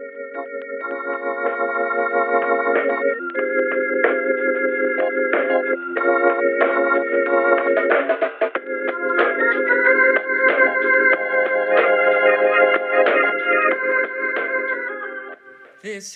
This 0.00 0.08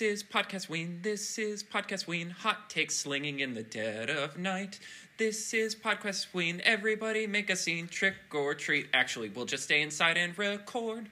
is 0.01 0.23
Podcast 0.23 0.67
Ween. 0.67 1.01
This 1.03 1.37
is 1.37 1.63
Podcast 1.63 2.07
Ween. 2.07 2.31
Hot 2.31 2.71
takes 2.71 2.95
slinging 2.95 3.39
in 3.39 3.53
the 3.53 3.61
dead 3.61 4.09
of 4.09 4.39
night. 4.39 4.79
This 5.17 5.53
is 5.53 5.75
Podcast 5.75 6.33
Ween. 6.33 6.59
Everybody 6.63 7.27
make 7.27 7.51
a 7.51 7.55
scene, 7.55 7.87
trick 7.87 8.15
or 8.33 8.55
treat. 8.55 8.87
Actually, 8.95 9.29
we'll 9.29 9.45
just 9.45 9.65
stay 9.65 9.83
inside 9.83 10.17
and 10.17 10.35
record. 10.39 11.07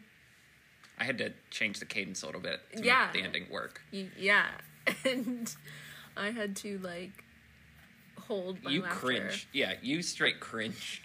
I 1.03 1.05
had 1.05 1.17
to 1.17 1.33
change 1.51 1.79
the 1.79 1.85
cadence 1.85 2.23
a 2.23 2.25
little 2.27 2.39
bit 2.39 2.61
to 2.77 2.81
Yeah. 2.83 3.05
make 3.11 3.13
the 3.21 3.23
ending 3.27 3.45
work. 3.51 3.81
Y- 3.91 4.07
Yeah, 4.17 4.45
and 5.05 5.53
I 6.15 6.31
had 6.31 6.55
to 6.57 6.77
like 6.79 7.25
hold 8.19 8.63
my 8.63 8.71
you 8.71 8.83
laughter. 8.83 8.99
cringe. 8.99 9.47
Yeah, 9.51 9.73
you 9.81 10.01
straight 10.01 10.39
cringed. 10.39 11.01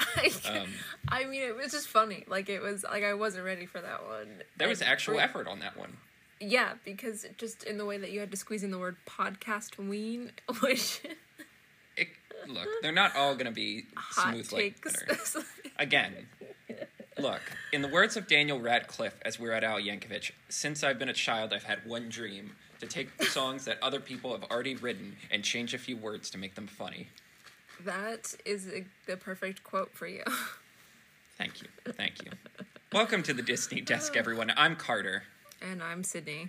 I, 0.00 0.32
Um, 0.48 0.68
I 1.08 1.24
mean, 1.26 1.42
it 1.42 1.54
was 1.56 1.70
just 1.70 1.86
funny. 1.86 2.24
Like 2.26 2.48
it 2.48 2.60
was 2.60 2.82
like 2.82 3.04
I 3.04 3.14
wasn't 3.14 3.44
ready 3.44 3.66
for 3.66 3.80
that 3.80 4.04
one. 4.04 4.42
There 4.56 4.66
was 4.68 4.80
And 4.80 4.90
actual 4.90 5.14
for- 5.14 5.20
effort 5.20 5.46
on 5.46 5.60
that 5.60 5.76
one. 5.76 5.96
Yeah, 6.40 6.72
because 6.84 7.24
just 7.38 7.62
in 7.62 7.78
the 7.78 7.84
way 7.86 7.98
that 7.98 8.10
you 8.10 8.18
had 8.18 8.32
to 8.32 8.36
squeeze 8.36 8.64
in 8.64 8.72
the 8.72 8.78
word 8.78 8.96
podcast 9.08 9.78
ween, 9.78 10.32
which 10.60 11.00
It, 11.96 12.08
look, 12.48 12.66
they're 12.82 12.90
not 12.92 13.14
all 13.14 13.34
going 13.34 13.46
to 13.46 13.52
be 13.52 13.84
hot 13.94 14.32
smooth 14.34 14.52
like 14.52 14.82
takes. 14.82 15.06
butter. 15.34 15.46
Again, 15.78 16.26
look, 17.18 17.40
in 17.72 17.82
the 17.82 17.88
words 17.88 18.16
of 18.16 18.26
Daniel 18.26 18.60
Radcliffe, 18.60 19.18
as 19.22 19.38
we 19.38 19.48
were 19.48 19.54
at 19.54 19.64
Al 19.64 19.78
Yankovic, 19.80 20.32
since 20.48 20.84
I've 20.84 20.98
been 20.98 21.08
a 21.08 21.14
child, 21.14 21.52
I've 21.52 21.64
had 21.64 21.86
one 21.86 22.08
dream 22.08 22.52
to 22.80 22.86
take 22.86 23.22
songs 23.24 23.64
that 23.64 23.78
other 23.82 24.00
people 24.00 24.32
have 24.32 24.44
already 24.50 24.74
written 24.76 25.16
and 25.30 25.42
change 25.42 25.72
a 25.74 25.78
few 25.78 25.96
words 25.96 26.30
to 26.30 26.38
make 26.38 26.54
them 26.54 26.66
funny. 26.66 27.08
that 27.84 28.34
is 28.44 28.68
a, 28.68 28.84
the 29.06 29.16
perfect 29.16 29.64
quote 29.64 29.92
for 29.94 30.06
you. 30.06 30.22
Thank 31.38 31.62
you. 31.62 31.68
Thank 31.92 32.24
you. 32.24 32.30
Welcome 32.92 33.22
to 33.24 33.34
the 33.34 33.42
Disney 33.42 33.80
Desk, 33.80 34.12
oh. 34.16 34.18
everyone. 34.18 34.52
I'm 34.56 34.76
Carter, 34.76 35.24
and 35.60 35.82
I'm 35.82 36.02
Sydney. 36.04 36.48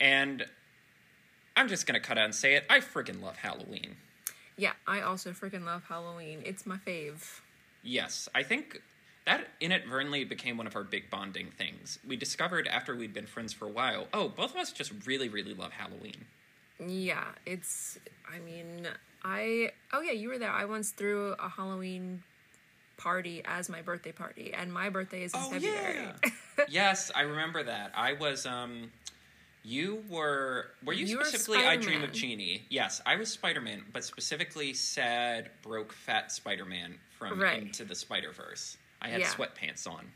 and 0.00 0.44
I'm 1.56 1.68
just 1.68 1.86
going 1.86 2.00
to 2.00 2.06
cut 2.06 2.18
out 2.18 2.24
and 2.26 2.34
say 2.34 2.54
it. 2.54 2.64
I 2.68 2.80
friggin' 2.80 3.22
love 3.22 3.36
Halloween. 3.36 3.96
Yeah, 4.58 4.72
I 4.86 5.00
also 5.00 5.30
freaking 5.30 5.64
love 5.64 5.84
Halloween. 5.88 6.42
It's 6.44 6.66
my 6.66 6.76
fave. 6.76 7.40
Yes, 7.82 8.28
I 8.34 8.42
think 8.42 8.82
that 9.26 9.48
inadvertently 9.60 10.24
became 10.24 10.56
one 10.56 10.66
of 10.66 10.76
our 10.76 10.84
big 10.84 11.10
bonding 11.10 11.50
things. 11.50 11.98
We 12.06 12.16
discovered 12.16 12.68
after 12.68 12.94
we'd 12.94 13.12
been 13.12 13.26
friends 13.26 13.52
for 13.52 13.66
a 13.66 13.70
while, 13.70 14.06
oh, 14.14 14.28
both 14.28 14.52
of 14.52 14.56
us 14.56 14.72
just 14.72 14.92
really, 15.04 15.28
really 15.28 15.52
love 15.52 15.72
Halloween. 15.72 16.24
Yeah, 16.78 17.24
it's. 17.44 17.98
I 18.32 18.38
mean, 18.38 18.86
I. 19.24 19.72
Oh 19.92 20.00
yeah, 20.00 20.12
you 20.12 20.28
were 20.28 20.38
there. 20.38 20.50
I 20.50 20.64
once 20.64 20.90
threw 20.90 21.34
a 21.38 21.48
Halloween 21.48 22.22
party 22.96 23.42
as 23.44 23.68
my 23.68 23.82
birthday 23.82 24.12
party, 24.12 24.52
and 24.54 24.72
my 24.72 24.88
birthday 24.88 25.24
is 25.24 25.34
in 25.34 25.40
February. 25.40 25.94
Yeah. 25.96 26.30
yes, 26.68 27.10
I 27.14 27.22
remember 27.22 27.62
that. 27.62 27.92
I 27.94 28.12
was 28.12 28.46
um 28.46 28.90
you 29.64 30.04
were 30.08 30.66
were 30.84 30.92
you, 30.92 31.06
You 31.06 31.24
specifically 31.24 31.66
I 31.66 31.76
Dream 31.76 32.04
of 32.04 32.12
Jeannie? 32.12 32.66
Yes, 32.68 33.02
I 33.04 33.16
was 33.16 33.28
Spider-Man, 33.30 33.82
but 33.92 34.04
specifically 34.04 34.72
sad, 34.72 35.50
broke, 35.62 35.92
fat 35.92 36.30
Spider-Man 36.30 36.94
from 37.18 37.40
Right. 37.40 37.62
Into 37.62 37.84
the 37.84 37.96
Spider-Verse. 37.96 38.76
I 39.02 39.08
had 39.08 39.20
Yeah. 39.20 39.28
sweatpants 39.28 39.86
on. 39.86 40.12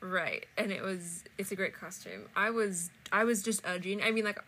Right, 0.00 0.46
and 0.56 0.70
it 0.70 0.82
was. 0.82 1.24
It's 1.38 1.50
a 1.50 1.56
great 1.56 1.74
costume. 1.74 2.28
I 2.36 2.50
was. 2.50 2.90
I 3.10 3.24
was 3.24 3.42
just 3.42 3.62
a 3.64 3.78
genie. 3.80 4.02
I 4.02 4.12
mean, 4.12 4.24
like, 4.24 4.38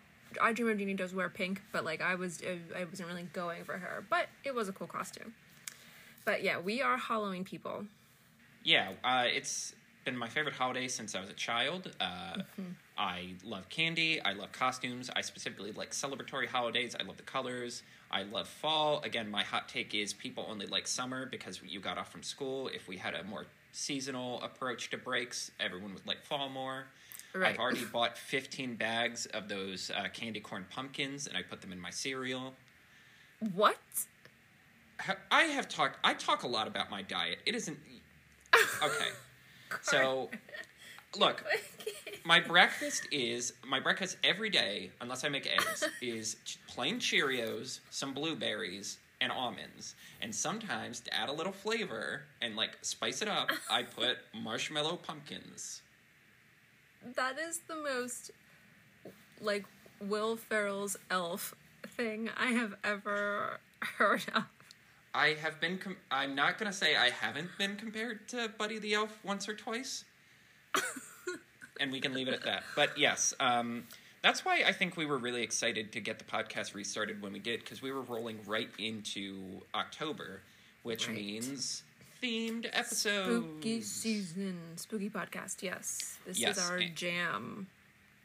I 0.41 0.53
Dream 0.53 0.69
of 0.71 0.79
Jeannie 0.79 0.95
does 0.95 1.13
wear 1.13 1.29
pink, 1.29 1.61
but 1.73 1.85
like, 1.85 2.01
I 2.01 2.15
was. 2.15 2.41
I 2.77 2.85
wasn't 2.85 3.09
really 3.09 3.25
going 3.33 3.65
for 3.65 3.77
her, 3.79 4.05
but 4.09 4.29
it 4.45 4.55
was 4.55 4.69
a 4.69 4.73
cool 4.73 4.87
costume. 4.87 5.35
But 6.25 6.43
yeah, 6.45 6.59
we 6.61 6.83
are 6.83 6.97
Halloween 6.97 7.45
people. 7.45 7.87
Yeah, 8.63 8.93
uh, 9.03 9.25
it's 9.27 9.75
been 10.05 10.17
my 10.17 10.29
favorite 10.29 10.55
holiday 10.55 10.87
since 10.87 11.15
I 11.17 11.21
was 11.21 11.31
a 11.31 11.35
child. 11.35 11.91
Uh, 12.01 12.05
Mm-hmm. 12.59 12.73
I 12.99 13.33
love 13.45 13.67
candy. 13.71 14.21
I 14.21 14.35
love 14.35 14.53
costumes. 14.53 15.09
I 15.17 15.23
specifically 15.23 15.73
like 15.73 15.93
celebratory 15.93 16.47
holidays. 16.47 16.95
I 17.01 17.03
love 17.05 17.17
the 17.17 17.23
colors. 17.23 17.83
I 18.11 18.25
love 18.25 18.47
fall. 18.47 19.01
Again, 19.01 19.31
my 19.31 19.43
hot 19.43 19.71
take 19.71 19.95
is 19.95 20.13
people 20.13 20.45
only 20.51 20.67
like 20.67 20.87
summer 20.87 21.25
because 21.25 21.61
you 21.67 21.81
got 21.81 21.97
off 21.97 22.13
from 22.13 22.23
school. 22.23 22.69
If 22.69 22.87
we 22.89 22.99
had 22.99 23.15
a 23.15 23.25
more 23.25 23.47
seasonal 23.73 24.43
approach 24.43 24.91
to 24.91 24.99
breaks, 24.99 25.51
everyone 25.61 25.95
would 25.95 26.07
like 26.07 26.23
fall 26.23 26.49
more. 26.49 26.87
Right. 27.35 27.53
I've 27.53 27.61
already 27.61 27.85
bought 27.85 28.19
15 28.19 28.75
bags 28.75 29.27
of 29.27 29.49
those 29.49 29.91
uh, 29.97 30.09
candy 30.13 30.41
corn 30.41 30.67
pumpkins 30.69 31.27
and 31.27 31.37
I 31.37 31.43
put 31.43 31.61
them 31.61 31.73
in 31.73 31.81
my 31.81 31.91
cereal. 31.91 32.55
What? 33.55 33.79
I 35.31 35.45
have 35.45 35.69
talked. 35.69 35.99
I 36.05 36.15
talk 36.15 36.43
a 36.43 36.49
lot 36.49 36.67
about 36.67 36.91
my 36.91 37.03
diet. 37.03 37.39
It 37.47 37.55
isn't 37.55 37.79
okay. 38.83 39.09
So, 39.83 40.29
look, 41.17 41.45
my 42.25 42.41
breakfast 42.41 43.07
is 43.11 43.53
my 43.67 43.81
breakfast 43.81 44.17
every 44.25 44.51
day, 44.51 44.91
unless 45.01 45.25
I 45.25 45.29
make 45.29 45.47
eggs, 45.47 45.85
is 46.03 46.37
plain 46.69 46.99
Cheerios, 46.99 47.81
some 47.91 48.13
blueberries, 48.13 48.99
and 49.21 49.31
almonds. 49.33 49.95
And 50.21 50.35
sometimes 50.35 51.01
to 51.01 51.15
add 51.15 51.29
a 51.29 51.33
little 51.33 51.53
flavor 51.53 52.23
and 52.43 52.57
like 52.57 52.79
spice 52.83 53.23
it 53.23 53.29
up, 53.29 53.51
I 53.71 53.83
put 53.83 54.19
marshmallow 54.35 54.97
pumpkins. 54.97 55.83
That 57.17 57.39
is 57.39 57.61
the 57.67 57.77
most 57.77 58.31
like 59.41 59.65
Will 60.01 60.37
Ferrell's 60.37 60.97
elf 61.11 61.55
thing 61.87 62.31
I 62.37 62.53
have 62.53 62.75
ever 62.85 63.61
heard 63.81 64.25
of. 64.35 64.45
I 65.15 65.37
have 65.41 65.61
been. 65.61 65.79
Com- 65.79 65.97
I'm 66.11 66.35
not 66.35 66.59
gonna 66.59 66.73
say 66.73 66.95
I 66.97 67.11
haven't 67.11 67.51
been 67.59 67.77
compared 67.77 68.29
to 68.29 68.49
Buddy 68.59 68.79
the 68.79 68.95
Elf 68.95 69.19
once 69.25 69.49
or 69.49 69.55
twice, 69.55 70.05
and 71.81 71.91
we 71.91 72.01
can 72.01 72.15
leave 72.15 72.29
it 72.29 72.35
at 72.35 72.45
that. 72.45 72.63
But 72.77 72.97
yes, 72.97 73.35
um, 73.41 73.85
that's 74.23 74.45
why 74.45 74.63
I 74.67 74.73
think 74.73 74.97
we 74.97 75.07
were 75.07 75.19
really 75.19 75.43
excited 75.43 75.93
to 75.93 76.01
get 76.01 76.19
the 76.19 76.25
podcast 76.25 76.75
restarted 76.75 77.23
when 77.23 77.33
we 77.33 77.39
did 77.39 77.61
because 77.61 77.81
we 77.83 77.91
were 77.93 78.03
rolling 78.03 78.39
right 78.47 78.69
into 78.79 79.63
October, 79.75 80.43
which 80.83 81.07
Right. 81.09 81.17
means 81.17 81.83
themed 82.23 82.67
episodes. 82.73 83.45
Spooky 83.47 83.81
season, 83.81 84.59
spooky 84.77 85.09
podcast. 85.09 85.63
Yes, 85.63 86.19
this 86.27 86.39
Yes, 86.39 86.59
is 86.59 86.71
our 86.71 86.77
and- 86.77 86.95
jam. 86.97 87.67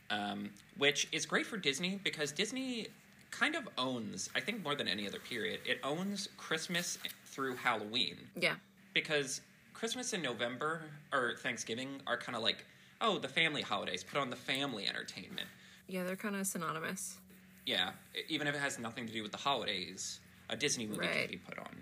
um, 0.09 0.51
which 0.77 1.07
is 1.11 1.25
great 1.25 1.45
for 1.47 1.57
Disney 1.57 1.99
because 2.03 2.31
Disney 2.31 2.87
kind 3.31 3.55
of 3.55 3.67
owns, 3.77 4.29
I 4.35 4.39
think, 4.39 4.61
more 4.63 4.75
than 4.75 4.87
any 4.87 5.07
other 5.07 5.19
period. 5.19 5.61
It 5.65 5.79
owns 5.83 6.29
Christmas 6.37 6.97
through 7.25 7.55
Halloween. 7.55 8.29
Yeah, 8.35 8.55
because 8.93 9.41
Christmas 9.73 10.13
and 10.13 10.21
November 10.23 10.83
or 11.11 11.35
Thanksgiving 11.37 12.01
are 12.05 12.17
kind 12.17 12.35
of 12.35 12.43
like, 12.43 12.65
oh, 13.01 13.17
the 13.17 13.27
family 13.27 13.61
holidays. 13.61 14.03
Put 14.03 14.19
on 14.19 14.29
the 14.29 14.35
family 14.37 14.87
entertainment. 14.87 15.47
Yeah, 15.87 16.03
they're 16.03 16.15
kind 16.15 16.35
of 16.35 16.45
synonymous. 16.47 17.17
Yeah, 17.65 17.91
even 18.29 18.47
if 18.47 18.55
it 18.55 18.59
has 18.59 18.77
nothing 18.79 19.07
to 19.07 19.13
do 19.13 19.23
with 19.23 19.31
the 19.31 19.37
holidays, 19.37 20.19
a 20.49 20.55
Disney 20.55 20.85
movie 20.85 21.07
can 21.07 21.27
be 21.27 21.37
put 21.37 21.57
on. 21.57 21.75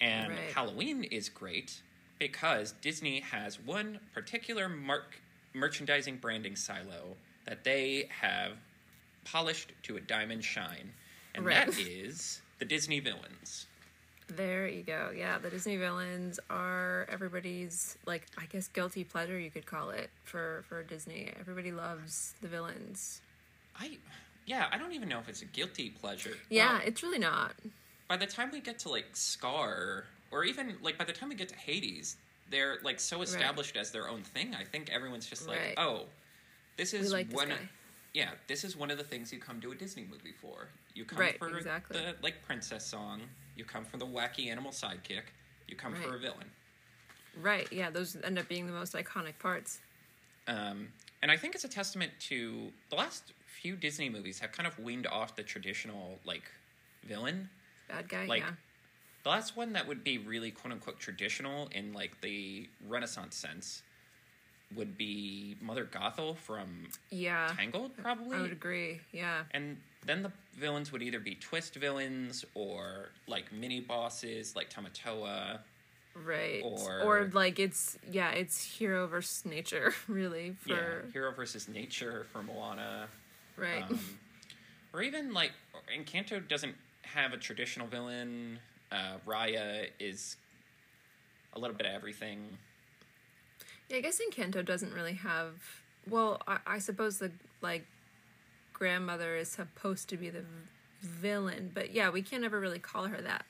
And 0.00 0.30
Right. 0.32 0.52
Halloween 0.52 1.04
is 1.04 1.28
great 1.28 1.80
because 2.18 2.72
Disney 2.80 3.20
has 3.20 3.60
one 3.60 4.00
particular 4.12 4.68
mark 4.68 5.20
merchandising 5.54 6.16
branding 6.16 6.56
silo 6.56 7.16
that 7.46 7.62
they 7.62 8.08
have 8.20 8.52
polished 9.24 9.72
to 9.84 9.96
a 9.96 10.00
diamond 10.00 10.44
shine, 10.44 10.92
and 11.34 11.44
Right. 11.44 11.66
that 11.66 11.78
is 11.78 12.40
the 12.58 12.64
Disney 12.64 12.98
villains. 12.98 13.66
There 14.26 14.66
you 14.66 14.82
go. 14.82 15.12
Yeah, 15.14 15.38
the 15.38 15.50
Disney 15.50 15.76
villains 15.76 16.40
are 16.50 17.06
everybody's 17.10 17.96
like 18.06 18.26
I 18.38 18.46
guess 18.46 18.68
guilty 18.68 19.04
pleasure 19.04 19.38
you 19.38 19.50
could 19.50 19.66
call 19.66 19.90
it 19.90 20.10
for 20.24 20.64
for 20.68 20.82
Disney. 20.82 21.30
Everybody 21.38 21.70
loves 21.72 22.34
the 22.40 22.48
villains. 22.48 23.20
I, 23.78 23.98
yeah, 24.46 24.66
I 24.72 24.78
don't 24.78 24.92
even 24.92 25.08
know 25.08 25.18
if 25.18 25.28
it's 25.28 25.42
a 25.42 25.46
guilty 25.46 25.90
pleasure. 25.90 26.36
Yeah, 26.50 26.74
Well, 26.74 26.82
it's 26.86 27.02
really 27.02 27.18
not. 27.18 27.54
by 28.08 28.16
the 28.16 28.26
time 28.26 28.50
we 28.52 28.60
get 28.60 28.78
to 28.80 28.88
like 28.88 29.06
Scar, 29.12 30.04
or 30.30 30.44
even 30.44 30.76
like 30.82 30.98
by 30.98 31.04
the 31.04 31.12
time 31.12 31.28
we 31.28 31.34
get 31.34 31.48
to 31.48 31.56
Hades, 31.56 32.16
they're 32.50 32.78
like 32.82 33.00
so 33.00 33.22
established 33.22 33.76
as 33.76 33.90
their 33.90 34.08
own 34.08 34.22
thing. 34.22 34.54
I 34.54 34.64
think 34.64 34.90
everyone's 34.92 35.26
just 35.26 35.48
like, 35.48 35.58
Right. 35.58 35.74
oh, 35.78 36.04
this 36.76 36.92
is 36.94 37.12
like 37.12 37.28
this 37.28 37.36
one. 37.36 37.52
Yeah, 38.12 38.30
this 38.46 38.62
is 38.62 38.76
one 38.76 38.90
of 38.92 38.98
the 38.98 39.02
things 39.04 39.32
you 39.32 39.40
come 39.40 39.60
to 39.60 39.72
a 39.72 39.74
Disney 39.74 40.06
movie 40.08 40.34
for. 40.40 40.68
You 40.94 41.04
come 41.04 41.18
Right, 41.18 41.36
for 41.38 41.56
exactly. 41.56 41.98
the 41.98 42.14
like 42.22 42.42
princess 42.46 42.84
song. 42.86 43.22
You 43.56 43.64
come 43.64 43.84
for 43.84 43.96
the 43.96 44.06
wacky 44.06 44.48
animal 44.50 44.70
sidekick. 44.70 45.22
You 45.66 45.76
come 45.76 45.94
for 45.94 46.14
a 46.14 46.18
villain. 46.18 46.50
Right. 47.40 47.66
Yeah, 47.72 47.90
those 47.90 48.16
end 48.22 48.38
up 48.38 48.46
being 48.48 48.66
the 48.66 48.72
most 48.72 48.92
iconic 48.94 49.38
parts. 49.40 49.80
Um, 50.46 50.88
and 51.22 51.30
I 51.32 51.36
think 51.36 51.54
it's 51.56 51.64
a 51.64 51.68
testament 51.68 52.12
to 52.28 52.70
the 52.90 52.96
last 52.96 53.32
few 53.64 53.76
Disney 53.76 54.10
movies 54.10 54.40
have 54.40 54.52
kind 54.52 54.66
of 54.66 54.78
weaned 54.78 55.06
off 55.06 55.36
the 55.36 55.42
traditional 55.42 56.18
like 56.26 56.42
villain. 57.02 57.48
Bad 57.88 58.08
guy. 58.10 58.26
Like, 58.26 58.42
yeah. 58.42 58.50
The 59.22 59.30
last 59.30 59.56
one 59.56 59.72
that 59.72 59.88
would 59.88 60.04
be 60.04 60.18
really 60.18 60.50
quote 60.50 60.70
unquote 60.74 61.00
traditional 61.00 61.68
in 61.72 61.94
like 61.94 62.20
the 62.20 62.68
Renaissance 62.86 63.34
sense 63.36 63.82
would 64.76 64.98
be 64.98 65.56
Mother 65.62 65.86
Gothel 65.90 66.36
from 66.36 66.88
Yeah. 67.10 67.50
Tangled, 67.56 67.96
probably. 67.96 68.36
I 68.36 68.42
would 68.42 68.52
agree. 68.52 69.00
Yeah. 69.12 69.44
And 69.52 69.78
then 70.04 70.22
the 70.22 70.32
villains 70.58 70.92
would 70.92 71.02
either 71.02 71.20
be 71.20 71.34
twist 71.36 71.74
villains 71.76 72.44
or 72.54 73.08
like 73.26 73.50
mini 73.50 73.80
bosses 73.80 74.54
like 74.54 74.68
Tamatoa. 74.68 75.60
Right. 76.14 76.60
Or- 76.62 77.00
or 77.00 77.30
like 77.32 77.58
it's 77.58 77.96
yeah, 78.12 78.30
it's 78.32 78.62
hero 78.62 79.06
versus 79.06 79.46
nature, 79.46 79.94
really. 80.06 80.54
For 80.60 80.68
Yeah, 80.68 81.12
Hero 81.14 81.32
versus 81.32 81.66
Nature 81.66 82.26
for 82.30 82.42
Moana. 82.42 83.08
Right. 83.56 83.84
Um, 83.90 83.98
or 84.92 85.02
even 85.02 85.32
like 85.32 85.52
Encanto 85.96 86.46
doesn't 86.46 86.74
have 87.02 87.32
a 87.32 87.36
traditional 87.36 87.86
villain. 87.86 88.58
Uh, 88.92 89.14
Raya 89.26 89.88
is 89.98 90.36
a 91.54 91.58
little 91.58 91.76
bit 91.76 91.86
of 91.86 91.92
everything. 91.92 92.38
Yeah, 93.88 93.98
I 93.98 94.00
guess 94.00 94.20
Encanto 94.20 94.64
doesn't 94.64 94.92
really 94.92 95.14
have. 95.14 95.54
Well, 96.08 96.40
I, 96.46 96.58
I 96.66 96.78
suppose 96.78 97.18
the 97.18 97.30
like 97.60 97.86
grandmother 98.72 99.36
is 99.36 99.48
supposed 99.48 100.08
to 100.10 100.16
be 100.16 100.30
the 100.30 100.40
v- 100.40 100.46
villain, 101.02 101.70
but 101.74 101.92
yeah, 101.92 102.10
we 102.10 102.22
can't 102.22 102.44
ever 102.44 102.58
really 102.60 102.78
call 102.78 103.06
her 103.06 103.20
that. 103.20 103.44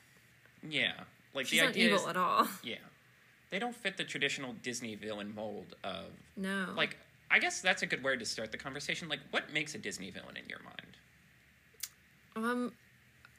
Yeah, 0.67 0.93
like 1.33 1.45
She's 1.47 1.59
the 1.59 1.65
not 1.65 1.69
idea 1.71 1.85
evil 1.87 1.99
is, 1.99 2.07
at 2.07 2.17
all. 2.17 2.47
yeah, 2.63 2.75
they 3.51 3.59
don't 3.59 3.75
fit 3.75 3.97
the 3.97 4.03
traditional 4.03 4.53
Disney 4.63 4.95
villain 4.95 5.33
mold 5.35 5.75
of 5.83 6.05
No. 6.35 6.67
like. 6.75 6.97
I 7.31 7.39
guess 7.39 7.61
that's 7.61 7.81
a 7.81 7.85
good 7.85 8.03
way 8.03 8.15
to 8.15 8.25
start 8.25 8.51
the 8.51 8.57
conversation. 8.57 9.09
Like, 9.09 9.19
what 9.31 9.51
makes 9.51 9.75
a 9.75 9.77
Disney 9.77 10.11
villain 10.11 10.37
in 10.37 10.47
your 10.47 10.59
mind? 10.63 10.81
um, 12.35 12.73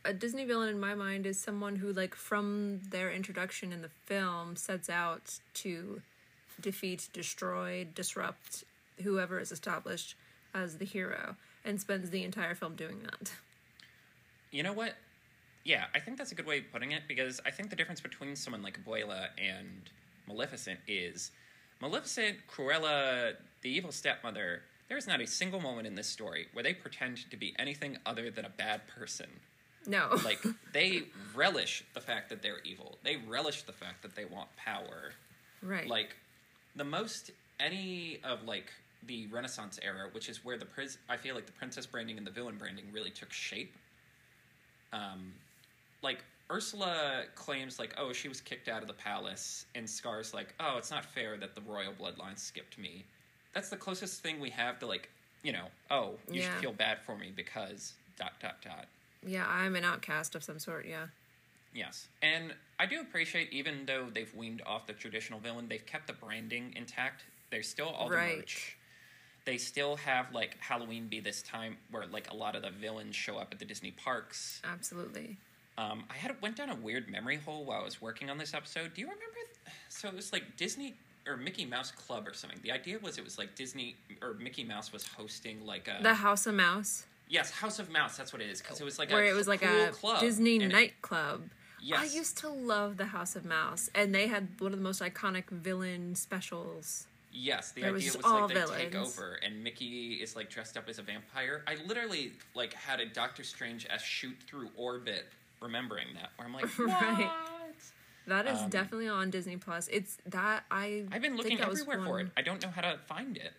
a 0.05 0.13
Disney 0.13 0.45
villain 0.45 0.69
in 0.69 0.81
my 0.81 0.95
mind 0.95 1.27
is 1.27 1.39
someone 1.39 1.77
who, 1.77 1.93
like, 1.93 2.15
from 2.15 2.81
their 2.91 3.11
introduction 3.11 3.73
in 3.73 3.83
the 3.83 3.91
film, 4.07 4.57
sets 4.57 4.89
out 4.89 5.39
to 5.55 6.01
defeat, 6.61 7.09
destroy, 7.13 7.87
disrupt 7.95 8.65
whoever 9.03 9.39
is 9.39 9.53
established 9.53 10.17
as 10.55 10.79
the 10.79 10.85
hero, 10.85 11.37
and 11.65 11.81
spends 11.81 12.11
the 12.11 12.25
entire 12.25 12.55
film 12.55 12.75
doing 12.75 13.03
that. 13.03 13.33
You 14.51 14.63
know 14.63 14.73
what? 14.73 14.95
Yeah, 15.65 15.87
I 15.95 15.99
think 15.99 16.17
that's 16.17 16.33
a 16.33 16.35
good 16.35 16.47
way 16.47 16.59
of 16.59 16.73
putting 16.73 16.93
it 16.93 17.03
because 17.09 17.41
I 17.45 17.51
think 17.51 17.71
the 17.71 17.77
difference 17.77 18.01
between 18.01 18.37
someone 18.37 18.63
like 18.63 18.79
Abuela 18.83 19.29
and 19.37 19.91
Maleficent 20.29 20.79
is 20.87 21.33
Maleficent, 21.83 22.39
Cruella, 22.49 23.35
the 23.67 23.73
evil 23.73 23.91
stepmother. 23.91 24.63
There 24.89 24.97
is 24.97 25.09
not 25.09 25.21
a 25.21 25.27
single 25.27 25.61
moment 25.61 25.89
in 25.89 25.97
this 25.97 26.07
story 26.07 26.47
where 26.53 26.63
they 26.63 26.73
pretend 26.73 27.29
to 27.33 27.37
be 27.37 27.53
anything 27.59 27.99
other 28.07 28.31
than 28.31 28.45
a 28.45 28.49
bad 28.49 28.83
person. 28.87 29.27
No. 29.89 30.17
Like 30.25 30.39
they 30.73 31.03
relish 31.35 31.83
the 31.93 32.01
fact 32.01 32.29
that 32.29 32.43
they're 32.43 32.61
evil. 32.65 32.97
They 33.03 33.17
relish 33.17 33.63
the 33.63 33.73
fact 33.73 34.03
that 34.03 34.15
they 34.15 34.25
want 34.25 34.49
power. 34.57 35.15
right. 35.63 35.89
Like 35.89 36.15
the 36.77 36.85
most 36.85 37.33
any 37.59 38.21
of 38.23 38.45
like 38.45 38.71
the 39.05 39.27
Renaissance 39.27 39.81
era, 39.83 40.11
which 40.13 40.29
is 40.29 40.45
where 40.45 40.59
the 40.59 40.65
pris- 40.65 40.99
I 41.09 41.17
feel 41.17 41.35
like 41.35 41.47
the 41.47 41.53
princess 41.53 41.87
branding 41.87 42.19
and 42.19 42.27
the 42.27 42.31
villain 42.31 42.57
branding 42.57 42.85
really 42.93 43.11
took 43.11 43.33
shape. 43.33 43.75
Um, 44.93 45.33
like 46.03 46.23
Ursula 46.53 47.25
claims 47.35 47.81
like, 47.81 47.95
oh, 47.99 48.13
she 48.13 48.29
was 48.29 48.41
kicked 48.41 48.69
out 48.69 48.83
of 48.83 48.87
the 48.87 48.95
palace, 48.95 49.67
and 49.75 49.91
Scar's 49.91 50.33
like, 50.33 50.55
oh, 50.61 50.77
it's 50.79 50.93
not 50.93 51.05
fair 51.05 51.37
that 51.39 51.57
the 51.57 51.63
royal 51.63 51.93
bloodline 51.93 52.39
skipped 52.39 52.79
me. 52.79 53.05
That's 53.57 53.71
the 53.71 53.77
closest 53.79 54.23
thing 54.23 54.39
we 54.39 54.51
have 54.51 54.79
to 54.81 54.87
like, 54.87 55.09
you 55.43 55.51
know, 55.51 55.69
oh, 55.91 56.17
you 56.31 56.43
Yeah. 56.43 56.53
should 56.53 56.61
feel 56.61 56.73
bad 56.75 56.99
for 57.07 57.17
me 57.17 57.33
because 57.35 57.95
dot 58.19 58.35
dot 58.39 58.61
dot. 58.63 58.85
Yeah, 59.27 59.47
I'm 59.49 59.75
an 59.77 59.83
outcast 59.83 60.35
of 60.35 60.45
some 60.45 60.59
sort, 60.59 60.85
yeah. 60.85 61.07
Yes, 61.73 62.09
and 62.21 62.55
I 62.79 62.85
do 62.85 63.01
appreciate 63.01 63.51
even 63.55 63.87
though 63.87 64.09
they've 64.13 64.33
weaned 64.35 64.61
off 64.67 64.87
the 64.87 64.93
traditional 64.93 65.41
villain, 65.41 65.69
they've 65.69 65.85
kept 65.87 66.07
the 66.07 66.13
branding 66.13 66.75
intact. 66.77 67.25
There's 67.51 67.67
still 67.67 67.89
all 67.89 68.11
the 68.11 68.17
Right. 68.17 68.37
merch. 68.41 68.77
They 69.47 69.57
still 69.57 69.97
have 69.97 70.35
like 70.35 70.59
Halloween 70.61 71.09
be 71.09 71.21
this 71.21 71.41
time 71.41 71.79
where 71.91 72.07
like 72.07 72.31
a 72.31 72.37
lot 72.37 72.57
of 72.57 72.63
the 72.63 72.71
villains 72.71 73.17
show 73.17 73.39
up 73.39 73.53
at 73.53 73.59
the 73.59 73.65
Disney 73.65 73.93
parks. 73.93 74.61
Absolutely. 74.65 75.39
Um, 75.79 76.05
I 76.11 76.15
had 76.19 76.43
went 76.43 76.57
down 76.57 76.69
a 76.69 76.75
weird 76.75 77.09
memory 77.09 77.37
hole 77.37 77.65
while 77.65 77.81
I 77.81 77.85
was 77.85 78.03
working 78.03 78.29
on 78.29 78.37
this 78.37 78.53
episode. 78.53 78.93
Do 78.93 79.01
you 79.01 79.07
remember? 79.07 79.25
th- 79.65 79.77
So 79.89 80.09
it 80.09 80.15
was 80.15 80.31
like 80.31 80.59
Disney 80.59 80.95
or 81.27 81.37
Mickey 81.37 81.65
Mouse 81.65 81.91
Club 81.91 82.27
or 82.27 82.35
something. 82.35 82.59
The 82.63 82.73
idea 82.73 82.99
was 82.99 83.19
it 83.19 83.25
was 83.25 83.39
like 83.39 83.55
Disney 83.55 83.97
or 84.23 84.35
Mickey 84.35 84.65
Mouse 84.65 84.93
was 84.93 85.07
hosting 85.07 85.65
like 85.67 85.89
a 85.89 86.03
The 86.03 86.15
House 86.15 86.47
of 86.47 86.55
Mouse, 86.55 87.07
yes 87.29 87.51
House 87.51 87.79
of 87.79 87.91
Mouse. 87.91 88.17
That's 88.17 88.33
what 88.33 88.43
it 88.43 88.51
is 88.51 88.61
because 88.61 88.81
it 88.81 88.85
was 88.85 88.99
like 88.99 89.11
where 89.11 89.25
a 89.25 89.31
it 89.31 89.35
was 89.35 89.49
like 89.49 89.63
cool 89.63 89.85
a 89.85 89.89
club, 89.91 90.21
Disney 90.21 90.59
nightclub. 90.59 91.43
Yes. 91.81 92.01
I 92.01 92.17
used 92.17 92.39
to 92.39 92.49
love 92.49 92.97
the 92.97 93.07
House 93.07 93.37
of 93.37 93.45
Mouse, 93.45 93.91
and 93.95 94.15
they 94.15 94.27
had 94.27 94.49
one 94.59 94.73
of 94.73 94.79
the 94.79 94.83
most 94.83 95.01
iconic 95.01 95.49
villain 95.51 96.15
specials. 96.15 97.07
Yes, 97.33 97.73
the 97.73 97.83
There 97.83 97.91
idea 97.91 98.07
just 98.07 98.17
was 98.17 98.27
like 98.27 98.49
they 98.49 98.85
take 98.85 98.95
over, 98.97 99.39
and 99.45 99.63
Mickey 99.63 100.15
is 100.15 100.35
like 100.35 100.49
dressed 100.49 100.77
up 100.77 100.89
as 100.89 100.99
a 100.99 101.03
vampire. 101.03 101.63
I 101.67 101.77
literally 101.87 102.33
like 102.55 102.73
had 102.73 102.99
a 102.99 103.07
Doctor 103.07 103.45
Strange 103.45 103.87
s 103.91 104.03
shoot 104.03 104.37
through 104.47 104.71
orbit, 104.75 105.27
remembering 105.61 106.09
that. 106.15 106.31
Where 106.37 106.49
I'm 106.49 106.55
like. 106.55 106.67
Right. 106.79 107.31
That 108.27 108.47
is 108.47 108.59
Um, 108.61 108.71
definitely 108.71 109.09
on 109.09 109.31
Disney 109.31 109.57
Plus. 109.57 109.89
It's 109.89 110.19
that 110.27 110.65
I. 110.71 111.05
I've 111.13 111.23
been 111.23 111.37
looking 111.37 111.61
everywhere 111.61 112.03
for 112.05 112.21
it. 112.21 112.29
I 112.37 112.43
don't 112.43 112.63
know 112.63 112.71
how 112.71 112.83
to 112.83 112.99
find 113.07 113.37
it. 113.37 113.53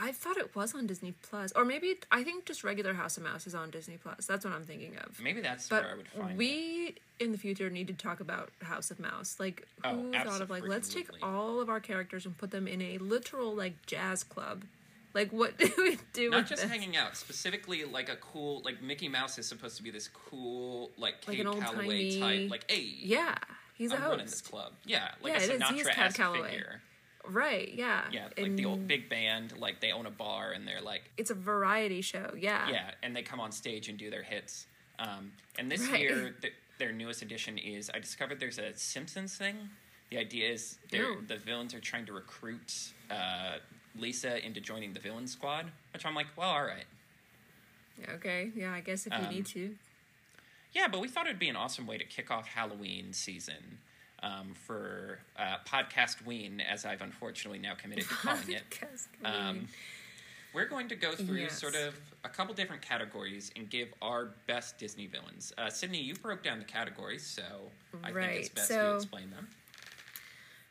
I 0.00 0.12
thought 0.12 0.36
it 0.36 0.54
was 0.54 0.74
on 0.76 0.86
Disney 0.86 1.12
Plus, 1.22 1.50
or 1.56 1.64
maybe 1.64 1.88
it- 1.88 2.06
I 2.12 2.22
think 2.22 2.44
just 2.44 2.62
regular 2.62 2.94
House 2.94 3.16
of 3.16 3.24
Mouse 3.24 3.48
is 3.48 3.54
on 3.56 3.70
Disney 3.70 3.96
Plus. 3.96 4.26
That's 4.26 4.44
what 4.44 4.54
I'm 4.54 4.64
thinking 4.64 4.96
of. 4.98 5.18
Maybe 5.20 5.40
that's 5.40 5.68
But 5.68 5.82
where 5.82 5.92
I 5.92 5.96
would 5.96 6.08
find 6.08 6.30
it. 6.32 6.36
we 6.38 6.94
in 7.18 7.32
the 7.32 7.38
future 7.38 7.68
need 7.68 7.88
to 7.88 7.94
talk 7.94 8.20
about 8.20 8.50
House 8.62 8.92
of 8.92 9.00
Mouse. 9.00 9.40
Like 9.40 9.66
Oh, 9.82 9.96
who 9.96 10.12
thought 10.12 10.40
of 10.40 10.50
like 10.50 10.62
let's 10.68 10.88
take 10.88 11.08
all 11.20 11.60
of 11.60 11.68
our 11.68 11.80
characters 11.80 12.26
and 12.26 12.38
put 12.38 12.52
them 12.52 12.68
in 12.68 12.80
a 12.80 12.98
literal 12.98 13.54
like 13.56 13.84
jazz 13.86 14.22
club. 14.22 14.62
Like 15.14 15.32
what 15.32 15.58
do 15.58 15.68
we 15.78 15.98
do 16.12 16.30
Not 16.30 16.46
just 16.46 16.62
this? 16.62 16.70
hanging 16.70 16.96
out, 16.96 17.16
specifically 17.16 17.84
like 17.84 18.08
a 18.08 18.16
cool 18.16 18.60
like 18.64 18.80
Mickey 18.80 19.08
Mouse 19.08 19.36
is 19.36 19.48
supposed 19.48 19.76
to 19.78 19.82
be 19.82 19.90
this 19.90 20.08
cool 20.30 20.90
like 20.96 21.14
Like 21.26 21.38
Kate 21.38 21.46
an 21.46 21.60
Calloway 21.60 22.20
type 22.20 22.50
like 22.50 22.70
hey 22.70 22.82
Yeah, 23.00 23.34
he's 23.78 23.92
a 23.92 23.96
I'm 23.96 24.02
running 24.02 24.26
this 24.26 24.42
club. 24.42 24.72
Yeah, 24.84 25.08
like 25.22 25.32
Yeah, 25.32 25.38
a 25.40 25.42
it 25.44 25.50
is. 25.62 25.68
He 25.70 25.80
is 25.80 25.86
Sinatra-esque 25.88 26.34
figure. 26.50 26.80
Right? 27.26 27.72
Yeah. 27.74 28.02
Yeah, 28.12 28.28
like 28.38 28.56
the 28.56 28.64
old 28.64 28.86
big 28.88 29.08
band, 29.08 29.56
like 29.58 29.80
they 29.80 29.92
own 29.92 30.06
a 30.06 30.10
bar 30.10 30.52
and 30.52 30.66
they're 30.68 30.80
like 30.82 31.02
It's 31.16 31.30
a 31.30 31.34
variety 31.34 32.00
show. 32.02 32.32
Yeah. 32.36 32.68
Yeah, 32.70 32.90
and 33.02 33.14
they 33.16 33.22
come 33.22 33.38
on 33.40 33.52
stage 33.52 33.88
and 33.88 33.96
do 33.98 34.10
their 34.10 34.22
hits. 34.22 34.66
Um, 34.98 35.32
and 35.58 35.70
this 35.70 35.86
Right. 35.88 36.00
year, 36.00 36.34
th- 36.40 36.54
their 36.78 36.92
newest 36.92 37.22
addition 37.22 37.56
is 37.58 37.90
I 37.94 37.98
discovered 37.98 38.40
there's 38.40 38.58
a 38.58 38.74
Simpsons 38.76 39.36
thing. 39.36 39.56
The 40.10 40.18
idea 40.18 40.50
is 40.50 40.78
they're, 40.90 41.04
Oh. 41.06 41.20
the 41.26 41.36
villains 41.36 41.74
are 41.74 41.80
trying 41.80 42.06
to 42.06 42.12
recruit 42.12 42.92
uh, 43.10 43.56
Lisa 43.96 44.44
into 44.44 44.60
joining 44.60 44.92
the 44.94 45.00
villain 45.00 45.26
squad, 45.26 45.70
which 45.92 46.06
I'm 46.06 46.14
like, 46.14 46.28
well, 46.36 46.48
all 46.50 46.64
right. 46.64 46.86
Okay. 48.14 48.50
Yeah. 48.56 48.72
I 48.72 48.80
guess 48.80 49.06
if 49.06 49.12
you 49.12 49.18
Um, 49.26 49.28
need 49.34 49.46
to. 49.46 49.76
Yeah, 50.74 50.88
but 50.88 51.00
we 51.00 51.08
thought 51.08 51.26
it'd 51.26 51.38
be 51.38 51.48
an 51.48 51.56
awesome 51.56 51.86
way 51.86 51.98
to 51.98 52.04
kick 52.04 52.30
off 52.30 52.46
Halloween 52.46 53.12
season 53.12 53.78
um, 54.22 54.54
for 54.66 55.18
uh, 55.38 55.56
Podcast 55.66 56.24
Ween, 56.26 56.60
as 56.60 56.84
I've 56.84 57.00
unfortunately 57.02 57.58
now 57.58 57.74
committed 57.74 58.04
to 58.08 58.14
calling 58.14 58.50
it. 58.52 58.62
Um, 59.24 59.68
we're 60.54 60.66
going 60.66 60.88
to 60.88 60.96
go 60.96 61.12
through 61.12 61.36
Yes. 61.40 61.60
sort 61.60 61.74
of 61.74 61.94
a 62.24 62.28
couple 62.28 62.54
different 62.54 62.80
categories 62.82 63.50
and 63.56 63.68
give 63.68 63.88
our 64.00 64.30
best 64.46 64.78
Disney 64.78 65.06
villains. 65.06 65.52
Uh, 65.58 65.68
Sydney, 65.68 66.00
you 66.00 66.14
broke 66.14 66.42
down 66.42 66.58
the 66.58 66.64
categories, 66.64 67.22
so 67.24 67.42
I 68.02 68.06
think 68.12 68.16
it's 68.16 68.16
Right, 68.16 68.54
best 68.54 68.68
so- 68.68 68.90
you 68.92 68.96
explain 68.96 69.30
them. 69.30 69.48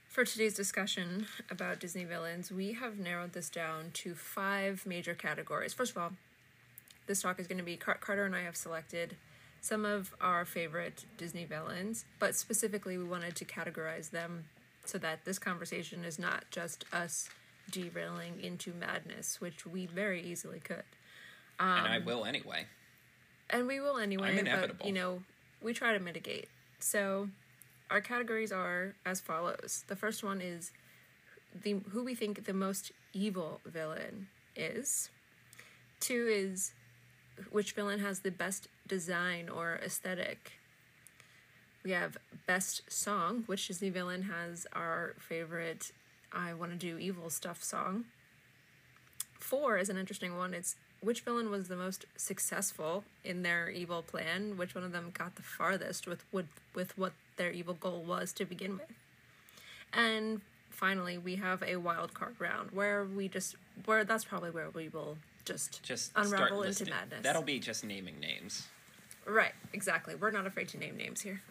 For 0.09 0.25
today's 0.25 0.55
discussion 0.55 1.27
about 1.51 1.79
Disney 1.79 2.03
villains, 2.03 2.51
we 2.51 2.73
have 2.73 2.97
narrowed 2.97 3.33
this 3.33 3.49
down 3.49 3.91
to 3.95 4.15
five 4.15 4.83
major 4.87 5.13
categories. 5.13 5.75
First 5.75 5.91
of 5.91 5.99
all, 5.99 6.11
this 7.05 7.21
talk 7.21 7.39
is 7.39 7.45
going 7.45 7.59
to 7.59 7.63
be 7.63 7.77
Car- 7.77 7.99
Carter 8.01 8.25
and 8.25 8.35
I 8.35 8.41
have 8.41 8.55
selected 8.57 9.15
some 9.61 9.85
of 9.85 10.13
our 10.21 10.45
favorite 10.45 11.05
Disney 11.17 11.45
villains, 11.45 12.05
but 12.19 12.35
specifically 12.35 12.97
we 12.97 13.03
wanted 13.03 13.35
to 13.35 13.45
categorize 13.45 14.11
them 14.11 14.45
so 14.85 14.97
that 14.97 15.25
this 15.25 15.39
conversation 15.39 16.03
is 16.05 16.17
not 16.17 16.45
just 16.51 16.85
us 16.93 17.29
derailing 17.71 18.39
into 18.41 18.73
madness, 18.73 19.41
which 19.41 19.65
we 19.65 19.85
very 19.85 20.21
easily 20.21 20.59
could. 20.59 20.83
and 21.59 21.85
Um, 21.85 21.91
I 21.91 21.99
will 21.99 22.25
anyway. 22.25 22.65
And 23.49 23.67
we 23.67 23.79
will 23.79 23.97
anyway, 23.97 24.29
I'm 24.29 24.35
but 24.35 24.47
inevitable. 24.47 24.85
you 24.85 24.93
know, 24.93 25.23
we 25.61 25.73
try 25.73 25.93
to 25.93 25.99
mitigate. 25.99 26.49
So 26.79 27.29
our 27.89 28.01
categories 28.01 28.51
are 28.51 28.95
as 29.05 29.19
follows. 29.19 29.83
The 29.87 29.95
first 29.95 30.23
one 30.23 30.41
is 30.41 30.71
the 31.63 31.81
who 31.89 32.03
we 32.03 32.15
think 32.15 32.45
the 32.45 32.53
most 32.53 32.91
evil 33.13 33.61
villain 33.65 34.27
is. 34.55 35.09
Two 35.99 36.27
is 36.29 36.73
which 37.51 37.73
villain 37.73 37.99
has 37.99 38.19
the 38.21 38.31
best 38.31 38.67
design 38.87 39.49
or 39.49 39.79
aesthetic. 39.83 40.53
We 41.83 41.91
have 41.91 42.17
best 42.45 42.81
song, 42.91 43.43
which 43.45 43.67
Disney 43.67 43.89
villain 43.89 44.23
has 44.23 44.67
our 44.73 45.13
favorite 45.19 45.91
I 46.31 46.53
want 46.53 46.71
to 46.71 46.77
do 46.77 46.97
evil 46.97 47.29
stuff 47.29 47.63
song. 47.63 48.05
Four 49.39 49.77
is 49.77 49.89
an 49.89 49.97
interesting 49.97 50.37
one. 50.37 50.53
It's 50.53 50.75
which 50.99 51.21
villain 51.21 51.49
was 51.49 51.67
the 51.67 51.75
most 51.75 52.05
successful 52.15 53.03
in 53.23 53.43
their 53.43 53.69
evil 53.69 54.01
plan? 54.01 54.57
Which 54.57 54.75
one 54.75 54.83
of 54.83 54.91
them 54.91 55.11
got 55.13 55.35
the 55.35 55.43
farthest 55.43 56.07
with 56.07 56.25
with, 56.31 56.47
with 56.73 56.97
what 56.97 57.13
their 57.37 57.51
evil 57.51 57.75
goal 57.75 58.03
was 58.03 58.33
to 58.33 58.45
begin 58.45 58.73
with? 58.73 58.91
And 59.93 60.41
finally 60.69 61.17
we 61.17 61.35
have 61.35 61.63
a 61.63 61.77
wild 61.77 62.13
card 62.13 62.35
round 62.39 62.71
where 62.71 63.05
we 63.05 63.27
just 63.27 63.55
where 63.85 64.03
that's 64.03 64.25
probably 64.25 64.51
where 64.51 64.69
we 64.71 64.89
will 64.89 65.17
just 65.45 65.81
Just 65.81 66.11
unravel 66.15 66.63
into 66.63 66.85
madness. 66.85 67.21
That'll 67.23 67.41
be 67.41 67.59
just 67.59 67.83
naming 67.83 68.19
names. 68.19 68.67
Right, 69.27 69.53
exactly. 69.73 70.15
We're 70.15 70.31
not 70.31 70.47
afraid 70.47 70.69
to 70.69 70.77
name 70.77 70.97
names 70.97 71.21
here. 71.21 71.41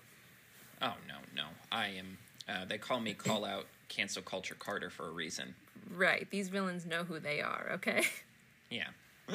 Oh 0.83 0.95
no, 1.09 1.15
no. 1.35 1.45
I 1.73 1.89
am. 1.89 2.19
Uh, 2.49 2.65
they 2.65 2.79
call 2.79 3.01
me 3.01 3.15
call 3.15 3.45
out 3.45 3.67
cancel 3.89 4.23
culture 4.23 4.55
Carter 4.59 4.91
for 4.91 5.09
a 5.09 5.11
reason. 5.11 5.55
Right, 5.95 6.29
these 6.31 6.49
villains 6.49 6.87
know 6.87 7.05
who 7.05 7.19
they 7.21 7.41
are. 7.41 7.71
Okay. 7.75 8.05
Yeah. 8.71 8.89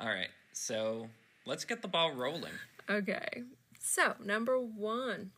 All 0.00 0.08
right. 0.08 0.28
So 0.52 1.08
let's 1.46 1.64
get 1.64 1.80
the 1.82 1.88
ball 1.88 2.12
rolling. 2.12 2.52
Okay. 2.88 3.42
So, 3.80 4.14
number 4.22 4.58
one 4.58 5.30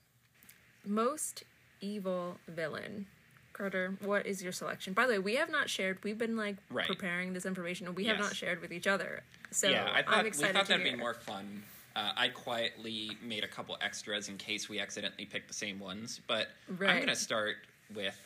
most 0.84 1.44
evil 1.80 2.38
villain. 2.48 3.06
Carter, 3.52 3.96
what 4.04 4.24
is 4.26 4.42
your 4.42 4.52
selection? 4.52 4.92
By 4.92 5.06
the 5.06 5.14
way, 5.14 5.18
we 5.18 5.34
have 5.36 5.50
not 5.50 5.68
shared. 5.68 5.98
We've 6.04 6.18
been 6.18 6.36
like 6.36 6.56
Right. 6.70 6.86
preparing 6.86 7.32
this 7.32 7.44
information, 7.44 7.86
and 7.88 7.96
we 7.96 8.04
have 8.04 8.18
not 8.18 8.34
shared 8.36 8.60
with 8.60 8.72
each 8.72 8.86
other. 8.86 9.22
So 9.50 9.68
yeah, 9.68 9.84
I 9.92 9.98
I'm 9.98 10.04
thought 10.04 10.24
we 10.24 10.30
thought 10.30 10.66
that'd 10.68 10.84
be 10.84 10.94
more 10.94 11.14
fun. 11.14 11.64
Uh, 11.96 12.12
I 12.16 12.28
quietly 12.28 13.10
made 13.22 13.42
a 13.44 13.48
couple 13.48 13.76
extras 13.80 14.28
in 14.28 14.36
case 14.36 14.68
we 14.68 14.78
accidentally 14.78 15.24
picked 15.24 15.48
the 15.48 15.54
same 15.54 15.80
ones, 15.80 16.20
but 16.28 16.48
I'm 16.80 17.00
gonna 17.00 17.14
start 17.16 17.56
with. 17.94 18.16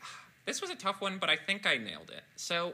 This 0.44 0.60
was 0.60 0.70
a 0.70 0.74
tough 0.74 1.00
one, 1.00 1.18
but 1.18 1.30
I 1.30 1.36
think 1.36 1.66
I 1.68 1.76
nailed 1.76 2.10
it. 2.10 2.22
So, 2.34 2.72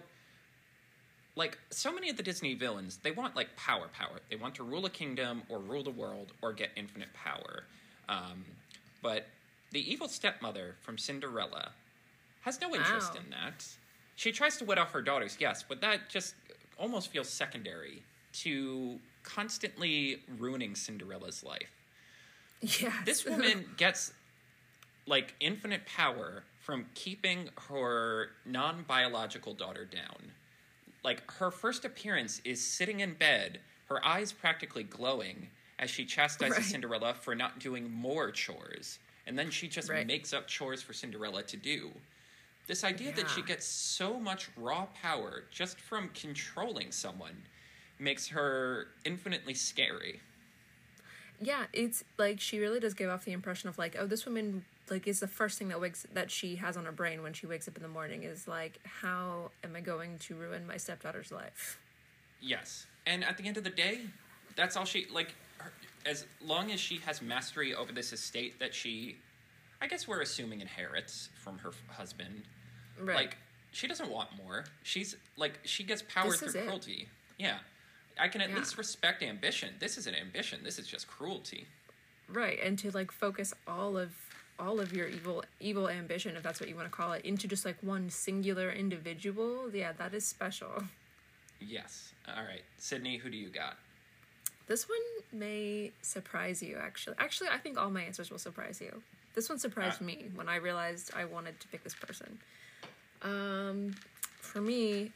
like 1.36 1.58
so 1.70 1.92
many 1.92 2.08
of 2.08 2.16
the 2.16 2.22
Disney 2.22 2.54
villains, 2.54 2.96
they 3.02 3.10
want 3.10 3.36
like 3.36 3.54
power, 3.56 3.88
power. 3.92 4.20
They 4.30 4.36
want 4.36 4.54
to 4.56 4.62
rule 4.64 4.86
a 4.86 4.90
kingdom 4.90 5.42
or 5.50 5.58
rule 5.58 5.82
the 5.82 5.90
world 5.90 6.32
or 6.40 6.52
get 6.54 6.70
infinite 6.76 7.12
power. 7.12 7.64
Um, 8.08 8.44
but 9.02 9.26
the 9.70 9.80
evil 9.92 10.08
stepmother 10.08 10.76
from 10.80 10.96
Cinderella 10.96 11.72
has 12.40 12.58
no 12.60 12.74
interest 12.74 13.12
Wow. 13.14 13.20
in 13.24 13.30
that. 13.30 13.66
She 14.16 14.32
tries 14.32 14.56
to 14.56 14.64
wed 14.64 14.78
off 14.78 14.92
her 14.92 15.02
daughters, 15.02 15.36
yes, 15.38 15.62
but 15.62 15.80
that 15.82 16.08
just 16.08 16.34
almost 16.78 17.10
feels 17.10 17.28
secondary 17.28 18.02
to 18.32 18.98
constantly 19.28 20.22
ruining 20.38 20.74
Cinderella's 20.74 21.44
life. 21.44 21.70
Yeah. 22.60 22.92
This 23.04 23.24
woman 23.24 23.70
gets 23.76 24.12
like 25.06 25.34
infinite 25.40 25.86
power 25.86 26.44
from 26.60 26.86
keeping 26.94 27.48
her 27.68 28.30
non 28.44 28.84
biological 28.86 29.54
daughter 29.54 29.84
down. 29.84 30.32
Like 31.04 31.30
her 31.32 31.50
first 31.50 31.84
appearance 31.84 32.40
is 32.44 32.64
sitting 32.64 33.00
in 33.00 33.14
bed, 33.14 33.60
her 33.88 34.04
eyes 34.04 34.32
practically 34.32 34.82
glowing 34.82 35.48
as 35.78 35.90
she 35.90 36.04
chastises 36.04 36.56
Right. 36.56 36.64
Cinderella 36.64 37.14
for 37.14 37.34
not 37.34 37.60
doing 37.60 37.90
more 37.90 38.30
chores. 38.32 38.98
And 39.26 39.38
then 39.38 39.50
she 39.50 39.68
just 39.68 39.90
Right. 39.90 40.06
makes 40.06 40.32
up 40.32 40.48
chores 40.48 40.82
for 40.82 40.92
Cinderella 40.92 41.42
to 41.44 41.56
do. 41.56 41.90
This 42.66 42.82
idea 42.84 43.12
that 43.12 43.30
she 43.30 43.40
gets 43.42 43.64
so 43.64 44.18
much 44.20 44.48
raw 44.56 44.86
power 45.02 45.44
just 45.50 45.80
from 45.80 46.08
controlling 46.10 46.92
someone 46.92 47.36
makes 47.98 48.28
her 48.28 48.88
infinitely 49.04 49.54
scary. 49.54 50.20
yeah, 51.40 51.64
it's 51.72 52.02
like 52.18 52.40
she 52.40 52.58
really 52.58 52.80
does 52.80 52.94
give 52.94 53.10
off 53.10 53.24
the 53.24 53.32
impression 53.32 53.68
of 53.68 53.78
like, 53.78 53.96
oh, 53.98 54.06
this 54.06 54.26
woman 54.26 54.64
like 54.90 55.06
is 55.06 55.20
the 55.20 55.28
first 55.28 55.58
thing 55.58 55.68
that 55.68 55.80
wakes 55.80 56.06
that 56.14 56.30
she 56.30 56.56
has 56.56 56.76
on 56.76 56.84
her 56.84 56.92
brain 56.92 57.22
when 57.22 57.32
she 57.32 57.46
wakes 57.46 57.68
up 57.68 57.76
in 57.76 57.82
the 57.82 57.88
morning 57.88 58.22
is 58.24 58.48
like, 58.48 58.80
how 58.84 59.50
am 59.62 59.76
I 59.76 59.80
going 59.80 60.18
to 60.20 60.34
ruin 60.34 60.66
my 60.66 60.76
stepdaughter's 60.78 61.30
life? 61.30 61.78
Yes, 62.40 62.86
and 63.06 63.22
at 63.24 63.36
the 63.36 63.46
end 63.46 63.56
of 63.56 63.64
the 63.64 63.70
day, 63.70 64.00
that's 64.56 64.76
all 64.76 64.84
she 64.84 65.06
like. 65.12 65.34
Her, 65.58 65.72
as 66.06 66.24
long 66.40 66.70
as 66.70 66.78
she 66.80 66.98
has 66.98 67.20
mastery 67.20 67.74
over 67.74 67.92
this 67.92 68.12
estate 68.12 68.58
that 68.60 68.72
she, 68.74 69.16
I 69.82 69.88
guess 69.88 70.06
we're 70.08 70.22
assuming 70.22 70.60
inherits 70.60 71.28
from 71.34 71.58
her 71.58 71.70
f- 71.70 71.96
husband. 71.96 72.44
Right. 73.00 73.16
Like 73.16 73.36
she 73.72 73.86
doesn't 73.88 74.08
want 74.08 74.28
more. 74.36 74.64
She's 74.84 75.16
like 75.36 75.58
she 75.64 75.82
gets 75.84 76.02
power 76.02 76.30
This 76.30 76.40
through 76.40 76.62
cruelty. 76.62 77.08
Yeah, 77.38 77.58
I 78.18 78.28
can 78.28 78.40
at 78.40 78.50
Yeah. 78.50 78.56
least 78.58 78.76
respect 78.78 79.22
ambition. 79.22 79.74
This 79.78 79.96
isn't 79.98 80.14
ambition. 80.14 80.62
This 80.64 80.78
is 80.78 80.86
just 80.86 81.06
cruelty. 81.08 81.66
right 82.30 82.58
and 82.62 82.78
to 82.78 82.90
like 82.90 83.10
focus 83.10 83.54
all 83.66 83.96
of 83.96 84.10
all 84.58 84.80
of 84.80 84.92
your 84.92 85.06
evil 85.08 85.42
evil 85.60 85.88
ambition 85.88 86.36
if 86.36 86.42
that's 86.42 86.60
what 86.60 86.68
you 86.68 86.74
want 86.76 86.86
to 86.86 86.92
call 86.94 87.14
it 87.14 87.24
into 87.24 87.48
just 87.48 87.64
like 87.64 87.78
one 87.82 88.10
singular 88.10 88.70
individual 88.70 89.70
yeah 89.74 89.92
that 89.92 90.12
is 90.12 90.26
special 90.26 90.82
Yes. 91.60 92.12
All 92.28 92.44
right, 92.44 92.62
Sydney. 92.76 93.16
Who 93.16 93.30
do 93.30 93.36
you 93.38 93.48
got? 93.48 93.78
this 94.66 94.86
one 94.86 94.98
may 95.32 95.90
surprise 96.02 96.62
you 96.62 96.76
actually 96.76 97.16
actually 97.18 97.48
i 97.48 97.56
think 97.56 97.78
all 97.78 97.88
my 97.90 98.02
answers 98.02 98.30
will 98.30 98.38
surprise 98.38 98.78
you 98.82 99.02
this 99.34 99.48
one 99.48 99.58
surprised 99.58 99.98
Ah. 100.02 100.04
me 100.04 100.26
when 100.34 100.46
i 100.50 100.56
realized 100.56 101.10
i 101.16 101.24
wanted 101.24 101.58
to 101.60 101.68
pick 101.68 101.82
this 101.82 101.94
person 101.94 102.38
um 103.22 103.94
for 104.40 104.60
me 104.60 105.10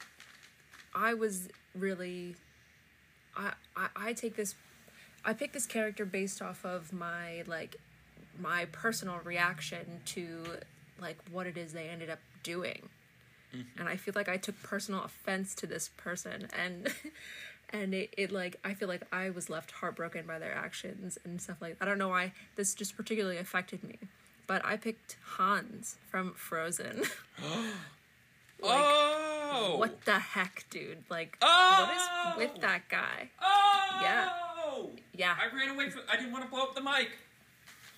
i 0.95 1.13
was 1.13 1.49
really 1.75 2.35
I, 3.37 3.53
I 3.77 3.89
i 3.97 4.13
take 4.13 4.37
this 4.37 4.55
i 5.25 5.33
picked 5.33 5.55
this 5.55 5.67
character 5.67 6.05
based 6.05 6.43
off 6.43 6.65
of 6.65 6.93
my 6.93 7.43
like 7.47 7.77
my 8.39 8.67
personal 8.67 9.19
reaction 9.25 10.01
to 10.07 10.45
like 11.01 11.19
what 11.31 11.47
it 11.47 11.59
is 11.59 11.73
they 11.73 11.89
ended 11.89 12.09
up 12.09 12.21
doing. 12.43 12.89
Mm-hmm. 13.55 13.81
And 13.81 13.89
i 13.89 13.97
feel 13.97 14.15
like 14.17 14.29
i 14.29 14.37
took 14.37 14.61
personal 14.63 15.03
offense 15.05 15.55
to 15.57 15.67
this 15.67 15.91
person 15.97 16.49
and 16.59 16.93
and 17.71 17.95
it, 17.95 18.15
it 18.17 18.33
like 18.33 18.57
i 18.65 18.73
feel 18.73 18.89
like 18.89 19.03
i 19.13 19.29
was 19.29 19.51
left 19.51 19.73
heartbroken 19.73 20.27
by 20.27 20.39
their 20.39 20.55
actions 20.55 21.19
and 21.25 21.41
stuff 21.41 21.61
like 21.61 21.77
i 21.81 21.85
don't 21.85 21.99
know 21.99 22.09
why 22.09 22.33
this 22.57 22.75
just 22.75 22.97
particularly 22.97 23.37
affected 23.37 23.85
me 23.85 23.99
but 24.47 24.65
i 24.65 24.77
picked 24.77 25.17
hans 25.37 25.97
from 26.11 26.33
frozen 26.33 27.03
oh. 28.65 29.77
what 29.79 30.05
the 30.05 30.19
heck 30.19 30.65
dude 30.71 30.99
like 31.11 31.37
Oh! 31.43 31.87
what 31.87 31.97
is 31.97 32.03
oh! 32.11 32.35
with 32.39 32.61
that 32.63 32.89
guy 32.89 33.29
Oh. 33.41 33.99
Yeah. 34.01 34.29
yeah 35.15 35.35
I 35.41 35.55
ran 35.55 35.71
away 35.75 35.91
from. 35.91 36.03
I 36.11 36.17
didn't 36.17 36.33
want 36.33 36.45
to 36.45 36.51
blow 36.51 36.63
up 36.63 36.75
the 36.75 36.81
mic. 36.83 37.11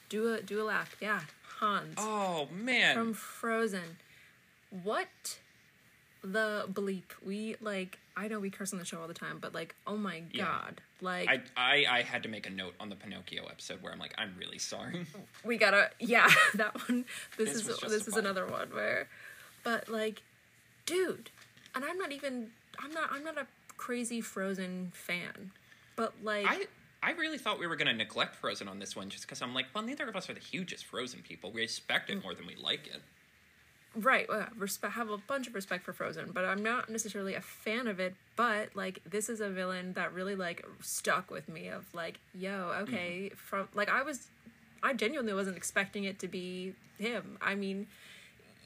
do 0.09 0.35
a 0.35 0.42
do 0.42 0.61
a 0.62 0.64
lap 0.64 0.88
yeah 1.00 1.21
hans 1.59 1.94
Oh 1.99 2.49
man. 2.52 2.94
from 2.94 3.14
Frozen. 3.14 3.97
What 4.83 5.38
the 6.23 6.66
bleep? 6.71 7.04
We 7.25 7.56
like 7.61 7.99
I 8.16 8.28
know 8.28 8.38
we 8.40 8.50
curse 8.50 8.73
on 8.73 8.78
the 8.78 8.85
show 8.85 9.00
all 9.00 9.09
the 9.09 9.14
time, 9.14 9.38
but 9.40 9.54
like 9.54 9.75
oh 9.87 9.97
my 9.97 10.23
Yeah. 10.33 10.44
god. 10.44 10.80
Like 11.00 11.28
I, 11.28 11.40
I 11.56 11.85
I 11.99 12.02
had 12.02 12.23
to 12.25 12.28
make 12.28 12.47
a 12.47 12.50
note 12.50 12.75
on 12.80 12.88
the 12.88 12.97
Pinocchio 12.97 13.44
episode 13.47 13.83
where 13.83 13.92
I'm 13.92 13.99
like, 13.99 14.14
I'm 14.18 14.35
really 14.38 14.59
sorry. 14.59 15.06
we 15.44 15.56
gotta 15.59 15.90
yeah, 16.00 16.28
that 16.54 16.75
one 16.88 17.04
this, 17.38 17.52
This 17.52 17.68
is 17.68 17.78
this 17.80 18.09
is 18.09 18.16
another 18.16 18.47
one 18.47 18.68
where 18.71 19.09
but 19.62 19.88
like 19.88 20.23
dude, 20.87 21.31
and 21.75 21.85
I'm 21.85 21.99
not 21.99 22.12
even 22.12 22.50
I'm 22.79 22.93
not 22.93 23.11
I'm 23.12 23.25
not 23.25 23.37
a 23.38 23.47
crazy 23.76 24.21
Frozen 24.21 24.93
fan. 24.95 25.50
But 25.97 26.14
like 26.23 26.47
I 26.49 26.67
I 27.03 27.12
really 27.12 27.38
thought 27.38 27.59
we 27.59 27.67
were 27.67 27.76
gonna 27.76 27.93
neglect 27.93 28.37
Frozen 28.37 28.69
on 28.69 28.79
this 28.79 28.97
one 28.97 29.11
just 29.11 29.25
because 29.25 29.43
I'm 29.43 29.55
like, 29.55 29.67
well, 29.75 29.85
neither 29.85 30.09
of 30.09 30.17
us 30.17 30.29
are 30.31 30.35
the 30.35 30.41
hugest 30.41 30.85
Frozen 30.87 31.21
people. 31.23 31.50
We 31.53 31.62
respect 31.62 32.09
Mm. 32.11 32.19
it 32.19 32.23
more 32.23 32.35
than 32.35 32.47
we 32.47 32.55
like 32.57 32.87
it. 32.87 33.03
Right, 33.97 34.29
well, 34.29 34.49
respect 34.59 34.95
have 34.95 35.09
a 35.09 35.19
bunch 35.19 35.47
of 35.47 35.55
respect 35.55 35.85
for 35.85 35.93
Frozen, 35.93 36.33
but 36.33 36.45
I'm 36.45 36.64
not 36.64 36.91
necessarily 36.91 37.35
a 37.37 37.41
fan 37.41 37.87
of 37.87 38.00
it. 38.00 38.17
But 38.35 38.75
like, 38.75 38.99
this 39.09 39.29
is 39.29 39.41
a 39.41 39.49
villain 39.49 39.93
that 39.93 40.12
really 40.12 40.35
like 40.35 40.67
stuck 40.81 41.31
with 41.31 41.49
me. 41.49 41.69
Of 41.69 41.87
like, 41.95 42.19
yo, 42.35 42.73
okay, 42.83 43.31
from 43.37 43.69
like 43.73 43.88
I 43.88 44.03
was, 44.03 44.26
I 44.83 44.95
genuinely 44.95 45.33
wasn't 45.33 45.57
expecting 45.57 46.03
it 46.05 46.19
to 46.21 46.26
be 46.29 46.75
him. 46.99 47.38
I 47.41 47.55
mean, 47.55 47.87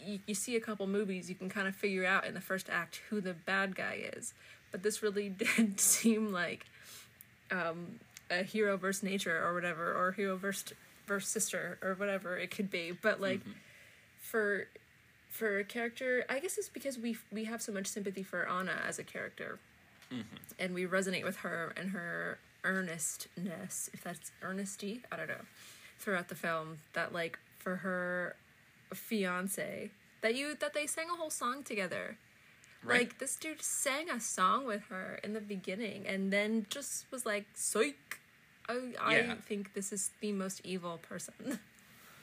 you, 0.04 0.18
you 0.26 0.34
see 0.34 0.56
a 0.56 0.60
couple 0.60 0.86
movies, 0.86 1.28
you 1.28 1.34
can 1.34 1.48
kind 1.48 1.68
of 1.68 1.74
figure 1.74 2.04
out 2.04 2.26
in 2.26 2.34
the 2.34 2.40
first 2.40 2.68
act 2.70 3.00
who 3.10 3.20
the 3.20 3.34
bad 3.34 3.74
guy 3.76 4.00
is, 4.14 4.34
but 4.70 4.82
this 4.82 5.02
really 5.02 5.28
did 5.56 5.80
seem 5.80 6.32
like 6.32 6.66
um, 7.50 8.00
a 8.30 8.42
hero 8.42 8.76
versus 8.76 9.02
nature 9.02 9.42
or 9.44 9.54
whatever, 9.54 9.92
or 9.92 10.12
hero 10.12 10.36
versus 10.36 10.72
versus 11.06 11.30
sister 11.30 11.78
or 11.82 11.94
whatever 11.94 12.36
it 12.36 12.50
could 12.50 12.70
be. 12.70 12.92
But 12.92 13.20
like 13.20 13.40
for 14.20 14.66
for 15.30 15.58
a 15.58 15.64
character, 15.64 16.24
I 16.28 16.38
guess 16.38 16.58
it's 16.58 16.68
because 16.68 16.98
we 16.98 17.16
we 17.32 17.44
have 17.44 17.62
so 17.62 17.72
much 17.72 17.86
sympathy 17.86 18.22
for 18.22 18.48
Anna 18.48 18.76
as 18.86 18.98
a 18.98 19.04
character, 19.04 19.58
and 20.58 20.74
we 20.74 20.86
resonate 20.86 21.24
with 21.24 21.38
her 21.38 21.72
and 21.76 21.90
her 21.90 22.38
earnestness, 22.64 23.88
if 23.94 24.02
that's 24.04 24.32
earnesty, 24.42 25.02
I 25.10 25.16
don't 25.16 25.28
know, 25.28 25.44
throughout 25.98 26.28
the 26.28 26.34
film. 26.34 26.78
That 26.92 27.12
like 27.12 27.38
for 27.58 27.76
her 27.76 28.36
fiance 28.94 29.90
that 30.20 30.34
you 30.34 30.54
that 30.56 30.74
they 30.74 30.86
sang 30.86 31.06
a 31.12 31.16
whole 31.16 31.30
song 31.30 31.62
together. 31.62 32.16
Right. 32.84 33.00
Like 33.00 33.18
this 33.18 33.36
dude 33.36 33.62
sang 33.62 34.08
a 34.10 34.20
song 34.20 34.66
with 34.66 34.82
her 34.88 35.18
in 35.24 35.32
the 35.32 35.40
beginning, 35.40 36.06
and 36.06 36.32
then 36.32 36.66
just 36.70 37.10
was 37.10 37.26
like, 37.26 37.46
"Psych." 37.54 38.20
I, 38.68 38.92
I 39.00 39.14
Yeah. 39.16 39.34
think 39.46 39.72
this 39.74 39.92
is 39.92 40.10
the 40.20 40.32
most 40.32 40.60
evil 40.64 40.98
person. 40.98 41.58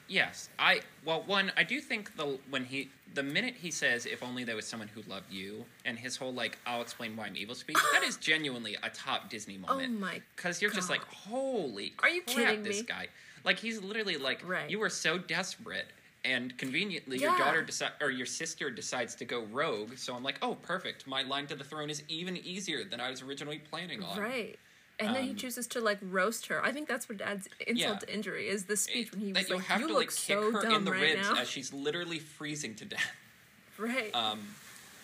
Yes, 0.08 0.48
I 0.56 0.82
well, 1.04 1.24
one 1.26 1.50
I 1.56 1.64
do 1.64 1.80
think 1.80 2.16
the 2.16 2.38
when 2.48 2.64
he 2.64 2.90
the 3.14 3.24
minute 3.24 3.54
he 3.56 3.72
says 3.72 4.06
if 4.06 4.22
only 4.22 4.44
there 4.44 4.54
was 4.54 4.64
someone 4.64 4.86
who 4.86 5.02
loved 5.10 5.32
you 5.32 5.64
and 5.84 5.98
his 5.98 6.16
whole 6.16 6.32
like 6.32 6.58
I'll 6.64 6.80
explain 6.80 7.16
why 7.16 7.26
I'm 7.26 7.36
evil 7.36 7.56
speech 7.56 7.76
that 7.92 8.04
is 8.04 8.16
genuinely 8.20 8.76
a 8.84 8.90
top 8.90 9.28
Disney 9.28 9.58
oh 9.66 9.74
moment. 9.74 9.96
Oh 9.96 10.00
my 10.00 10.22
Because 10.36 10.62
you're 10.62 10.70
just 10.70 10.90
like 10.90 11.02
holy 11.02 11.94
Are 12.04 12.08
you 12.08 12.22
crap, 12.22 12.36
kidding 12.36 12.62
this 12.62 12.82
me? 12.82 12.86
guy 12.86 13.08
like 13.42 13.58
he's 13.58 13.82
literally 13.82 14.16
like 14.16 14.48
Right. 14.48 14.70
you 14.70 14.78
were 14.78 14.90
so 14.90 15.18
desperate 15.18 15.86
And 16.26 16.56
conveniently, 16.58 17.18
your 17.18 17.36
daughter 17.38 17.62
decide 17.62 17.92
or 18.00 18.10
your 18.10 18.26
sister 18.26 18.68
decides 18.70 19.14
to 19.16 19.24
go 19.24 19.44
rogue. 19.44 19.96
So 19.96 20.14
I'm 20.14 20.24
like, 20.24 20.38
oh, 20.42 20.56
perfect. 20.56 21.06
My 21.06 21.22
line 21.22 21.46
to 21.46 21.54
the 21.54 21.62
throne 21.64 21.88
is 21.88 22.02
even 22.08 22.36
easier 22.36 22.82
than 22.84 23.00
I 23.00 23.10
was 23.10 23.22
originally 23.22 23.58
planning 23.58 24.02
on. 24.02 24.18
Right. 24.18 24.58
And 24.98 25.14
then 25.14 25.24
he 25.24 25.30
Um, 25.30 25.36
chooses 25.36 25.66
to 25.68 25.80
like 25.80 25.98
roast 26.02 26.46
her. 26.46 26.64
I 26.64 26.72
think 26.72 26.88
that's 26.88 27.08
what 27.08 27.20
adds 27.20 27.48
insult 27.66 27.76
Yeah. 27.78 27.98
to 27.98 28.12
injury 28.14 28.48
is 28.48 28.64
the 28.64 28.76
speech 28.76 29.12
when 29.12 29.20
he 29.20 29.32
that 29.32 29.40
was 29.40 29.48
you 29.50 29.56
like, 29.56 29.64
have 29.66 29.80
"You 29.82 29.86
to 29.88 29.92
look 29.92 30.00
like 30.02 30.08
kick 30.08 30.36
so 30.38 30.50
her 30.52 30.62
dumb 30.62 30.72
in 30.74 30.84
the 30.84 30.90
right 30.90 31.00
ribs 31.16 31.28
now." 31.30 31.36
as 31.36 31.48
she's 31.48 31.72
literally 31.72 32.18
freezing 32.18 32.74
to 32.76 32.84
death. 32.86 33.12
right. 33.78 34.12
Um, 34.14 34.40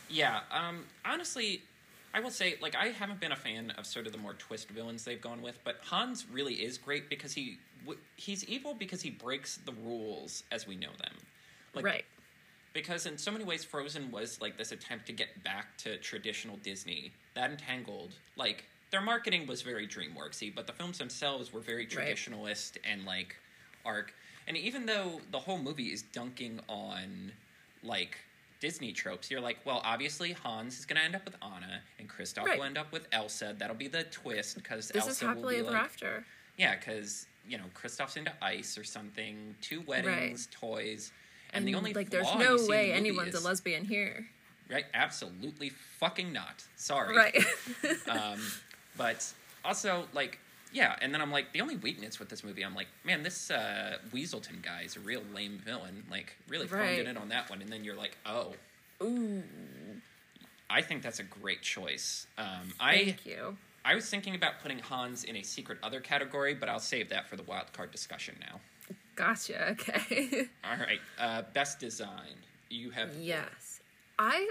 yeah. 0.09 0.41
Um, 0.51 0.87
honestly, 1.05 1.63
I 2.15 2.21
will 2.21 2.31
say, 2.31 2.57
like, 2.61 2.75
I 2.75 2.89
haven't 2.89 3.21
been 3.21 3.33
a 3.33 3.37
fan 3.37 3.71
of 3.73 3.87
sort 3.87 4.07
of 4.07 4.13
the 4.13 4.19
more 4.19 4.35
twist 4.35 4.69
villains 4.71 5.05
they've 5.05 5.21
gone 5.21 5.41
with, 5.43 5.59
but 5.63 5.79
Hans 5.85 6.27
really 6.31 6.55
is 6.55 6.79
great 6.79 7.09
because 7.09 7.33
he 7.35 7.59
he's 8.17 8.45
evil 8.45 8.75
because 8.75 9.03
he 9.03 9.11
breaks 9.11 9.57
the 9.65 9.73
rules 9.73 10.45
as 10.53 10.67
we 10.67 10.77
know 10.77 10.91
them. 10.99 11.15
Like, 11.75 11.85
right. 11.85 12.05
Because 12.73 13.05
in 13.07 13.19
so 13.19 13.31
many 13.31 13.45
ways, 13.45 13.65
Frozen 13.65 14.11
was 14.11 14.41
like 14.41 14.57
this 14.57 14.73
attempt 14.73 15.07
to 15.07 15.13
get 15.13 15.43
back 15.45 15.77
to 15.79 15.99
traditional 15.99 16.57
Disney. 16.59 17.13
That 17.35 17.51
entangled, 17.51 18.13
like, 18.37 18.65
their 18.91 19.01
marketing 19.03 19.47
was 19.47 19.63
very 19.63 19.87
DreamWorksy, 19.87 20.55
but 20.55 20.67
the 20.67 20.73
films 20.73 20.99
themselves 20.99 21.53
were 21.53 21.61
very 21.61 21.87
Right. 21.87 21.91
traditionalist 22.17 22.77
and 22.85 23.05
like 23.05 23.37
arc. 23.85 24.15
And 24.47 24.57
even 24.57 24.87
though 24.87 25.21
the 25.31 25.39
whole 25.39 25.59
movie 25.59 25.93
is 25.93 26.03
dunking 26.03 26.61
on 26.69 27.33
like 27.83 28.19
Disney 28.61 28.93
tropes, 28.93 29.31
you're 29.31 29.41
like, 29.41 29.59
well, 29.65 29.81
obviously 29.85 30.33
Hans 30.33 30.79
is 30.79 30.85
going 30.87 30.99
to 30.99 31.03
end 31.05 31.15
up 31.17 31.25
with 31.25 31.37
Anna, 31.43 31.83
and 31.99 32.09
Kristoff 32.09 32.45
Right. 32.45 32.59
will 32.59 32.65
end 32.67 32.79
up 32.79 32.93
with 32.93 33.07
Elsa. 33.13 33.55
That'll 33.59 33.75
be 33.77 33.89
the 33.89 34.05
twist 34.05 34.55
because 34.57 34.91
Elsa 34.95 35.11
is 35.11 35.21
will 35.37 35.49
be 35.49 35.57
ever 35.57 35.71
like, 35.73 35.83
after. 35.83 36.25
yeah, 36.57 36.77
because 36.77 37.27
you 37.49 37.59
know 37.59 37.65
Kristoff's 37.75 38.17
into 38.17 38.33
ice 38.43 38.77
or 38.79 38.85
something. 38.85 39.55
Two 39.61 39.83
weddings, 39.83 40.49
toys, 40.51 41.13
and, 41.53 41.67
the 41.67 41.75
only 41.75 41.93
like 41.93 42.11
there's 42.11 42.35
no 42.37 42.57
way 42.69 42.89
the 42.89 42.95
anyone's 42.95 43.35
is- 43.35 43.43
a 43.45 43.47
lesbian 43.47 43.85
here. 43.85 44.27
Right? 44.71 44.87
Absolutely 44.95 45.69
fucking 45.99 46.33
not. 46.33 46.65
Sorry. 46.77 47.15
Right. 47.17 47.37
Um, 48.09 48.41
but 48.97 49.31
also, 49.65 50.05
like, 50.15 50.39
yeah, 50.73 50.97
and 51.03 51.13
then 51.13 51.21
I'm 51.21 51.31
like, 51.31 51.53
the 51.53 51.61
only 51.61 51.77
weakness 51.77 52.19
with 52.19 52.29
this 52.31 52.43
movie, 52.43 52.63
I'm 52.63 52.75
like, 52.75 52.87
man, 53.05 53.23
this 53.23 53.51
uh, 53.51 53.99
Weselton 54.15 54.63
guy 54.63 54.83
is 54.83 54.97
a 54.97 55.01
real 55.01 55.23
lame 55.35 55.59
villain. 55.65 56.05
Like, 56.11 56.37
really 56.49 56.67
phoned 56.67 56.81
Right. 56.83 56.99
it 57.01 57.07
in 57.07 57.17
on 57.19 57.29
that 57.31 57.51
one. 57.51 57.61
And 57.61 57.71
then 57.71 57.85
you're 57.85 57.97
like, 57.97 58.17
oh, 58.25 58.55
Ooh, 59.03 59.43
I 60.71 60.81
think 60.81 61.03
that's 61.03 61.19
a 61.21 61.25
great 61.25 61.61
choice. 61.63 62.27
Um, 62.39 62.73
I 62.81 62.97
thank 63.05 63.27
you. 63.27 63.57
I 63.85 63.95
was 63.95 64.09
thinking 64.09 64.35
about 64.35 64.61
putting 64.61 64.79
Hans 64.79 65.25
in 65.25 65.37
a 65.37 65.43
secret 65.43 65.79
other 65.83 66.01
category, 66.01 66.55
but 66.55 66.69
I'll 66.69 66.79
save 66.79 67.09
that 67.11 67.29
for 67.29 67.37
the 67.37 67.43
wild 67.43 67.73
card 67.73 67.91
discussion 67.91 68.37
now. 68.41 68.61
Gotcha. 69.17 69.77
Okay. 69.89 70.47
All 70.65 70.77
right, 70.79 71.01
uh, 71.19 71.43
best 71.53 71.79
design. 71.79 72.35
You 72.71 72.91
have 72.91 73.15
yes. 73.17 73.81
I. 74.19 74.51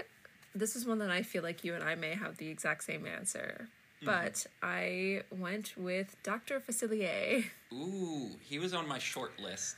This 0.54 0.76
is 0.76 0.86
one 0.86 0.98
that 0.98 1.10
I 1.10 1.22
feel 1.22 1.42
like 1.42 1.64
you 1.64 1.74
and 1.74 1.82
I 1.82 1.94
may 1.94 2.14
have 2.14 2.36
the 2.36 2.48
exact 2.48 2.84
same 2.84 3.06
answer, 3.06 3.68
Mm-hmm. 4.02 4.06
but 4.06 4.46
I 4.62 5.22
went 5.30 5.74
with 5.76 6.16
Dr. 6.24 6.58
Facilier. 6.60 7.44
Ooh, 7.72 8.30
he 8.40 8.58
was 8.58 8.74
on 8.74 8.86
my 8.88 8.98
short 8.98 9.38
list. 9.40 9.76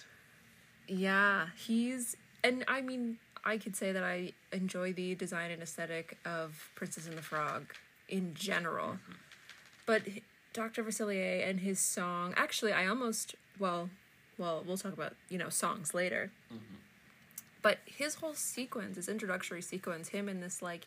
Yeah, 0.89 1.47
he's 1.57 2.17
and 2.43 2.65
I 2.67 2.81
mean 2.81 3.19
I 3.45 3.59
could 3.59 3.77
say 3.77 3.93
that 3.93 4.03
I 4.03 4.33
enjoy 4.53 4.93
the 4.95 5.15
design 5.15 5.51
and 5.51 5.63
aesthetic 5.63 6.17
of 6.25 6.71
Princess 6.75 7.07
and 7.07 7.17
the 7.19 7.23
Frog 7.23 7.67
in 8.09 8.33
general. 8.35 8.99
But 9.87 10.03
Dr. 10.53 10.83
Facilier 10.85 11.49
and 11.49 11.61
his 11.61 11.79
song, 11.79 12.35
actually 12.37 12.73
I 12.73 12.87
almost 12.87 13.35
well, 13.59 13.91
well, 14.39 14.65
we'll 14.67 14.77
talk 14.77 14.93
about, 14.93 15.15
you 15.29 15.39
know, 15.39 15.49
songs 15.49 15.95
later. 15.95 16.31
Mm-hmm. 16.53 16.75
But 17.63 17.79
his 17.87 18.17
whole 18.17 18.35
sequence, 18.35 18.97
his 18.97 19.09
introductory 19.09 19.63
sequence, 19.63 20.09
him 20.09 20.29
and 20.29 20.43
this 20.43 20.61
like 20.61 20.87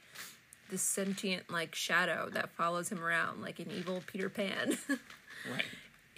this 0.69 0.81
sentient 0.81 1.49
like 1.49 1.73
shadow 1.75 2.29
that 2.33 2.49
follows 2.51 2.89
him 2.91 3.03
around 3.03 3.41
like 3.41 3.59
an 3.59 3.71
evil 3.71 4.03
Peter 4.05 4.29
Pan. 4.29 4.77
Right. 5.49 5.63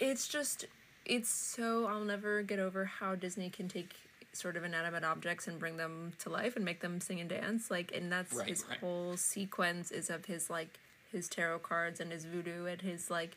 it's 0.00 0.26
just 0.26 0.64
it's 1.04 1.28
so 1.28 1.86
I'll 1.86 2.04
never 2.04 2.42
get 2.42 2.58
over 2.58 2.84
how 2.86 3.14
Disney 3.14 3.48
can 3.50 3.68
take 3.68 3.94
sort 4.32 4.56
of 4.56 4.64
inanimate 4.64 5.04
objects 5.04 5.46
and 5.46 5.58
bring 5.60 5.76
them 5.76 6.12
to 6.20 6.30
life 6.30 6.56
and 6.56 6.64
make 6.64 6.80
them 6.80 7.00
sing 7.00 7.20
and 7.20 7.28
dance 7.28 7.70
like 7.70 7.92
and 7.94 8.10
that's 8.10 8.32
Right, 8.34 8.48
his 8.48 8.64
right. 8.68 8.78
whole 8.78 9.16
sequence 9.16 9.90
is 9.92 10.08
of 10.10 10.24
his 10.24 10.48
like 10.50 10.80
his 11.12 11.28
tarot 11.28 11.58
cards 11.60 12.00
and 12.00 12.12
his 12.12 12.24
voodoo 12.24 12.66
and 12.66 12.80
his 12.82 13.10
like 13.10 13.36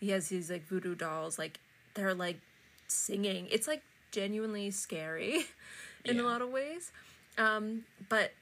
he 0.00 0.10
has 0.10 0.28
these 0.28 0.50
like 0.50 0.66
voodoo 0.66 0.94
dolls 0.94 1.38
like 1.38 1.58
they're 1.94 2.14
like 2.14 2.38
singing 2.88 3.46
it's 3.50 3.66
like 3.68 3.82
genuinely 4.10 4.70
scary 4.70 5.44
in 6.04 6.20
a 6.20 6.22
lot 6.22 6.42
of 6.42 6.50
ways 6.50 6.92
um 7.38 7.84
but 8.08 8.32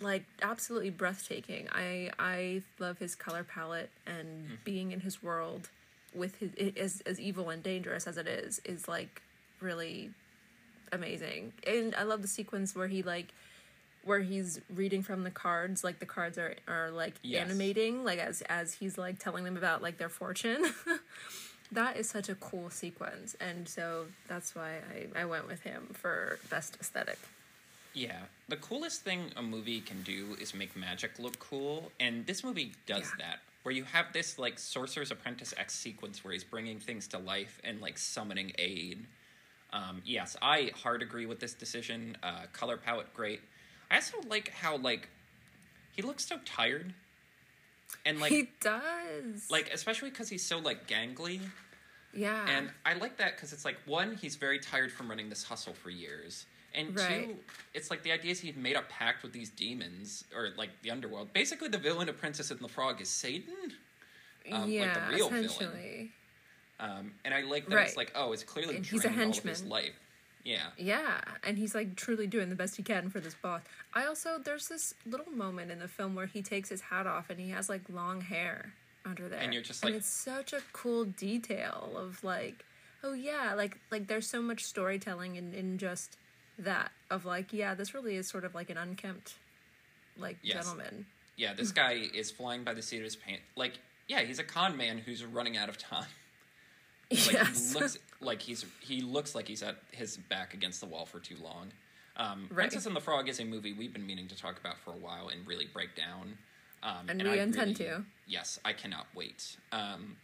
like 0.00 0.24
absolutely 0.42 0.90
breathtaking. 0.90 1.68
I 1.72 2.10
I 2.18 2.62
love 2.78 2.98
his 2.98 3.14
color 3.14 3.44
palette 3.44 3.90
and 4.06 4.26
Mm-hmm. 4.26 4.54
being 4.64 4.92
in 4.92 5.00
his 5.00 5.22
world 5.22 5.70
with 6.14 6.36
his 6.36 6.50
as 6.76 7.02
as 7.06 7.18
evil 7.18 7.48
and 7.50 7.62
dangerous 7.62 8.06
as 8.06 8.18
it 8.18 8.26
is 8.26 8.60
is 8.64 8.88
like 8.88 9.22
really 9.60 10.10
amazing. 10.92 11.52
And 11.66 11.94
I 11.94 12.02
love 12.02 12.20
the 12.22 12.28
sequence 12.28 12.74
where 12.76 12.88
he 12.88 13.02
like 13.02 13.28
where 14.06 14.20
he's 14.20 14.60
reading 14.74 15.02
from 15.02 15.24
the 15.24 15.30
cards 15.30 15.82
like 15.82 15.98
the 15.98 16.06
cards 16.06 16.38
are 16.38 16.54
are 16.68 16.90
like 16.90 17.14
Yes. 17.22 17.44
animating 17.50 18.04
like 18.04 18.18
as 18.20 18.40
as 18.42 18.72
he's 18.74 18.96
like 18.96 19.18
telling 19.18 19.44
them 19.44 19.56
about 19.56 19.82
like 19.82 19.98
their 19.98 20.08
fortune. 20.08 20.64
that 21.72 21.96
is 21.96 22.08
such 22.08 22.28
a 22.28 22.34
cool 22.36 22.70
sequence 22.70 23.34
and 23.40 23.68
so 23.68 24.06
that's 24.28 24.54
why 24.54 24.76
I 24.94 25.20
I 25.22 25.24
went 25.24 25.48
with 25.48 25.62
him 25.62 25.88
for 25.92 26.38
best 26.48 26.76
aesthetic. 26.80 27.18
Yeah. 27.92 28.20
The 28.48 28.56
coolest 28.56 29.02
thing 29.02 29.30
a 29.36 29.42
movie 29.42 29.80
can 29.80 30.02
do 30.02 30.36
is 30.40 30.54
make 30.54 30.76
magic 30.76 31.18
look 31.18 31.38
cool, 31.38 31.90
and 31.98 32.26
this 32.26 32.44
movie 32.44 32.72
does 32.86 33.00
Yeah. 33.18 33.26
that. 33.26 33.38
Where 33.62 33.74
you 33.74 33.84
have 33.84 34.12
this 34.12 34.38
like 34.38 34.58
Sorcerer's 34.60 35.10
Apprentice 35.10 35.52
X 35.56 35.74
sequence 35.74 36.22
where 36.22 36.32
he's 36.32 36.44
bringing 36.44 36.78
things 36.78 37.08
to 37.08 37.18
life 37.18 37.58
and 37.64 37.80
like 37.80 37.98
summoning 37.98 38.52
aid. 38.58 39.06
Um, 39.72 40.02
yes, 40.04 40.36
I 40.40 40.70
hard 40.82 41.02
agree 41.02 41.26
with 41.26 41.40
this 41.40 41.54
decision. 41.54 42.16
Uh, 42.22 42.42
color 42.52 42.76
palette 42.76 43.12
great. 43.14 43.40
I 43.90 43.96
also 43.96 44.18
like 44.28 44.48
how 44.50 44.76
like 44.76 45.08
he 45.94 46.02
looks 46.02 46.26
so 46.26 46.38
tired, 46.44 46.92
and 48.04 48.20
like 48.20 48.30
he 48.32 48.48
does. 48.60 49.48
like 49.50 49.70
especially 49.72 50.10
because 50.10 50.28
he's 50.28 50.44
so 50.44 50.58
like 50.58 50.86
gangly. 50.88 51.40
yeah. 52.12 52.46
And 52.48 52.70
I 52.84 52.94
like 52.94 53.16
that 53.18 53.36
because 53.36 53.52
it's 53.52 53.64
like 53.64 53.76
one, 53.86 54.14
he's 54.16 54.36
very 54.36 54.58
tired 54.58 54.92
from 54.92 55.08
running 55.08 55.28
this 55.28 55.44
hustle 55.44 55.74
for 55.74 55.90
years, 55.90 56.46
and 56.74 56.94
Right. 56.98 57.28
two, 57.28 57.36
it's 57.74 57.90
like 57.90 58.02
the 58.02 58.12
idea 58.12 58.32
is 58.32 58.40
he'd 58.40 58.56
made 58.56 58.76
a 58.76 58.82
pact 58.82 59.22
with 59.22 59.32
these 59.32 59.50
demons 59.50 60.24
or 60.34 60.50
like 60.56 60.70
the 60.82 60.90
underworld. 60.90 61.32
Basically, 61.32 61.68
the 61.68 61.78
villain 61.78 62.08
of 62.08 62.16
Princess 62.18 62.50
and 62.50 62.60
the 62.60 62.68
Frog 62.68 63.00
is 63.00 63.08
Satan, 63.08 63.54
um, 64.52 64.60
like 64.62 64.66
the 64.68 64.72
yeah, 64.74 65.08
real 65.10 65.28
villain. 65.30 66.10
um, 66.80 67.12
and 67.24 67.32
I 67.32 67.42
like 67.42 67.66
that 67.68 67.74
Right. 67.76 67.86
it's 67.88 67.96
like 67.96 68.12
oh, 68.14 68.32
it's 68.32 68.42
clearly 68.44 68.80
he's 68.80 69.04
a 69.04 69.08
drained 69.08 69.32
all 69.32 69.38
of 69.38 69.44
his 69.44 69.64
life. 69.64 69.98
Yeah, 70.46 70.66
Yeah, 70.78 71.20
and 71.42 71.58
he's 71.58 71.74
like 71.74 71.96
truly 71.96 72.26
doing 72.26 72.48
the 72.50 72.56
best 72.56 72.76
he 72.76 72.82
can 72.82 73.10
for 73.10 73.20
this 73.20 73.34
boss. 73.34 73.62
I 73.92 74.06
also 74.06 74.38
there's 74.38 74.68
this 74.68 74.94
little 75.04 75.30
moment 75.32 75.70
in 75.72 75.80
the 75.80 75.88
film 75.88 76.14
where 76.14 76.26
he 76.26 76.40
takes 76.40 76.68
his 76.68 76.80
hat 76.80 77.06
off 77.06 77.30
and 77.30 77.40
he 77.40 77.50
has 77.50 77.68
like 77.68 77.82
long 77.90 78.20
hair 78.20 78.72
under 79.04 79.28
there. 79.28 79.40
And 79.40 79.52
you're 79.52 79.62
just 79.62 79.82
and 79.82 79.92
like- 79.92 79.98
it's 80.00 80.08
such 80.08 80.52
a 80.52 80.60
cool 80.72 81.04
detail 81.04 81.92
of 81.96 82.22
like 82.22 82.64
oh 83.02 83.12
yeah, 83.12 83.54
like 83.54 83.78
like 83.90 84.06
there's 84.06 84.28
so 84.28 84.40
much 84.40 84.62
storytelling 84.64 85.36
in, 85.36 85.52
in 85.52 85.78
just 85.78 86.16
that 86.58 86.90
of 87.10 87.24
like, 87.24 87.52
yeah, 87.52 87.74
this 87.74 87.92
really 87.94 88.16
is 88.16 88.28
sort 88.28 88.44
of 88.44 88.54
like 88.54 88.70
an 88.70 88.76
unkempt 88.78 89.34
like 90.16 90.38
Yes. 90.42 90.64
gentleman. 90.64 91.06
yeah. 91.36 91.54
This 91.54 91.72
guy 91.72 91.92
is 92.14 92.30
flying 92.30 92.64
by 92.64 92.72
the 92.72 92.82
seat 92.82 92.98
of 92.98 93.04
his 93.04 93.16
pants. 93.16 93.42
Like, 93.56 93.74
yeah, 94.08 94.22
he's 94.22 94.38
a 94.38 94.44
con 94.44 94.76
man 94.76 94.98
who's 94.98 95.24
running 95.24 95.56
out 95.56 95.68
of 95.68 95.76
time. 95.76 96.06
Like 97.10 97.32
yes. 97.32 97.72
he 97.72 97.78
looks 97.78 97.98
like 98.20 98.42
he's 98.42 98.64
he 98.80 99.00
looks 99.00 99.34
like 99.34 99.46
he's 99.46 99.62
at 99.62 99.76
his 99.92 100.16
back 100.16 100.54
against 100.54 100.80
the 100.80 100.86
wall 100.86 101.06
for 101.06 101.20
too 101.20 101.36
long. 101.42 101.68
Um, 102.16 102.46
Right. 102.50 102.56
Princess 102.68 102.86
and 102.86 102.96
the 102.96 103.00
Frog 103.00 103.28
is 103.28 103.38
a 103.40 103.44
movie 103.44 103.72
we've 103.72 103.92
been 103.92 104.06
meaning 104.06 104.26
to 104.28 104.36
talk 104.36 104.58
about 104.58 104.78
for 104.78 104.90
a 104.90 104.96
while 104.96 105.28
and 105.28 105.46
really 105.46 105.66
break 105.72 105.94
down. 105.94 106.38
Um, 106.82 107.08
And 107.08 107.22
we 107.22 107.28
I 107.28 107.34
intend 107.42 107.78
really- 107.78 107.90
to. 107.90 108.04
Yes, 108.26 108.58
I 108.64 108.72
cannot 108.72 109.06
wait. 109.14 109.56
Um, 109.70 110.16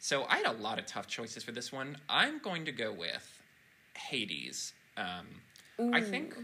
so 0.00 0.24
I 0.24 0.38
had 0.38 0.46
a 0.46 0.52
lot 0.52 0.78
of 0.78 0.86
tough 0.86 1.06
choices 1.06 1.44
for 1.44 1.52
this 1.52 1.70
one. 1.70 1.98
I'm 2.08 2.38
going 2.40 2.64
to 2.64 2.72
go 2.72 2.92
with 2.92 3.42
Hades. 3.96 4.72
Um, 4.96 5.26
I 5.94 6.00
think 6.00 6.34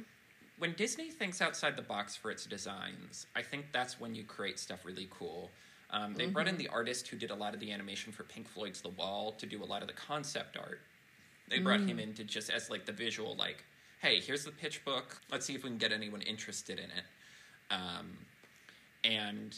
when 0.59 0.75
Disney 0.75 1.11
thinks 1.11 1.41
outside 1.43 1.77
the 1.77 1.83
box 1.83 2.15
for 2.15 2.31
its 2.31 2.47
designs, 2.47 3.27
I 3.35 3.43
think 3.43 3.67
that's 3.73 3.99
when 3.99 4.15
you 4.15 4.23
create 4.25 4.59
stuff 4.59 4.85
really 4.85 5.09
cool. 5.11 5.51
Um, 5.95 6.13
they 6.15 6.27
brought 6.27 6.49
in 6.49 6.57
the 6.57 6.67
artist 6.69 7.07
who 7.07 7.17
did 7.17 7.31
a 7.31 7.35
lot 7.37 7.55
of 7.55 7.61
the 7.61 7.71
animation 7.71 8.13
for 8.13 8.25
Pink 8.25 8.49
Floyd's 8.49 8.81
The 8.81 8.89
Wall 8.89 9.31
to 9.39 9.47
do 9.47 9.63
a 9.63 9.65
lot 9.65 9.81
of 9.81 9.87
the 9.87 9.95
concept 9.95 10.57
art. 10.57 10.81
They 11.49 11.61
brought 11.61 11.81
him 11.81 12.01
in 12.01 12.15
to 12.15 12.25
just 12.25 12.51
as 12.51 12.69
like 12.69 12.85
the 12.85 12.93
visual, 12.93 13.37
like, 13.37 13.65
hey, 14.03 14.19
here's 14.19 14.45
the 14.45 14.51
pitch 14.51 14.85
book. 14.85 15.21
Let's 15.31 15.47
see 15.47 15.55
if 15.55 15.63
we 15.63 15.71
can 15.71 15.79
get 15.79 15.93
anyone 15.93 16.21
interested 16.23 16.79
in 16.81 16.87
it. 16.87 17.05
Um, 17.71 18.19
and 19.05 19.55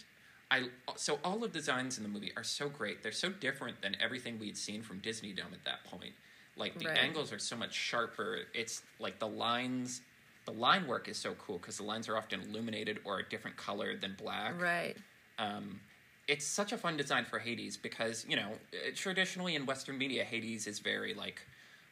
I 0.51 0.69
so 0.97 1.19
all 1.25 1.43
of 1.43 1.53
the 1.53 1.59
designs 1.59 1.97
in 1.97 2.03
the 2.03 2.09
movie 2.11 2.33
are 2.37 2.45
so 2.45 2.69
great. 2.69 3.03
They're 3.03 3.13
so 3.13 3.31
different 3.31 3.81
than 3.81 3.97
everything 3.99 4.39
we'd 4.39 4.59
seen 4.59 4.83
from 4.83 4.99
Disney 4.99 5.33
Dome 5.33 5.55
at 5.55 5.65
that 5.65 5.85
point. 5.85 6.13
Like 6.57 6.79
the 6.79 6.87
Right. 6.87 6.99
angles 6.99 7.33
are 7.33 7.39
so 7.39 7.57
much 7.57 7.73
sharper. 7.75 8.41
It's 8.53 8.83
like 8.99 9.19
the 9.19 9.29
lines, 9.29 10.03
the 10.45 10.53
line 10.53 10.87
work 10.87 11.09
is 11.09 11.17
so 11.17 11.35
cool 11.35 11.59
because 11.59 11.79
the 11.79 11.83
lines 11.85 12.09
are 12.09 12.17
often 12.17 12.41
illuminated 12.43 13.01
or 13.05 13.21
a 13.21 13.29
different 13.29 13.57
color 13.57 13.97
than 13.97 14.15
black. 14.15 14.61
Right. 14.61 14.97
Um, 15.39 15.81
it's 16.29 16.45
such 16.45 16.73
a 16.73 16.79
fun 16.79 16.97
design 16.97 17.25
for 17.25 17.39
Hades 17.39 17.77
because 17.77 18.27
you 18.29 18.37
know 18.37 18.53
traditionally 18.95 19.55
in 19.55 19.67
Western 19.67 19.99
media, 19.99 20.25
Hades 20.25 20.67
is 20.67 20.79
very 20.79 21.15
like, 21.15 21.41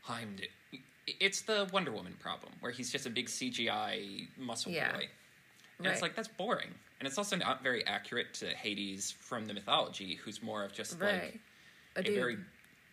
I'm. 0.08 0.36
the- 0.36 0.80
It's 1.20 1.42
the 1.42 1.68
Wonder 1.72 1.92
Woman 1.92 2.14
problem 2.18 2.52
where 2.60 2.72
he's 2.72 2.90
just 2.90 3.04
a 3.06 3.10
big 3.10 3.26
CGI 3.28 4.26
muscle 4.38 4.72
Yeah. 4.72 4.92
boy. 4.92 5.08
And 5.78 5.86
it's 5.88 6.00
like 6.02 6.14
that's 6.14 6.28
boring, 6.28 6.72
and 7.00 7.06
it's 7.06 7.18
also 7.18 7.36
not 7.36 7.62
very 7.62 7.84
accurate 7.86 8.32
to 8.34 8.46
Hades 8.46 9.10
from 9.10 9.44
the 9.46 9.52
mythology, 9.54 10.14
who's 10.14 10.40
more 10.42 10.64
of 10.64 10.72
just 10.72 10.98
Right. 11.00 11.38
like 11.96 12.06
A 12.06 12.10
a 12.10 12.14
very, 12.14 12.38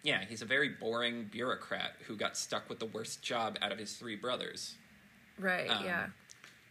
yeah, 0.04 0.26
he's 0.26 0.42
a 0.42 0.46
very 0.46 0.70
boring 0.70 1.26
bureaucrat 1.26 1.96
who 2.08 2.16
got 2.18 2.36
stuck 2.36 2.68
with 2.70 2.80
the 2.80 2.88
worst 2.88 3.22
job 3.22 3.58
out 3.62 3.72
of 3.72 3.78
his 3.78 3.94
three 3.96 4.16
brothers. 4.16 4.76
right. 5.38 5.70
um, 5.70 5.86
yeah. 5.86 6.08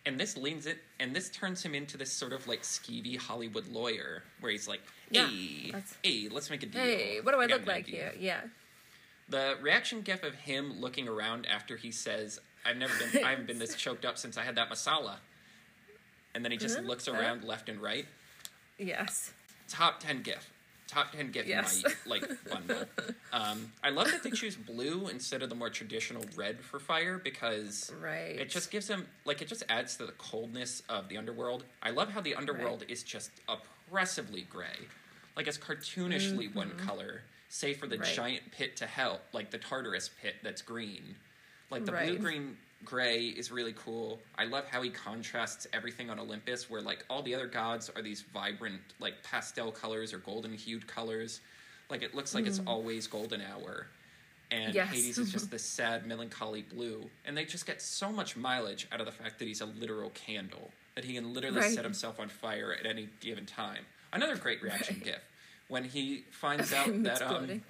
And 0.07 0.19
this 0.19 0.37
leans 0.37 0.65
it, 0.67 0.79
and 0.99 1.15
this 1.15 1.29
turns 1.29 1.63
him 1.63 1.75
into 1.75 1.99
this 1.99 2.11
sort 2.11 2.33
of 2.33 2.47
like 2.49 2.63
skeevy 2.63 3.19
Hollywood 3.19 3.69
lawyer, 3.69 4.23
where 4.41 4.51
he's 4.51 4.67
like, 4.67 4.81
Yeah, 5.11 5.29
"Hey, 5.29 5.71
that's- 5.71 5.95
hey, 6.03 6.29
let's 6.31 6.49
make 6.49 6.63
a 6.63 6.67
deal." 6.67 6.81
Hey, 6.83 7.21
what 7.21 7.33
do 7.33 7.41
I 7.41 7.47
got 7.47 7.59
look 7.61 7.69
like 7.69 7.87
idea." 7.87 8.13
here? 8.13 8.15
Yeah. 8.19 8.41
The 9.29 9.59
reaction 9.61 10.01
gif 10.03 10.23
of 10.23 10.35
him 10.35 10.81
looking 10.81 11.07
around 11.07 11.45
after 11.47 11.77
he 11.77 11.93
says, 11.93 12.41
"I've 12.65 12.79
never 12.79 12.97
been, 12.99 13.23
I 13.25 13.31
haven't 13.31 13.47
been 13.47 13.59
this 13.59 13.75
choked 13.85 14.05
up 14.07 14.17
since 14.17 14.39
I 14.39 14.43
had 14.43 14.55
that 14.57 14.71
masala," 14.71 15.19
and 16.35 16.43
then 16.45 16.51
he 16.53 16.57
just 16.59 16.77
Huh? 16.77 16.83
looks 16.83 17.05
Huh? 17.07 17.13
around 17.13 17.45
left 17.45 17.69
and 17.69 17.81
right. 17.83 18.07
Yes. 18.79 19.33
Top 19.69 20.01
ten 20.01 20.23
gif, 20.23 20.51
top 20.91 21.13
ten 21.13 21.31
gif 21.31 21.47
Yes. 21.47 21.83
my 21.85 21.93
like 22.07 22.29
bundle. 22.51 22.85
Um, 23.33 23.71
I 23.85 23.91
love 23.91 24.11
that 24.11 24.25
they 24.25 24.31
choose 24.33 24.57
blue 24.57 25.07
instead 25.07 25.41
of 25.45 25.51
the 25.51 25.55
more 25.55 25.71
traditional 25.71 26.25
red 26.35 26.61
for 26.61 26.81
fire 26.81 27.17
because 27.17 27.93
Right. 28.03 28.41
it 28.41 28.51
just 28.51 28.73
gives 28.73 28.89
them 28.89 29.07
like 29.25 29.41
it 29.41 29.47
just 29.47 29.63
adds 29.69 29.97
to 29.99 30.07
the 30.07 30.13
coldness 30.13 30.83
of 30.89 31.09
the 31.09 31.17
underworld. 31.17 31.63
I 31.81 31.91
love 31.91 32.11
how 32.11 32.21
the 32.21 32.35
underworld 32.35 32.85
is 32.89 33.05
just 33.05 33.31
oppressively 33.49 34.43
gray, 34.43 34.75
like 35.37 35.47
it's 35.47 35.59
cartoonishly 35.59 36.53
one 36.55 36.71
color, 36.77 37.23
save 37.49 37.77
for 37.79 37.87
the 37.87 37.95
Mm-hmm. 37.95 38.03
Right. 38.03 38.15
giant 38.15 38.51
pit 38.51 38.77
to 38.79 38.87
hell, 38.87 39.21
like 39.33 39.51
the 39.53 39.59
Tartarus 39.59 40.11
pit 40.21 40.35
that's 40.43 40.61
green. 40.63 41.15
Like 41.71 41.85
the 41.85 41.93
blue 41.93 42.19
green 42.19 42.57
gray 42.85 43.27
is 43.27 43.51
really 43.51 43.75
cool. 43.75 44.21
I 44.39 44.45
love 44.45 44.65
how 44.67 44.83
he 44.83 44.91
contrasts 44.91 45.67
everything 45.73 46.11
on 46.11 46.19
Olympus, 46.19 46.69
where 46.71 46.81
like 46.81 47.05
all 47.11 47.23
the 47.23 47.35
other 47.35 47.47
gods 47.47 47.91
are 47.95 48.03
these 48.03 48.23
vibrant 48.23 48.81
like 49.01 49.23
pastel 49.23 49.71
colors 49.73 50.13
or 50.13 50.19
golden 50.19 50.53
hued 50.55 50.87
colors. 50.87 51.41
Like 51.91 52.03
it 52.03 52.15
looks 52.15 52.35
like 52.35 52.47
it's 52.47 52.61
always 52.67 53.07
golden 53.07 53.41
hour. 53.43 53.87
And 54.53 54.73
Mm. 54.73 54.75
Yes. 54.75 54.89
Hades 54.93 55.19
is 55.19 55.31
just 55.33 55.51
this 55.53 55.65
sad, 55.65 56.07
melancholy 56.07 56.63
blue. 56.63 57.09
And 57.25 57.37
they 57.37 57.45
just 57.45 57.67
get 57.67 57.81
so 57.81 58.11
much 58.11 58.37
mileage 58.37 58.89
out 58.91 58.99
of 59.01 59.07
the 59.07 59.13
fact 59.13 59.39
that 59.39 59.45
he's 59.47 59.61
a 59.61 59.67
literal 59.67 60.11
candle, 60.11 60.71
that 60.97 61.05
he 61.05 61.15
can 61.15 61.33
literally 61.35 61.61
Right. 61.61 61.75
set 61.75 61.85
himself 61.85 62.19
on 62.19 62.29
fire 62.29 62.73
at 62.79 62.85
any 62.87 63.09
given 63.21 63.47
time. 63.47 63.85
Another 64.13 64.37
great 64.37 64.61
reaction 64.63 64.97
Right. 64.97 65.05
gif 65.05 65.21
when 65.69 65.85
he 65.85 66.25
finds 66.33 66.73
out 66.75 67.03
that 67.05 67.23
um, 67.23 67.63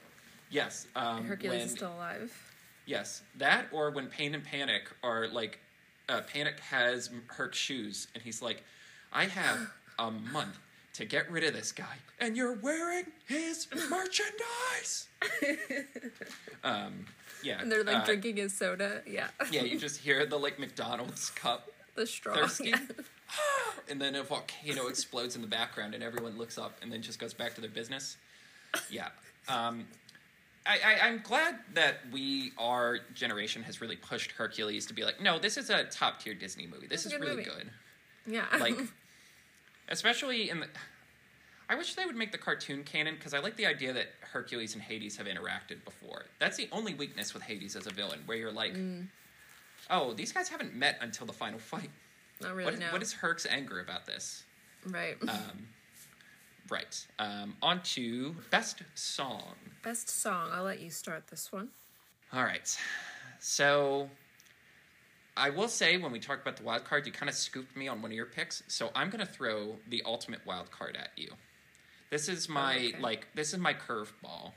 yes, 0.51 0.87
um, 0.97 1.25
Hercules 1.27 1.59
when, 1.59 1.67
is 1.67 1.73
still 1.73 1.93
alive. 1.93 2.50
Yes, 2.91 3.23
that 3.37 3.67
or 3.73 3.91
when 3.93 4.09
Pain 4.09 4.35
and 4.35 4.45
Panic 4.45 4.83
are 5.03 5.29
like, 5.29 5.61
uh, 6.09 6.21
Panic 6.23 6.59
has 6.61 7.09
Herc's 7.29 7.57
shoes, 7.57 8.09
and 8.15 8.23
he's 8.23 8.43
like, 8.43 8.65
I 9.13 9.27
have 9.27 9.71
a 9.99 10.11
month 10.11 10.59
to 10.95 11.05
get 11.05 11.31
rid 11.31 11.45
of 11.45 11.55
this 11.55 11.71
guy, 11.73 11.95
and 12.19 12.37
you're 12.37 12.55
wearing 12.55 13.05
his 13.27 13.69
merchandise. 13.89 15.07
um, 16.65 17.07
yeah, 17.43 17.61
And 17.61 17.71
they're 17.71 17.85
like 17.85 17.97
uh, 18.03 18.05
drinking 18.05 18.37
his 18.37 18.53
soda. 18.53 19.03
Yeah. 19.07 19.29
Yeah, 19.51 19.63
you 19.63 19.79
just 19.79 20.01
hear 20.01 20.27
the 20.27 20.37
like 20.37 20.59
McDonald's 20.59 21.31
cup 21.31 21.71
the 21.95 22.07
straw. 22.07 22.35
thirsty, 22.35 22.71
Yeah. 22.71 22.79
and 23.89 24.01
then 24.01 24.17
a 24.17 24.23
volcano 24.25 24.89
explodes 24.89 25.37
in 25.37 25.43
the 25.43 25.49
background, 25.49 25.95
and 25.95 26.03
everyone 26.03 26.37
looks 26.37 26.59
up, 26.59 26.73
and 26.83 26.93
then 26.93 27.03
just 27.03 27.21
goes 27.21 27.33
back 27.35 27.55
to 27.55 27.61
their 27.61 27.71
business. 27.71 28.17
Yeah. 28.91 29.09
Um, 29.49 29.87
I, 30.67 30.79
I, 30.85 31.07
I'm 31.07 31.21
glad 31.23 31.57
that 31.75 32.01
we, 32.13 32.53
our 32.59 32.99
generation, 33.15 33.63
has 33.63 33.81
really 33.81 33.97
pushed 33.97 34.33
Hercules 34.33 34.87
to 34.87 34.95
be 34.95 35.05
like, 35.05 35.21
no, 35.21 35.39
this 35.39 35.57
is 35.57 35.71
a 35.71 35.85
top 35.85 36.21
tier 36.21 36.35
Disney 36.35 36.67
movie. 36.67 36.87
This 36.87 37.07
is 37.07 37.13
good 37.13 37.21
really 37.23 37.37
movie. 37.37 37.45
good. 37.51 37.71
Yeah. 38.27 38.45
Like, 38.59 38.77
especially 39.89 40.51
in 40.51 40.61
the. 40.61 40.67
I 41.69 41.77
wish 41.77 41.95
they 41.95 42.05
would 42.05 42.17
make 42.17 42.33
the 42.33 42.39
cartoon 42.39 42.83
canon 42.83 43.15
because 43.15 43.33
I 43.33 43.39
like 43.39 43.57
the 43.57 43.67
idea 43.67 43.93
that 43.93 44.09
Hercules 44.21 44.75
and 44.75 44.83
Hades 44.83 45.17
have 45.19 45.27
interacted 45.27 45.85
before. 45.85 46.25
That's 46.41 46.57
the 46.57 46.69
only 46.73 46.95
weakness 46.95 47.33
with 47.33 47.45
Hades 47.45 47.77
as 47.77 47.87
a 47.87 47.91
villain, 47.91 48.21
where 48.27 48.37
you're 48.37 48.51
like, 48.53 48.75
Mm. 48.75 49.07
oh, 49.89 50.13
these 50.13 50.33
guys 50.33 50.49
haven't 50.49 50.75
met 50.75 50.99
until 51.01 51.27
the 51.27 51.33
final 51.33 51.59
fight. 51.61 51.91
Not 52.41 52.55
really. 52.55 52.73
What, 52.73 52.81
no. 52.81 52.87
what 52.93 53.03
is 53.03 53.13
Herc's 53.13 53.47
anger 53.47 53.81
about 53.81 54.05
this? 54.07 54.43
right. 54.87 55.17
Um, 55.29 55.69
right. 56.71 57.07
Um, 57.19 57.57
on 57.63 57.83
to 57.83 58.35
best 58.51 58.83
song. 58.95 59.55
Best 59.83 60.09
song. 60.09 60.51
I'll 60.53 60.65
let 60.65 60.81
you 60.81 60.91
start 60.91 61.27
this 61.29 61.53
one. 61.53 61.69
All 62.33 62.45
right. 62.45 62.77
So 63.41 64.09
I 65.37 65.51
will 65.51 65.69
say 65.69 65.97
when 65.97 66.13
we 66.13 66.19
talk 66.21 66.41
about 66.41 66.57
the 66.57 66.63
wild 66.63 66.85
card, 66.85 67.07
you 67.07 67.13
kind 67.13 67.29
of 67.29 67.35
scooped 67.35 67.77
me 67.77 67.89
on 67.89 68.03
one 68.03 68.11
of 68.11 68.17
your 68.17 68.27
picks. 68.27 68.63
So 68.69 68.91
I'm 68.95 69.11
going 69.11 69.25
to 69.25 69.31
throw 69.33 69.77
the 69.89 70.03
ultimate 70.05 70.41
wild 70.47 70.71
card 70.71 70.97
at 70.97 71.11
you. 71.17 71.29
This 72.11 72.29
is 72.29 72.49
my 72.49 72.77
okay. 72.77 72.95
like 73.01 73.29
this 73.35 73.53
is 73.53 73.59
my 73.61 73.73
curveball. 73.73 74.53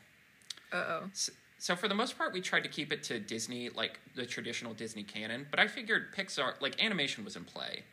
Uh 0.71 0.75
oh. 0.75 1.03
S- 1.11 1.29
So 1.59 1.75
for 1.75 1.87
the 1.87 1.93
most 1.95 2.17
part, 2.17 2.33
we 2.33 2.41
tried 2.41 2.63
to 2.63 2.69
keep 2.69 2.91
it 2.91 3.03
to 3.03 3.19
Disney, 3.19 3.69
like 3.69 3.99
the 4.15 4.25
traditional 4.25 4.73
Disney 4.73 5.03
canon. 5.03 5.45
But 5.51 5.59
I 5.59 5.67
figured 5.67 6.13
Pixar, 6.15 6.59
like 6.61 6.83
animation, 6.83 7.23
was 7.23 7.35
in 7.35 7.43
play, 7.45 7.83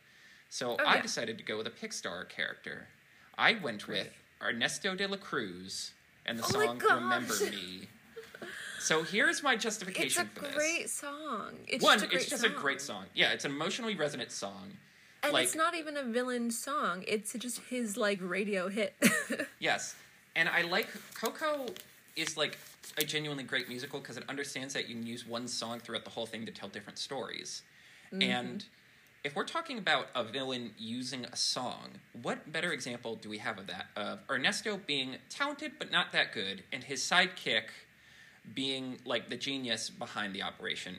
so 0.49 0.77
Oh, 0.79 0.83
I 0.85 0.95
yeah. 0.95 1.01
decided 1.03 1.37
to 1.37 1.43
go 1.43 1.57
with 1.57 1.67
a 1.67 1.71
Pixar 1.71 2.27
character. 2.27 2.87
I 3.41 3.57
went 3.61 3.87
with 3.87 4.07
Ernesto 4.39 4.93
de 4.95 5.07
la 5.07 5.17
Cruz 5.17 5.93
and 6.27 6.37
the 6.37 6.43
Oh 6.43 6.47
song 6.47 6.77
"Remember 6.79 7.33
Me." 7.49 7.87
So 8.79 9.01
here's 9.03 9.41
my 9.43 9.55
justification 9.55 10.29
for 10.33 10.41
this. 10.41 10.55
great 10.55 10.89
song. 10.89 11.53
It's 11.67 11.83
One, 11.83 11.99
just 11.99 12.05
a 12.05 12.07
great 12.07 12.11
song. 12.11 12.21
it's 12.21 12.29
just 12.29 12.41
song. 12.43 12.51
a 12.51 12.55
great 12.55 12.81
song. 12.81 13.05
Yeah, 13.15 13.31
it's 13.31 13.45
an 13.45 13.51
emotionally 13.51 13.95
resonant 13.95 14.31
song. 14.31 14.71
And 15.23 15.33
like- 15.33 15.43
it's 15.45 15.55
not 15.55 15.75
even 15.75 15.97
a 15.97 16.03
villain 16.03 16.51
song. 16.51 17.03
It's 17.07 17.33
just 17.33 17.61
his 17.69 17.97
like 17.97 18.19
radio 18.21 18.69
hit. 18.69 18.95
Yes, 19.59 19.95
and 20.35 20.47
I 20.49 20.61
like 20.63 20.87
Coco 21.15 21.67
is 22.15 22.37
like 22.37 22.57
a 22.97 23.03
genuinely 23.03 23.43
great 23.43 23.69
musical 23.69 23.99
because 23.99 24.17
it 24.17 24.23
understands 24.29 24.73
that 24.75 24.87
you 24.89 24.95
can 24.95 25.05
use 25.05 25.25
one 25.27 25.47
song 25.47 25.79
throughout 25.79 26.03
the 26.03 26.09
whole 26.11 26.25
thing 26.27 26.45
to 26.47 26.51
tell 26.51 26.69
different 26.69 26.97
stories. 26.99 27.61
Mm-hmm. 28.11 28.21
And 28.23 28.65
if 29.23 29.35
we're 29.35 29.45
talking 29.45 29.77
about 29.77 30.07
a 30.15 30.23
villain 30.23 30.71
using 30.77 31.25
a 31.25 31.35
song, 31.35 31.89
what 32.21 32.51
better 32.51 32.71
example 32.71 33.15
do 33.15 33.29
we 33.29 33.37
have 33.37 33.57
of 33.59 33.67
that? 33.67 33.87
Of 33.95 34.19
Ernesto 34.29 34.79
being 34.87 35.17
talented 35.29 35.73
but 35.77 35.91
not 35.91 36.11
that 36.13 36.33
good, 36.33 36.63
and 36.71 36.83
his 36.83 37.01
sidekick 37.01 37.65
being 38.55 38.97
like 39.05 39.29
the 39.29 39.37
genius 39.37 39.89
behind 39.89 40.33
the 40.33 40.41
operation. 40.41 40.95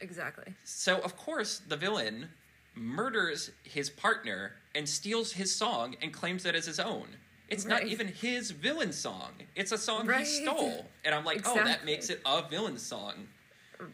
exactly. 0.00 0.54
So 0.64 0.98
of 0.98 1.16
course 1.16 1.60
the 1.66 1.76
villain 1.76 2.28
murders 2.76 3.50
his 3.64 3.88
partner 3.90 4.52
and 4.74 4.88
steals 4.88 5.32
his 5.32 5.54
song 5.54 5.96
and 6.02 6.12
claims 6.12 6.44
it 6.46 6.54
as 6.54 6.66
his 6.66 6.78
own. 6.80 7.06
It's 7.48 7.64
not 7.64 7.84
even 7.84 8.08
his 8.08 8.50
villain 8.52 8.92
song. 8.92 9.32
It's 9.54 9.70
a 9.72 9.78
song 9.78 10.06
Right. 10.06 10.26
he 10.26 10.42
stole. 10.44 10.86
And 11.04 11.14
I'm 11.14 11.24
like, 11.24 11.42
oh, 11.44 11.54
that 11.56 11.84
makes 11.84 12.08
it 12.10 12.20
a 12.26 12.42
villain 12.48 12.78
song. 12.78 13.28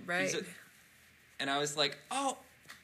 Right. 0.07 0.33
a- 0.35 0.45
And 1.41 1.51
I 1.51 1.59
was 1.59 1.77
like, 1.77 1.99
oh, 2.11 2.39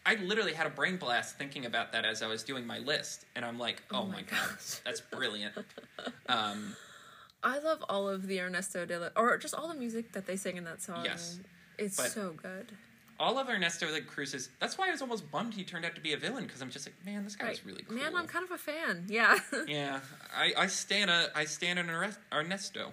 I 0.07 0.14
literally 0.23 0.53
had 0.53 0.66
a 0.66 0.71
brain 0.71 0.97
blast 0.97 1.37
thinking 1.37 1.66
about 1.66 1.92
that 1.92 2.05
as 2.05 2.23
I 2.23 2.29
was 2.29 2.42
doing 2.45 2.66
my 2.66 2.79
list. 2.79 3.27
And 3.35 3.45
I'm 3.45 3.59
like, 3.59 3.83
oh, 3.90 3.99
Oh 3.99 4.07
my 4.07 4.14
my 4.16 4.23
god, 4.23 4.51
that's 4.85 5.01
brilliant. 5.01 5.55
Um, 6.29 6.75
I 7.42 7.59
love 7.59 7.85
all 7.88 8.09
of 8.09 8.27
the 8.27 8.40
Ernesto 8.40 8.85
de 8.87 8.99
la, 8.99 9.09
or 9.16 9.37
just 9.38 9.55
all 9.55 9.69
the 9.69 9.75
music 9.75 10.12
that 10.12 10.27
they 10.27 10.37
sing 10.37 10.57
in 10.57 10.64
that 10.64 10.83
song. 10.83 11.05
Yes. 11.05 11.38
It's 11.79 11.97
But- 11.97 12.11
so 12.12 12.33
good. 12.33 12.73
all 13.19 13.38
of 13.38 13.49
Ernesto 13.49 13.87
de 13.87 14.01
Cruz's. 14.03 14.49
That's 14.61 14.77
why 14.77 14.88
I 14.88 14.90
was 14.90 15.01
almost 15.03 15.31
bummed 15.31 15.55
he 15.55 15.64
turned 15.64 15.85
out 15.85 15.95
to 15.95 16.01
be 16.01 16.12
a 16.12 16.16
villain 16.16 16.45
because 16.45 16.61
I'm 16.62 16.71
just 16.71 16.87
like, 16.87 16.95
man, 17.05 17.25
this 17.25 17.35
guy's 17.37 17.59
Right. 17.59 17.61
really 17.66 17.83
cool. 17.85 17.97
Man, 17.97 18.14
I'm 18.16 18.27
kind 18.27 18.45
of 18.45 18.51
a 18.51 18.59
fan. 18.59 19.07
Yeah. 19.09 19.38
Yeah, 19.69 20.01
I, 20.37 20.53
I 20.57 20.66
stand 20.66 21.11
a 21.11 21.31
I 21.35 21.45
stand 21.47 21.79
an 21.79 21.90
Ernesto. 22.33 22.92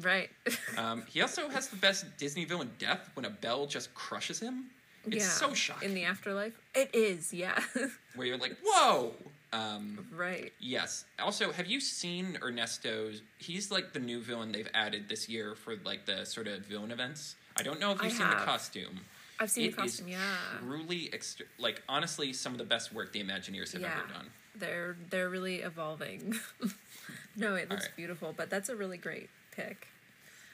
right. 0.00 0.30
Um, 0.78 1.04
he 1.08 1.20
also 1.22 1.48
has 1.48 1.68
the 1.68 1.76
best 1.76 2.04
Disney 2.18 2.44
villain 2.44 2.70
death 2.78 3.10
when 3.14 3.24
a 3.24 3.30
bell 3.30 3.66
just 3.66 3.94
crushes 3.94 4.40
him. 4.40 4.70
It's 5.06 5.16
yeah. 5.16 5.22
so 5.22 5.54
shocking. 5.54 5.88
In 5.90 5.94
the 5.94 6.04
afterlife. 6.04 6.52
It 6.74 6.90
is, 6.94 7.32
yeah. 7.32 7.58
where 8.14 8.26
you're 8.26 8.38
like, 8.38 8.56
whoa. 8.64 9.14
Um, 9.52 10.06
right. 10.16 10.50
yes. 10.60 11.04
Also, 11.18 11.52
have 11.52 11.66
you 11.66 11.78
seen 11.80 12.38
Ernesto's? 12.40 13.20
He's 13.38 13.70
like 13.70 13.92
the 13.92 13.98
new 13.98 14.20
villain 14.20 14.50
they've 14.52 14.68
added 14.72 15.08
this 15.10 15.28
year 15.28 15.54
for 15.54 15.74
like 15.84 16.06
the 16.06 16.24
sort 16.24 16.46
of 16.46 16.60
villain 16.60 16.90
events. 16.90 17.34
I 17.58 17.62
don't 17.62 17.78
know 17.78 17.90
if 17.92 18.02
you've 18.02 18.12
seen 18.12 18.30
the 18.30 18.36
costume. 18.36 19.00
I've 19.38 19.50
seen 19.50 19.66
It 19.66 19.76
the 19.76 19.82
costume, 19.82 20.08
yeah. 20.08 20.18
Truly, 20.60 21.10
extra- 21.12 21.46
like 21.58 21.82
honestly, 21.88 22.32
some 22.32 22.52
of 22.52 22.58
the 22.58 22.64
best 22.64 22.94
work 22.94 23.12
the 23.12 23.22
Imagineers 23.22 23.72
have 23.72 23.82
Yeah. 23.82 23.90
ever 23.98 24.12
done. 24.14 24.30
They're 24.54 24.96
they're 25.10 25.28
really 25.28 25.56
evolving. 25.56 26.36
no, 27.36 27.54
it 27.54 27.68
looks 27.68 27.82
Alright. 27.84 27.96
beautiful, 27.96 28.32
but 28.36 28.48
that's 28.48 28.68
a 28.68 28.76
really 28.76 28.98
great 28.98 29.28
pick. 29.50 29.88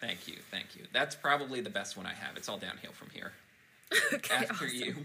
Thank 0.00 0.26
you, 0.26 0.36
thank 0.50 0.74
you. 0.76 0.86
That's 0.92 1.14
probably 1.14 1.60
the 1.60 1.70
best 1.70 1.96
one 1.96 2.06
I 2.06 2.14
have. 2.14 2.36
It's 2.36 2.48
all 2.48 2.58
downhill 2.58 2.92
from 2.92 3.10
here. 3.10 3.32
okay, 4.12 4.34
After 4.34 4.64
awesome. 4.64 4.68
you. 4.70 4.96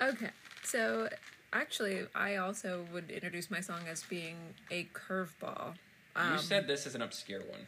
Okay, 0.00 0.30
so 0.62 1.08
actually, 1.52 2.06
I 2.14 2.36
also 2.36 2.86
would 2.92 3.10
introduce 3.10 3.50
my 3.50 3.60
song 3.60 3.80
as 3.90 4.02
being 4.04 4.36
a 4.70 4.88
curveball. 4.94 5.74
you 6.16 6.22
um, 6.22 6.38
said 6.38 6.66
this 6.66 6.86
is 6.86 6.94
an 6.94 7.02
obscure 7.02 7.40
one. 7.40 7.66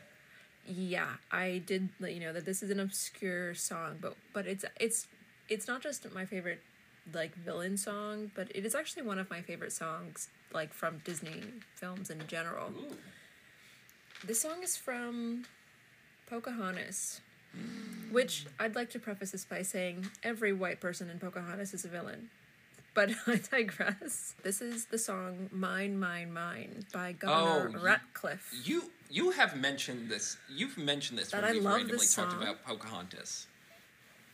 Yeah, 0.66 1.08
I 1.30 1.62
did 1.66 1.90
let 2.00 2.14
you 2.14 2.20
know 2.20 2.32
that 2.32 2.46
this 2.46 2.62
is 2.62 2.70
an 2.70 2.80
obscure 2.80 3.54
song, 3.54 3.98
but 4.00 4.16
but 4.32 4.46
it's 4.46 4.64
it's 4.80 5.06
it's 5.48 5.68
not 5.68 5.82
just 5.82 6.10
my 6.14 6.24
favorite 6.24 6.60
like 7.12 7.34
villain 7.34 7.76
song, 7.76 8.30
but 8.34 8.50
it 8.54 8.64
is 8.64 8.74
actually 8.74 9.02
one 9.02 9.18
of 9.18 9.28
my 9.28 9.42
favorite 9.42 9.72
songs 9.72 10.28
like 10.52 10.72
from 10.72 10.98
Disney 11.04 11.42
films 11.74 12.08
in 12.08 12.26
general. 12.26 12.70
Ooh. 12.70 12.96
This 14.26 14.40
song 14.40 14.62
is 14.62 14.74
from 14.76 15.44
Pocahontas, 16.30 17.20
which 18.10 18.46
I'd 18.58 18.74
like 18.74 18.90
to 18.90 18.98
preface 18.98 19.32
this 19.32 19.44
by 19.44 19.62
saying 19.62 20.08
every 20.22 20.52
white 20.52 20.80
person 20.80 21.10
in 21.10 21.18
Pocahontas 21.18 21.74
is 21.74 21.84
a 21.84 21.88
villain. 21.88 22.30
But 22.94 23.10
I 23.26 23.40
digress. 23.50 24.34
This 24.42 24.62
is 24.62 24.86
the 24.86 24.98
song 24.98 25.48
"Mine, 25.52 25.98
Mine, 25.98 26.32
Mine" 26.32 26.84
by 26.92 27.12
Governor 27.12 27.72
Oh, 27.76 27.82
Ratcliffe. 27.82 28.52
You 28.64 28.90
you 29.10 29.32
have 29.32 29.56
mentioned 29.56 30.08
this. 30.08 30.36
You've 30.48 30.78
mentioned 30.78 31.18
this 31.18 31.30
That 31.30 31.42
when 31.42 31.50
I 31.50 31.52
we've 31.54 31.62
love 31.62 31.76
randomly 31.76 31.98
this 31.98 32.14
talked 32.14 32.40
about 32.40 32.64
Pocahontas. 32.64 33.46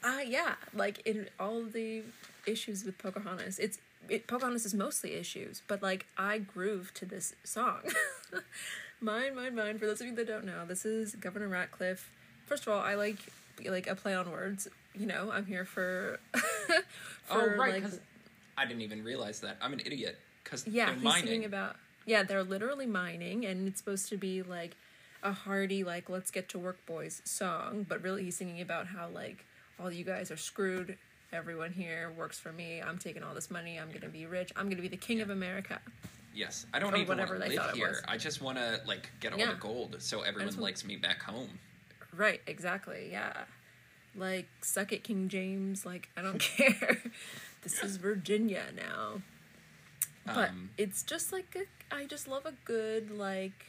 Uh 0.02 0.20
yeah, 0.26 0.54
like 0.74 1.06
in 1.06 1.28
all 1.38 1.62
the 1.64 2.02
issues 2.46 2.84
with 2.84 2.98
Pocahontas, 2.98 3.58
it's 3.58 3.78
it, 4.08 4.26
Pocahontas 4.26 4.64
is 4.64 4.74
mostly 4.74 5.14
issues, 5.14 5.62
but 5.66 5.82
like 5.82 6.06
I 6.18 6.38
groove 6.38 6.92
to 6.94 7.06
this 7.06 7.34
song. 7.44 7.80
mine, 9.00 9.34
mine, 9.34 9.54
mine. 9.54 9.78
For 9.78 9.86
those 9.86 10.00
of 10.00 10.06
you 10.06 10.14
that 10.16 10.26
don't 10.26 10.44
know, 10.44 10.64
this 10.66 10.84
is 10.84 11.14
Governor 11.14 11.48
Ratcliffe. 11.48 12.10
First 12.50 12.66
of 12.66 12.72
all, 12.72 12.80
I 12.80 12.96
like 12.96 13.16
like 13.64 13.86
a 13.86 13.94
play 13.94 14.12
on 14.12 14.28
words. 14.28 14.66
You 14.98 15.06
know, 15.06 15.30
I'm 15.32 15.46
here 15.46 15.64
for. 15.64 16.18
Oh, 17.32 17.38
for 17.38 17.54
oh 17.54 17.56
right, 17.58 17.80
like, 17.84 17.92
I 18.58 18.64
didn't 18.66 18.82
even 18.82 19.04
realize 19.04 19.38
that. 19.40 19.56
I'm 19.62 19.72
an 19.72 19.78
idiot. 19.86 20.18
Because 20.42 20.66
yeah, 20.66 20.86
they're 20.86 20.94
he's 20.96 21.04
mining. 21.04 21.24
singing 21.26 21.44
about 21.44 21.76
yeah, 22.06 22.24
they're 22.24 22.42
literally 22.42 22.86
mining, 22.86 23.46
and 23.46 23.68
it's 23.68 23.78
supposed 23.78 24.08
to 24.08 24.16
be 24.16 24.42
like 24.42 24.74
a 25.22 25.30
hearty 25.32 25.84
like 25.84 26.08
"Let's 26.10 26.32
get 26.32 26.48
to 26.48 26.58
work, 26.58 26.84
boys" 26.86 27.22
song, 27.24 27.86
but 27.88 28.02
really 28.02 28.24
he's 28.24 28.36
singing 28.36 28.60
about 28.60 28.88
how 28.88 29.08
like 29.10 29.44
all 29.78 29.92
you 29.92 30.02
guys 30.02 30.32
are 30.32 30.36
screwed. 30.36 30.98
Everyone 31.32 31.70
here 31.70 32.10
works 32.18 32.40
for 32.40 32.50
me. 32.50 32.82
I'm 32.84 32.98
taking 32.98 33.22
all 33.22 33.32
this 33.34 33.48
money. 33.48 33.78
I'm 33.78 33.92
gonna 33.92 34.08
be 34.08 34.26
rich. 34.26 34.50
I'm 34.56 34.68
gonna 34.68 34.82
be 34.82 34.88
the 34.88 34.96
king 34.96 35.20
of 35.20 35.30
America. 35.30 35.80
yes, 36.34 36.66
I 36.74 36.80
don't 36.80 36.94
Or 36.94 36.96
even 36.96 37.18
want 37.18 37.30
to 37.30 37.36
live 37.36 37.74
here. 37.74 38.02
I 38.08 38.16
just 38.16 38.42
want 38.42 38.58
to 38.58 38.80
like 38.88 39.08
get 39.20 39.32
all 39.32 39.38
Yeah. 39.38 39.50
the 39.52 39.54
gold 39.60 39.96
so 40.00 40.22
everyone 40.22 40.56
likes 40.56 40.84
me 40.84 40.96
back 40.96 41.22
home. 41.22 41.60
Right, 42.14 42.40
exactly. 42.46 43.08
Yeah. 43.10 43.32
Like 44.14 44.46
suck 44.60 44.92
it 44.92 45.04
King 45.04 45.28
James, 45.28 45.86
like 45.86 46.08
I 46.16 46.22
don't 46.22 46.38
care. 46.56 46.98
this 47.62 47.82
is 47.82 47.96
Virginia 47.96 48.64
now. 48.76 49.22
But 50.26 50.50
Um, 50.50 50.70
it's 50.76 51.02
just 51.02 51.32
like 51.32 51.56
a, 51.56 51.94
I 51.94 52.06
just 52.06 52.28
love 52.28 52.44
a 52.46 52.52
good 52.64 53.10
like 53.10 53.66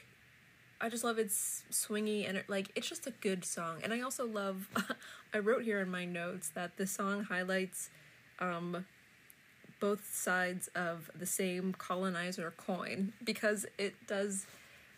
I 0.80 0.89
just 0.89 1.04
love 1.04 1.19
its 1.19 1.63
swingy 1.71 2.27
and 2.27 2.38
it, 2.39 2.49
like 2.49 2.71
it's 2.75 2.89
just 2.89 3.06
a 3.06 3.12
good 3.12 3.45
song. 3.45 3.80
And 3.84 3.93
I 3.93 4.01
also 4.01 4.25
love 4.25 4.67
I 5.34 5.38
wrote 5.39 5.63
here 5.63 5.80
in 5.80 5.89
my 5.91 6.06
notes 6.06 6.49
that 6.49 6.77
the 6.77 6.88
song 6.88 7.23
highlights 7.25 7.89
um 8.39 8.86
both 9.80 10.13
sides 10.13 10.69
of 10.75 11.10
the 11.15 11.25
same 11.25 11.73
colonizer 11.73 12.51
coin 12.58 13.13
because 13.23 13.65
it 13.77 13.95
does 14.08 14.45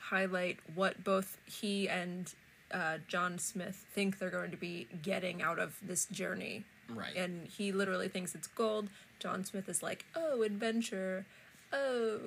highlight 0.10 0.58
what 0.76 1.04
both 1.04 1.38
he 1.46 1.88
and 1.88 2.34
uh, 2.74 2.98
John 3.08 3.38
Smith 3.38 3.86
think 3.94 4.20
they're 4.20 4.30
going 4.30 4.52
to 4.52 4.58
be 4.58 4.88
getting 5.02 5.42
out 5.42 5.60
of 5.60 5.78
this 5.82 6.06
journey. 6.06 6.66
Right. 6.90 7.16
And 7.16 7.48
he 7.48 7.72
literally 7.72 8.10
thinks 8.10 8.36
it's 8.36 8.48
gold. 8.48 8.90
John 9.20 9.46
Smith 9.46 9.70
is 9.70 9.82
like, 9.82 10.06
oh, 10.16 10.42
adventure. 10.42 11.26
Oh, 11.72 12.20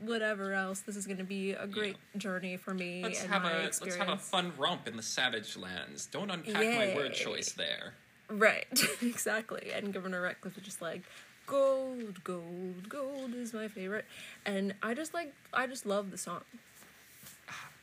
whatever 0.00 0.52
else. 0.52 0.80
This 0.80 0.96
is 0.96 1.06
going 1.06 1.18
to 1.18 1.24
be 1.24 1.52
a 1.52 1.66
great 1.66 1.96
journey 2.16 2.56
for 2.56 2.74
me 2.74 3.02
let's 3.02 3.22
and 3.22 3.30
have 3.30 3.44
a 3.44 3.64
experience. 3.64 3.80
let's 3.80 3.96
have 3.96 4.08
a 4.08 4.22
fun 4.22 4.52
romp 4.56 4.86
in 4.86 4.96
the 4.96 5.02
savage 5.02 5.56
lands. 5.56 6.06
Don't 6.06 6.30
unpack 6.30 6.54
my 6.54 6.94
word 6.94 7.14
choice 7.14 7.52
there. 7.52 7.94
Right, 8.28 8.66
exactly. 9.02 9.70
And 9.74 9.92
Governor 9.92 10.20
Ratcliffe 10.22 10.56
is 10.56 10.64
just 10.64 10.80
like, 10.80 11.02
gold, 11.46 12.22
gold, 12.22 12.88
gold 12.88 13.34
is 13.34 13.52
my 13.52 13.68
favorite. 13.68 14.04
And 14.46 14.74
I 14.82 14.94
just 14.94 15.12
like, 15.12 15.34
I 15.52 15.66
just 15.66 15.84
love 15.84 16.10
the 16.10 16.18
song. 16.18 16.42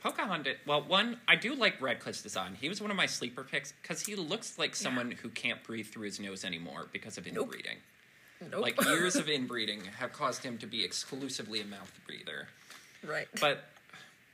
Pocahontas. 0.04 0.58
Well, 0.66 0.84
one, 0.84 1.18
I 1.28 1.36
do 1.36 1.56
like 1.56 1.82
Ratcliffe's 1.82 2.22
design. 2.22 2.56
He 2.60 2.70
was 2.70 2.82
one 2.82 2.92
of 2.92 2.98
my 2.98 3.08
sleeper 3.08 3.44
picks 3.44 3.74
because 3.82 4.02
he 4.06 4.16
looks 4.16 4.58
like 4.58 4.76
someone 4.76 5.12
who 5.12 5.30
can't 5.30 5.64
breathe 5.64 5.88
through 5.88 6.06
his 6.06 6.20
nose 6.20 6.46
anymore 6.46 6.88
because 6.92 7.18
of 7.18 7.26
inbreeding. 7.28 7.78
Nope. 8.52 8.62
Like 8.62 8.82
years 8.86 9.16
of 9.16 9.28
inbreeding 9.30 9.82
have 9.98 10.14
caused 10.14 10.44
him 10.44 10.58
to 10.60 10.68
be 10.68 10.84
exclusively 10.84 11.62
a 11.62 11.66
mouth 11.66 11.92
breather. 12.06 12.48
right. 13.06 13.28
But 13.42 13.66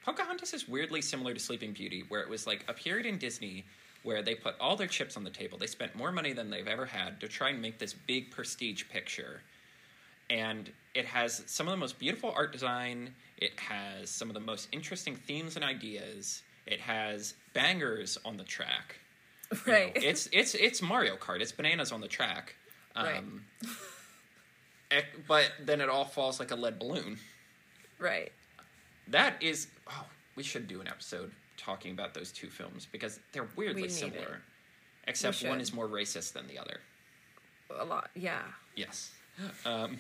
Pocahontas 0.05 0.53
is 0.53 0.67
weirdly 0.67 1.01
similar 1.01 1.33
to 1.33 1.39
Sleeping 1.39 1.71
Beauty, 1.71 2.03
where 2.09 2.21
it 2.21 2.29
was 2.29 2.45
like 2.45 2.65
a 2.67 2.73
period 2.73 3.05
in 3.05 3.17
Disney 3.17 3.63
where 4.03 4.21
they 4.21 4.35
put 4.35 4.55
all 4.59 4.75
their 4.75 4.87
chips 4.87 5.15
on 5.15 5.23
the 5.23 5.29
table. 5.29 5.57
They 5.57 5.67
spent 5.67 5.95
more 5.95 6.11
money 6.11 6.33
than 6.33 6.49
they've 6.49 6.67
ever 6.67 6.85
had 6.85 7.21
to 7.21 7.27
try 7.29 7.49
and 7.49 7.61
make 7.61 7.79
this 7.79 7.93
big 7.93 8.31
prestige 8.31 8.83
picture. 8.91 9.41
And 10.29 10.69
it 10.93 11.05
has 11.05 11.43
some 11.47 11.67
of 11.67 11.71
the 11.71 11.77
most 11.77 11.99
beautiful 11.99 12.33
art 12.35 12.51
design. 12.51 13.15
It 13.43 13.59
has 13.59 14.09
some 14.09 14.29
of 14.29 14.35
the 14.35 14.39
most 14.39 14.69
interesting 14.71 15.17
themes 15.17 15.57
and 15.57 15.65
ideas. 15.65 16.43
It 16.65 16.79
has 16.79 17.33
bangers 17.53 18.17
on 18.23 18.37
the 18.37 18.45
track. 18.45 18.95
You 19.51 19.59
know, 19.67 19.73
right. 19.79 19.91
it's 19.95 20.29
it's 20.31 20.55
it's 20.55 20.81
Mario 20.81 21.17
Kart. 21.17 21.41
It's 21.41 21.51
bananas 21.51 21.91
on 21.91 21.99
the 21.99 22.07
track. 22.07 22.55
Um, 22.95 23.43
Right. 24.89 25.03
but 25.27 25.51
then 25.65 25.81
it 25.81 25.89
all 25.89 26.05
falls 26.05 26.39
like 26.39 26.51
a 26.51 26.55
lead 26.55 26.79
balloon. 26.79 27.19
right. 27.99 28.31
That 29.09 29.43
is, 29.43 29.67
oh, 29.89 30.05
we 30.37 30.43
should 30.43 30.65
do 30.69 30.79
an 30.79 30.87
episode 30.87 31.33
talking 31.57 31.91
about 31.91 32.13
those 32.13 32.31
two 32.31 32.47
films 32.47 32.87
because 32.89 33.19
they're 33.33 33.49
weirdly 33.57 33.89
similar, 33.89 34.35
it. 34.35 35.09
except 35.09 35.43
one 35.43 35.59
is 35.59 35.73
more 35.73 35.89
racist 35.89 36.31
than 36.31 36.47
the 36.47 36.57
other. 36.57 36.79
A 37.77 37.83
lot. 37.83 38.09
Yeah. 38.15 38.43
Yes. 38.77 39.11
Um, 39.65 39.97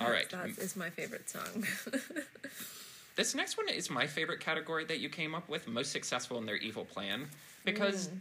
all 0.00 0.10
right. 0.10 0.28
That 0.30 0.58
is 0.58 0.76
my 0.76 0.90
favorite 0.90 1.28
song. 1.28 1.64
This 3.16 3.34
next 3.34 3.56
one 3.56 3.70
is 3.70 3.88
my 3.88 4.06
favorite 4.06 4.40
category 4.40 4.84
that 4.84 5.00
you 5.00 5.08
came 5.08 5.34
up 5.34 5.48
with, 5.48 5.66
most 5.66 5.90
successful 5.90 6.36
in 6.36 6.44
their 6.44 6.56
evil 6.56 6.84
plan, 6.84 7.28
because 7.64 8.08
Mm. 8.08 8.20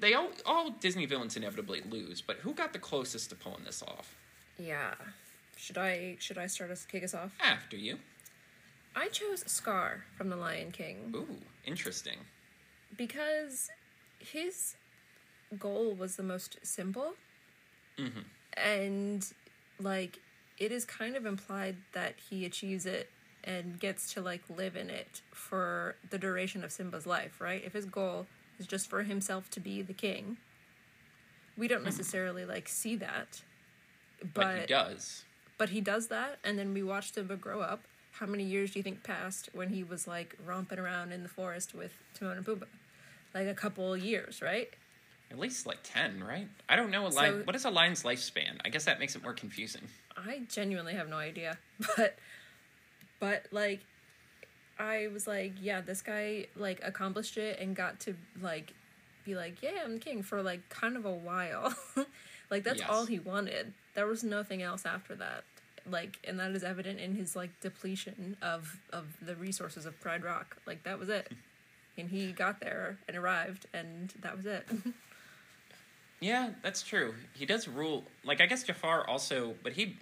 they 0.00 0.14
all 0.14 0.30
all 0.46 0.70
Disney 0.70 1.04
villains 1.04 1.36
inevitably 1.36 1.82
lose, 1.90 2.22
but 2.22 2.36
who 2.38 2.54
got 2.54 2.72
the 2.72 2.78
closest 2.78 3.28
to 3.30 3.36
pulling 3.36 3.64
this 3.64 3.82
off? 3.82 4.14
yeah. 4.58 4.94
Should 5.56 5.76
I 5.76 6.16
should 6.20 6.38
I 6.38 6.46
start 6.46 6.70
us 6.70 6.86
kick 6.86 7.04
us 7.04 7.12
off? 7.12 7.32
After 7.38 7.76
you. 7.76 7.98
I 8.96 9.08
chose 9.08 9.44
Scar 9.46 10.04
from 10.16 10.30
The 10.30 10.36
Lion 10.36 10.70
King 10.72 11.12
Ooh, 11.14 11.36
interesting. 11.66 12.16
because 12.96 13.68
his 14.20 14.76
goal 15.58 15.94
was 15.94 16.16
the 16.16 16.22
most 16.22 16.58
simple 16.62 17.12
hmm 17.98 18.20
and 18.56 19.26
like 19.78 20.20
it 20.58 20.72
is 20.72 20.84
kind 20.84 21.16
of 21.16 21.24
implied 21.24 21.76
that 21.92 22.14
he 22.30 22.44
achieves 22.44 22.86
it 22.86 23.10
and 23.44 23.78
gets 23.78 24.12
to 24.14 24.20
like 24.20 24.42
live 24.54 24.76
in 24.76 24.90
it 24.90 25.22
for 25.30 25.94
the 26.10 26.18
duration 26.18 26.64
of 26.64 26.72
Simba's 26.72 27.06
life, 27.06 27.40
right? 27.40 27.62
If 27.64 27.72
his 27.72 27.84
goal 27.84 28.26
is 28.58 28.66
just 28.66 28.90
for 28.90 29.04
himself 29.04 29.48
to 29.50 29.60
be 29.60 29.82
the 29.82 29.92
king, 29.92 30.36
we 31.56 31.68
don't 31.68 31.80
hmm. 31.80 31.86
necessarily 31.86 32.44
like 32.44 32.68
see 32.68 32.96
that. 32.96 33.42
But, 34.20 34.34
But 34.34 34.60
he 34.60 34.66
does. 34.66 35.24
but 35.58 35.68
he 35.70 35.80
does 35.80 36.08
that 36.08 36.38
and 36.42 36.58
then 36.58 36.74
we 36.74 36.82
watch 36.82 37.12
Simba 37.12 37.36
grow 37.36 37.60
up. 37.60 37.82
How 38.12 38.26
many 38.26 38.42
years 38.42 38.72
do 38.72 38.80
you 38.80 38.82
think 38.82 39.04
passed 39.04 39.48
when 39.52 39.68
he 39.68 39.84
was 39.84 40.08
like 40.08 40.36
romping 40.44 40.80
around 40.80 41.12
in 41.12 41.22
the 41.22 41.28
forest 41.28 41.72
with 41.72 41.92
Timon 42.14 42.38
and 42.38 42.46
Pumbaa? 42.46 42.66
Like 43.32 43.46
a 43.46 43.54
couple 43.54 43.96
years, 43.96 44.42
right? 44.42 44.70
At 45.30 45.38
least 45.38 45.66
like 45.66 45.78
ten, 45.84 46.24
right? 46.24 46.48
I 46.68 46.74
don't 46.74 46.90
know 46.90 47.06
a 47.06 47.08
lion. 47.08 47.40
So- 47.40 47.44
what 47.44 47.54
is 47.54 47.64
a 47.64 47.70
lion's 47.70 48.02
lifespan? 48.02 48.58
I 48.64 48.70
guess 48.70 48.86
that 48.86 48.98
makes 48.98 49.14
it 49.14 49.22
more 49.22 49.34
confusing. 49.34 49.82
I 50.26 50.42
genuinely 50.48 50.94
have 50.94 51.08
no 51.08 51.16
idea. 51.16 51.58
But 51.96 52.16
but 53.20 53.46
like 53.50 53.80
I 54.78 55.08
was 55.12 55.26
like, 55.26 55.52
yeah, 55.60 55.80
this 55.80 56.02
guy 56.02 56.46
like 56.56 56.80
accomplished 56.84 57.36
it 57.36 57.58
and 57.60 57.74
got 57.74 57.98
to 58.00 58.14
like 58.40 58.72
be 59.24 59.34
like, 59.34 59.62
yeah, 59.62 59.82
I'm 59.84 59.98
king 59.98 60.22
for 60.22 60.42
like 60.42 60.68
kind 60.68 60.96
of 60.96 61.04
a 61.04 61.12
while. 61.12 61.74
like 62.50 62.64
that's 62.64 62.80
Yes. 62.80 62.88
all 62.90 63.06
he 63.06 63.18
wanted. 63.18 63.72
There 63.94 64.06
was 64.06 64.22
nothing 64.22 64.62
else 64.62 64.86
after 64.86 65.14
that. 65.16 65.44
Like 65.90 66.18
and 66.26 66.38
that 66.38 66.52
is 66.52 66.62
evident 66.62 67.00
in 67.00 67.14
his 67.16 67.34
like 67.34 67.50
depletion 67.60 68.36
of 68.42 68.78
of 68.92 69.06
the 69.20 69.34
resources 69.34 69.84
of 69.86 69.98
Pride 70.00 70.22
Rock. 70.24 70.56
Like 70.66 70.84
that 70.84 70.98
was 70.98 71.08
it. 71.08 71.32
And 71.96 72.08
he 72.10 72.30
got 72.30 72.60
there 72.60 72.98
and 73.08 73.16
arrived 73.16 73.66
and 73.74 74.12
that 74.22 74.36
was 74.36 74.46
it. 74.46 74.64
Yeah, 76.20 76.50
that's 76.64 76.82
true. 76.82 77.14
He 77.34 77.46
does 77.46 77.68
rule. 77.68 78.04
Like 78.24 78.40
I 78.40 78.46
guess 78.46 78.64
Jafar 78.64 79.08
also, 79.08 79.54
but 79.62 79.72
he 79.72 79.96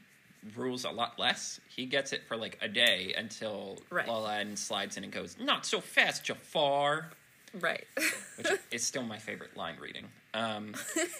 rules 0.55 0.85
a 0.85 0.91
lot 0.91 1.19
less. 1.19 1.61
He 1.69 1.87
gets 1.87 2.13
it 2.13 2.23
for 2.27 2.37
like 2.37 2.59
a 2.61 2.69
day 2.69 3.15
until 3.17 3.79
Right. 3.91 4.07
Aladdin 4.09 4.57
slides 4.57 4.97
in 4.97 5.05
and 5.05 5.13
goes, 5.13 5.37
"Not 5.39 5.67
so 5.67 5.81
fast, 5.81 6.25
Jafar." 6.25 7.11
Right. 7.55 7.87
which 8.37 8.49
is 8.71 8.85
still 8.85 9.03
my 9.03 9.19
favorite 9.19 9.57
line 9.57 9.77
reading. 9.81 10.07
Um, 10.35 10.75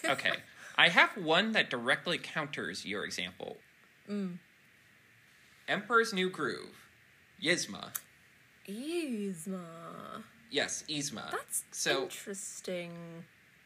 okay, 0.05 0.33
I 0.77 0.89
have 0.89 1.09
one 1.17 1.53
that 1.53 1.69
directly 1.69 2.17
counters 2.17 2.85
your 2.85 3.03
example. 3.03 3.57
Mm. 4.09 4.37
Emperor's 5.67 6.13
New 6.13 6.29
Groove, 6.29 6.87
Yzma. 7.43 7.89
Yzma. 8.69 10.23
Yes, 10.49 10.83
Yzma. 10.89 11.31
That's 11.31 11.63
so 11.71 12.03
interesting. 12.03 12.91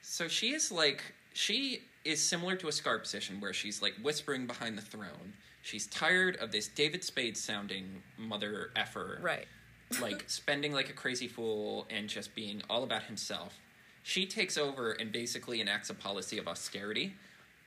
so 0.01 0.27
she 0.27 0.53
is 0.53 0.71
like 0.71 1.13
she 1.33 1.83
is 2.03 2.21
similar 2.21 2.55
to 2.57 2.67
a 2.67 2.71
Scar 2.71 2.99
position 2.99 3.39
where 3.39 3.53
she's 3.53 3.81
like 3.81 3.93
whispering 4.01 4.47
behind 4.47 4.77
the 4.77 4.81
throne. 4.81 5.33
She's 5.61 5.87
tired 5.87 6.37
of 6.37 6.51
this 6.51 6.67
David 6.67 7.03
Spade 7.03 7.37
sounding 7.37 8.01
mother 8.17 8.71
effer. 8.75 9.19
Right. 9.21 9.47
like 10.01 10.23
spending 10.27 10.71
like 10.71 10.89
a 10.89 10.93
crazy 10.93 11.27
fool 11.27 11.85
and 11.89 12.07
just 12.07 12.33
being 12.33 12.61
all 12.69 12.83
about 12.83 13.03
himself. 13.03 13.59
She 14.03 14.25
takes 14.25 14.57
over 14.57 14.91
and 14.91 15.11
basically 15.11 15.61
enacts 15.61 15.89
a 15.89 15.93
policy 15.93 16.37
of 16.37 16.47
austerity. 16.47 17.13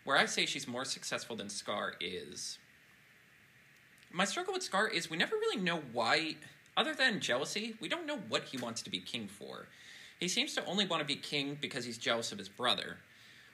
Where 0.04 0.16
I 0.16 0.26
say 0.26 0.44
she's 0.44 0.68
more 0.68 0.84
successful 0.84 1.36
than 1.36 1.48
Scar 1.48 1.94
is. 2.00 2.58
My 4.12 4.24
struggle 4.24 4.52
with 4.52 4.62
Scar 4.62 4.86
is 4.86 5.08
we 5.08 5.16
never 5.16 5.36
really 5.36 5.60
know 5.60 5.80
why, 5.92 6.36
other 6.76 6.94
than 6.94 7.20
jealousy, 7.20 7.74
we 7.80 7.88
don't 7.88 8.06
know 8.06 8.18
what 8.28 8.44
he 8.44 8.58
wants 8.58 8.82
to 8.82 8.90
be 8.90 9.00
king 9.00 9.28
for. 9.28 9.66
He 10.20 10.28
seems 10.28 10.54
to 10.54 10.64
only 10.66 10.86
want 10.86 11.00
to 11.00 11.06
be 11.06 11.16
king 11.16 11.56
because 11.60 11.84
he's 11.84 11.98
jealous 11.98 12.32
of 12.32 12.38
his 12.38 12.48
brother. 12.48 12.98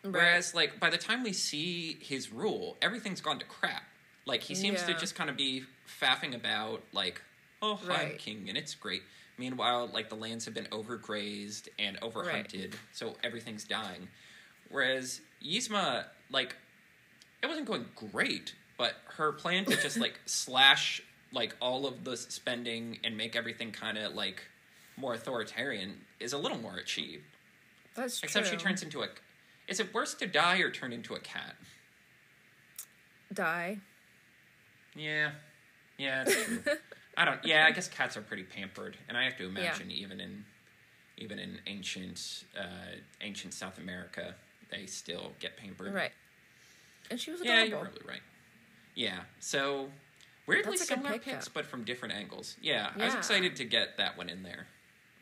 Whereas, 0.02 0.54
like, 0.54 0.80
by 0.80 0.88
the 0.90 0.96
time 0.98 1.22
we 1.22 1.32
see 1.32 1.98
his 2.00 2.32
rule, 2.32 2.76
everything's 2.80 3.20
gone 3.20 3.38
to 3.38 3.44
crap. 3.44 3.82
Like, 4.26 4.42
he 4.42 4.54
seems 4.54 4.82
to 4.84 4.94
just 4.94 5.14
kind 5.14 5.28
of 5.30 5.36
be 5.36 5.64
faffing 6.00 6.34
about, 6.34 6.82
like, 6.92 7.20
oh, 7.62 7.78
I'm 7.82 7.88
Right. 7.88 8.18
king, 8.18 8.48
and 8.48 8.56
it's 8.56 8.74
great. 8.74 9.02
Meanwhile, 9.38 9.88
like, 9.92 10.08
the 10.08 10.14
lands 10.16 10.44
have 10.46 10.54
been 10.54 10.66
overgrazed 10.66 11.68
and 11.78 11.98
overhunted, 12.00 12.74
so 12.92 13.16
everything's 13.22 13.64
dying. 13.64 14.08
Whereas 14.70 15.20
Yzma, 15.44 16.04
like, 16.30 16.56
it 17.42 17.46
wasn't 17.46 17.66
going 17.66 17.86
great, 17.96 18.54
but 18.78 18.94
her 19.16 19.32
plan 19.32 19.64
to 19.66 19.76
just, 19.82 19.96
like, 19.98 20.18
slash, 20.26 21.02
like, 21.32 21.56
all 21.60 21.86
of 21.86 22.04
the 22.04 22.16
spending 22.16 22.98
and 23.04 23.16
make 23.16 23.34
everything 23.36 23.72
kind 23.72 23.98
of, 23.98 24.14
like, 24.14 24.42
more 24.96 25.14
authoritarian 25.14 26.04
is 26.20 26.32
a 26.32 26.38
little 26.38 26.58
more 26.58 26.76
achieved. 26.76 27.24
That's 27.94 28.20
true. 28.20 28.26
Except 28.26 28.46
she 28.48 28.56
turns 28.56 28.82
into 28.82 29.02
a. 29.02 29.08
Is 29.70 29.78
it 29.80 29.94
worse 29.94 30.12
to 30.14 30.26
die 30.26 30.58
or 30.58 30.70
turn 30.70 30.92
into 30.92 31.14
a 31.14 31.20
cat? 31.20 31.54
die. 33.32 33.78
Yeah, 34.96 35.30
yeah. 35.96 36.24
I 37.16 37.24
don't. 37.24 37.38
Yeah, 37.44 37.64
I 37.66 37.70
guess 37.70 37.86
cats 37.88 38.16
are 38.16 38.22
pretty 38.22 38.42
pampered, 38.42 38.96
and 39.08 39.16
I 39.16 39.22
have 39.24 39.36
to 39.38 39.46
imagine 39.46 39.90
even 39.92 40.20
in 40.20 40.44
even 41.16 41.38
in 41.38 41.58
ancient 41.68 42.44
uh, 42.58 42.96
ancient 43.20 43.54
South 43.54 43.78
America, 43.78 44.34
they 44.72 44.86
still 44.86 45.30
get 45.38 45.56
pampered. 45.56 45.94
Right. 45.94 46.10
And 47.10 47.20
she 47.20 47.30
was 47.30 47.40
Yeah, 47.42 47.62
adorable. 47.62 47.68
you're 47.70 47.84
probably 47.84 48.08
right. 48.08 48.22
Yeah. 48.96 49.20
So 49.38 49.90
weirdly 50.46 50.72
That's 50.72 50.82
a 50.90 50.94
good 50.94 50.94
similar 51.02 51.12
pick, 51.14 51.22
picks, 51.24 51.46
though. 51.46 51.52
but 51.54 51.66
from 51.66 51.84
different 51.84 52.14
angles. 52.14 52.56
Yeah, 52.60 52.90
I 52.98 53.04
was 53.04 53.14
excited 53.14 53.54
to 53.56 53.64
get 53.64 53.96
that 53.98 54.16
one 54.18 54.28
in 54.28 54.42
there. 54.42 54.66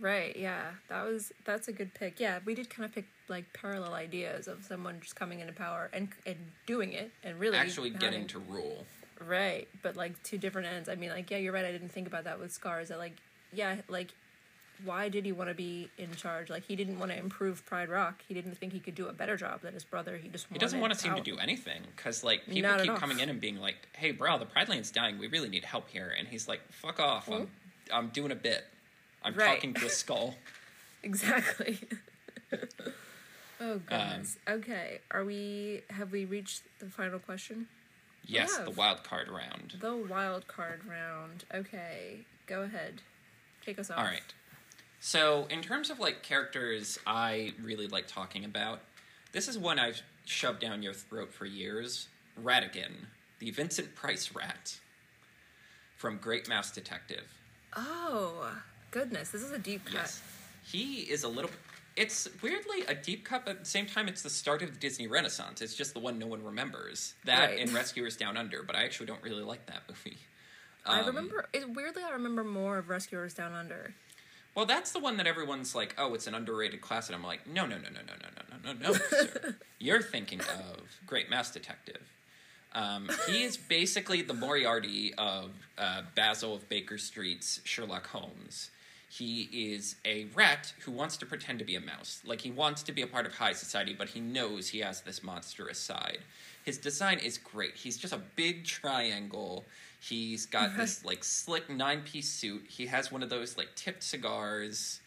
Right, 0.01 0.37
yeah. 0.37 0.63
That 0.89 1.05
was 1.05 1.33
that's 1.45 1.69
a 1.69 1.73
good 1.73 1.93
pick. 1.95 2.21
Yeah, 2.21 2.39
we 2.45 2.55
did 2.55 2.71
kind 2.71 2.85
of 2.85 2.95
pick 2.95 3.07
like 3.29 3.53
parallel 3.53 3.95
ideas 3.95 4.49
of 4.49 4.65
someone 4.65 5.01
just 5.01 5.17
coming 5.17 5.41
into 5.41 5.53
power 5.53 5.91
and 5.93 6.09
and 6.27 6.37
doing 6.67 6.93
it 6.93 7.11
and 7.25 7.39
really 7.41 7.57
Actually, 7.57 7.91
getting 7.91 8.27
to 8.29 8.39
rule. 8.39 8.87
Right, 9.27 9.67
but 9.83 9.97
like 9.97 10.23
two 10.23 10.39
different 10.39 10.69
ends. 10.69 10.89
I 10.89 10.95
mean, 10.95 11.11
like 11.11 11.31
yeah, 11.31 11.39
you're 11.39 11.53
right. 11.53 11.65
I 11.65 11.73
didn't 11.73 11.91
think 11.91 12.07
about 12.07 12.25
that 12.25 12.39
with 12.39 12.53
Scars. 12.53 12.89
That 12.89 12.99
like 12.99 13.17
yeah, 13.53 13.77
like 13.89 14.13
why 14.85 15.09
did 15.09 15.25
he 15.25 15.33
want 15.33 15.51
to 15.51 15.55
be 15.55 15.91
in 15.99 16.15
charge? 16.15 16.51
Like 16.51 16.65
he 16.65 16.77
didn't 16.77 16.99
want 16.99 17.11
to 17.11 17.19
improve 17.19 17.65
Pride 17.67 17.89
Rock. 17.89 18.23
He 18.29 18.35
didn't 18.35 18.57
think 18.57 18.73
he 18.73 18.81
could 18.81 18.95
do 18.95 19.09
a 19.09 19.13
better 19.13 19.37
job 19.37 19.63
than 19.63 19.75
his 19.75 19.85
brother. 19.85 20.17
He 20.17 20.29
just 20.29 20.47
He 20.53 20.59
doesn't 20.59 20.81
want 20.81 20.93
to 20.93 20.99
seem 20.99 21.15
to 21.15 21.21
do 21.21 21.37
anything 21.39 21.83
because, 21.97 22.23
like, 22.23 22.47
people 22.47 22.71
Not 22.71 22.83
keep 22.83 22.91
all. 22.93 22.97
coming 22.97 23.19
in 23.19 23.29
and 23.29 23.41
being 23.41 23.57
like, 23.57 23.89
"Hey, 23.93 24.13
bro, 24.13 24.39
the 24.39 24.47
Pride 24.47 24.69
Land's 24.69 24.91
dying. 24.91 25.19
We 25.19 25.27
really 25.27 25.49
need 25.49 25.65
help 25.65 25.89
here." 25.89 26.15
And 26.17 26.29
he's 26.29 26.47
like, 26.47 26.61
"Fuck 26.71 27.01
off! 27.01 27.29
I'm, 27.29 27.49
I'm 27.93 28.09
doing 28.11 28.31
a 28.31 28.37
bit. 28.37 28.65
I'm 29.23 29.35
Right. 29.35 29.55
talking 29.57 29.75
to 29.75 29.87
a 29.87 29.91
skull." 29.91 30.37
Exactly. 31.03 31.79
oh 33.61 33.73
Um, 33.75 33.79
goodness. 33.87 34.37
okay, 34.49 35.01
are 35.11 35.25
we? 35.25 35.83
Have 35.91 36.11
we 36.13 36.25
reached 36.25 36.63
the 36.81 36.87
final 36.87 37.19
question? 37.19 37.69
Yes, 38.25 38.57
the 38.59 38.71
wild 38.73 39.05
card 39.05 39.29
round. 39.29 39.77
The 39.81 39.97
wild 39.97 40.49
card 40.49 40.83
round. 40.85 41.45
Okay, 41.55 42.25
go 42.47 42.63
ahead. 42.63 43.01
Take 43.65 43.79
us 43.79 43.91
off. 43.91 43.99
All 43.99 44.05
right. 44.05 44.23
So, 45.01 45.47
in 45.51 45.63
terms 45.63 45.89
of 45.91 46.01
like 46.01 46.23
characters, 46.23 46.99
I 47.07 47.55
really 47.63 47.87
like 47.87 48.07
talking 48.09 48.45
about. 48.45 48.81
This 49.33 49.47
is 49.47 49.57
one 49.57 49.79
I've 49.79 50.03
shoved 50.25 50.61
down 50.61 50.83
your 50.83 50.95
throat 50.95 51.33
for 51.33 51.47
years. 51.47 52.09
Ratigan, 52.43 53.07
the 53.39 53.51
Vincent 53.53 53.95
Price 53.95 54.35
rat 54.35 54.79
from 55.97 56.19
Great 56.19 56.49
Mouse 56.49 56.71
Detective. 56.73 57.25
Oh 57.77 58.53
goodness, 58.91 59.31
this 59.31 59.43
is 59.43 59.53
a 59.53 59.59
deep 59.59 59.85
cut. 59.85 59.95
Yes. 59.95 60.23
He 60.65 61.01
is 61.03 61.25
a 61.25 61.29
little. 61.29 61.51
It's 61.97 62.29
weirdly 62.43 62.83
a 62.87 62.95
deep 62.95 63.25
cut, 63.25 63.45
but 63.45 63.53
at 63.53 63.59
the 63.61 63.67
same 63.71 63.87
time, 63.87 64.07
it's 64.07 64.23
the 64.23 64.31
start 64.31 64.63
of 64.63 64.73
the 64.73 64.79
Disney 64.79 65.09
Renaissance. 65.09 65.61
It's 65.61 65.75
just 65.75 65.95
the 65.95 66.01
one 66.01 66.19
no 66.19 66.27
one 66.27 66.45
remembers. 66.45 67.15
That 67.25 67.51
Right. 67.51 67.59
and 67.61 67.73
Rescuers 67.73 68.17
Down 68.17 68.37
Under, 68.37 68.63
but 68.63 68.77
I 68.77 68.85
actually 68.85 69.07
don't 69.07 69.23
really 69.23 69.43
like 69.43 69.67
that 69.67 69.83
movie. 69.89 70.19
I 70.87 71.01
Um, 71.01 71.07
remember. 71.07 71.47
It, 71.53 71.69
weirdly, 71.71 72.03
I 72.05 72.11
remember 72.13 72.45
more 72.45 72.79
of 72.79 72.89
Rescuers 72.89 73.35
Down 73.35 73.53
Under. 73.53 73.95
Well, 74.55 74.65
that's 74.67 74.93
the 74.93 74.99
one 75.01 75.17
that 75.19 75.27
everyone's 75.27 75.75
like, 75.75 75.95
oh, 75.99 76.15
it's 76.15 76.27
an 76.27 76.35
underrated 76.35 76.81
classic." 76.81 77.15
I'm 77.15 77.23
like, 77.25 77.47
no, 77.47 77.67
no, 77.67 77.77
no, 77.79 77.89
no, 77.91 78.01
no, 78.07 78.15
no, 78.23 78.29
no, 78.63 78.73
no, 78.73 78.73
no, 78.73 78.89
no, 78.89 78.93
sir. 78.95 79.57
You're 79.79 80.03
thinking 80.03 80.41
of 80.41 80.81
Great 81.07 81.29
Mouse 81.31 81.51
Detective. 81.51 82.03
Um, 82.75 83.09
he 83.27 83.43
is 83.45 83.57
basically 83.57 84.23
the 84.23 84.35
Moriarty 84.35 85.15
of 85.15 85.51
uh, 85.79 86.03
Basil 86.15 86.55
of 86.55 86.69
Baker 86.69 86.99
Street's 86.99 87.61
Sherlock 87.65 88.07
Holmes. 88.09 88.71
He 89.11 89.49
is 89.73 89.97
a 90.05 90.27
rat 90.35 90.75
who 90.81 90.93
wants 90.93 91.17
to 91.19 91.27
pretend 91.27 91.59
to 91.61 91.65
be 91.65 91.77
a 91.77 91.81
mouse. 91.81 92.21
Like, 92.27 92.43
he 92.43 92.51
wants 92.51 92.83
to 92.85 92.93
be 92.93 93.01
a 93.03 93.07
part 93.07 93.25
of 93.25 93.35
high 93.35 93.55
society, 93.55 93.95
but 93.97 94.09
he 94.11 94.21
knows 94.21 94.69
he 94.69 94.81
has 94.81 95.01
this 95.01 95.23
monstrous 95.23 95.79
side. 95.79 96.19
His 96.65 96.77
design 96.77 97.19
is 97.19 97.39
great. 97.39 97.75
He's 97.75 97.97
just 97.97 98.13
a 98.13 98.21
big 98.37 98.65
triangle. 98.67 99.65
He's 100.01 100.45
got 100.45 100.77
this, 100.77 101.05
like, 101.11 101.25
slick 101.25 101.71
nine 101.71 102.03
piece 102.03 102.29
suit. 102.29 102.65
He 102.69 102.87
has 102.87 103.11
one 103.11 103.23
of 103.23 103.31
those, 103.31 103.57
like, 103.57 103.75
tipped 103.75 104.03
cigars. 104.03 105.01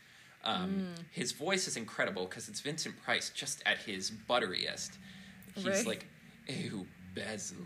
Um, 0.43 0.95
His 1.11 1.31
voice 1.33 1.67
is 1.67 1.77
incredible 1.77 2.25
because 2.25 2.49
it's 2.49 2.59
Vincent 2.61 2.99
Price 3.03 3.29
just 3.29 3.61
at 3.67 3.77
his 3.77 4.09
butteriest. 4.27 4.97
He's 5.53 5.65
Right. 5.65 5.85
like, 5.85 6.07
ew, 6.47 6.87
Basil. 7.13 7.57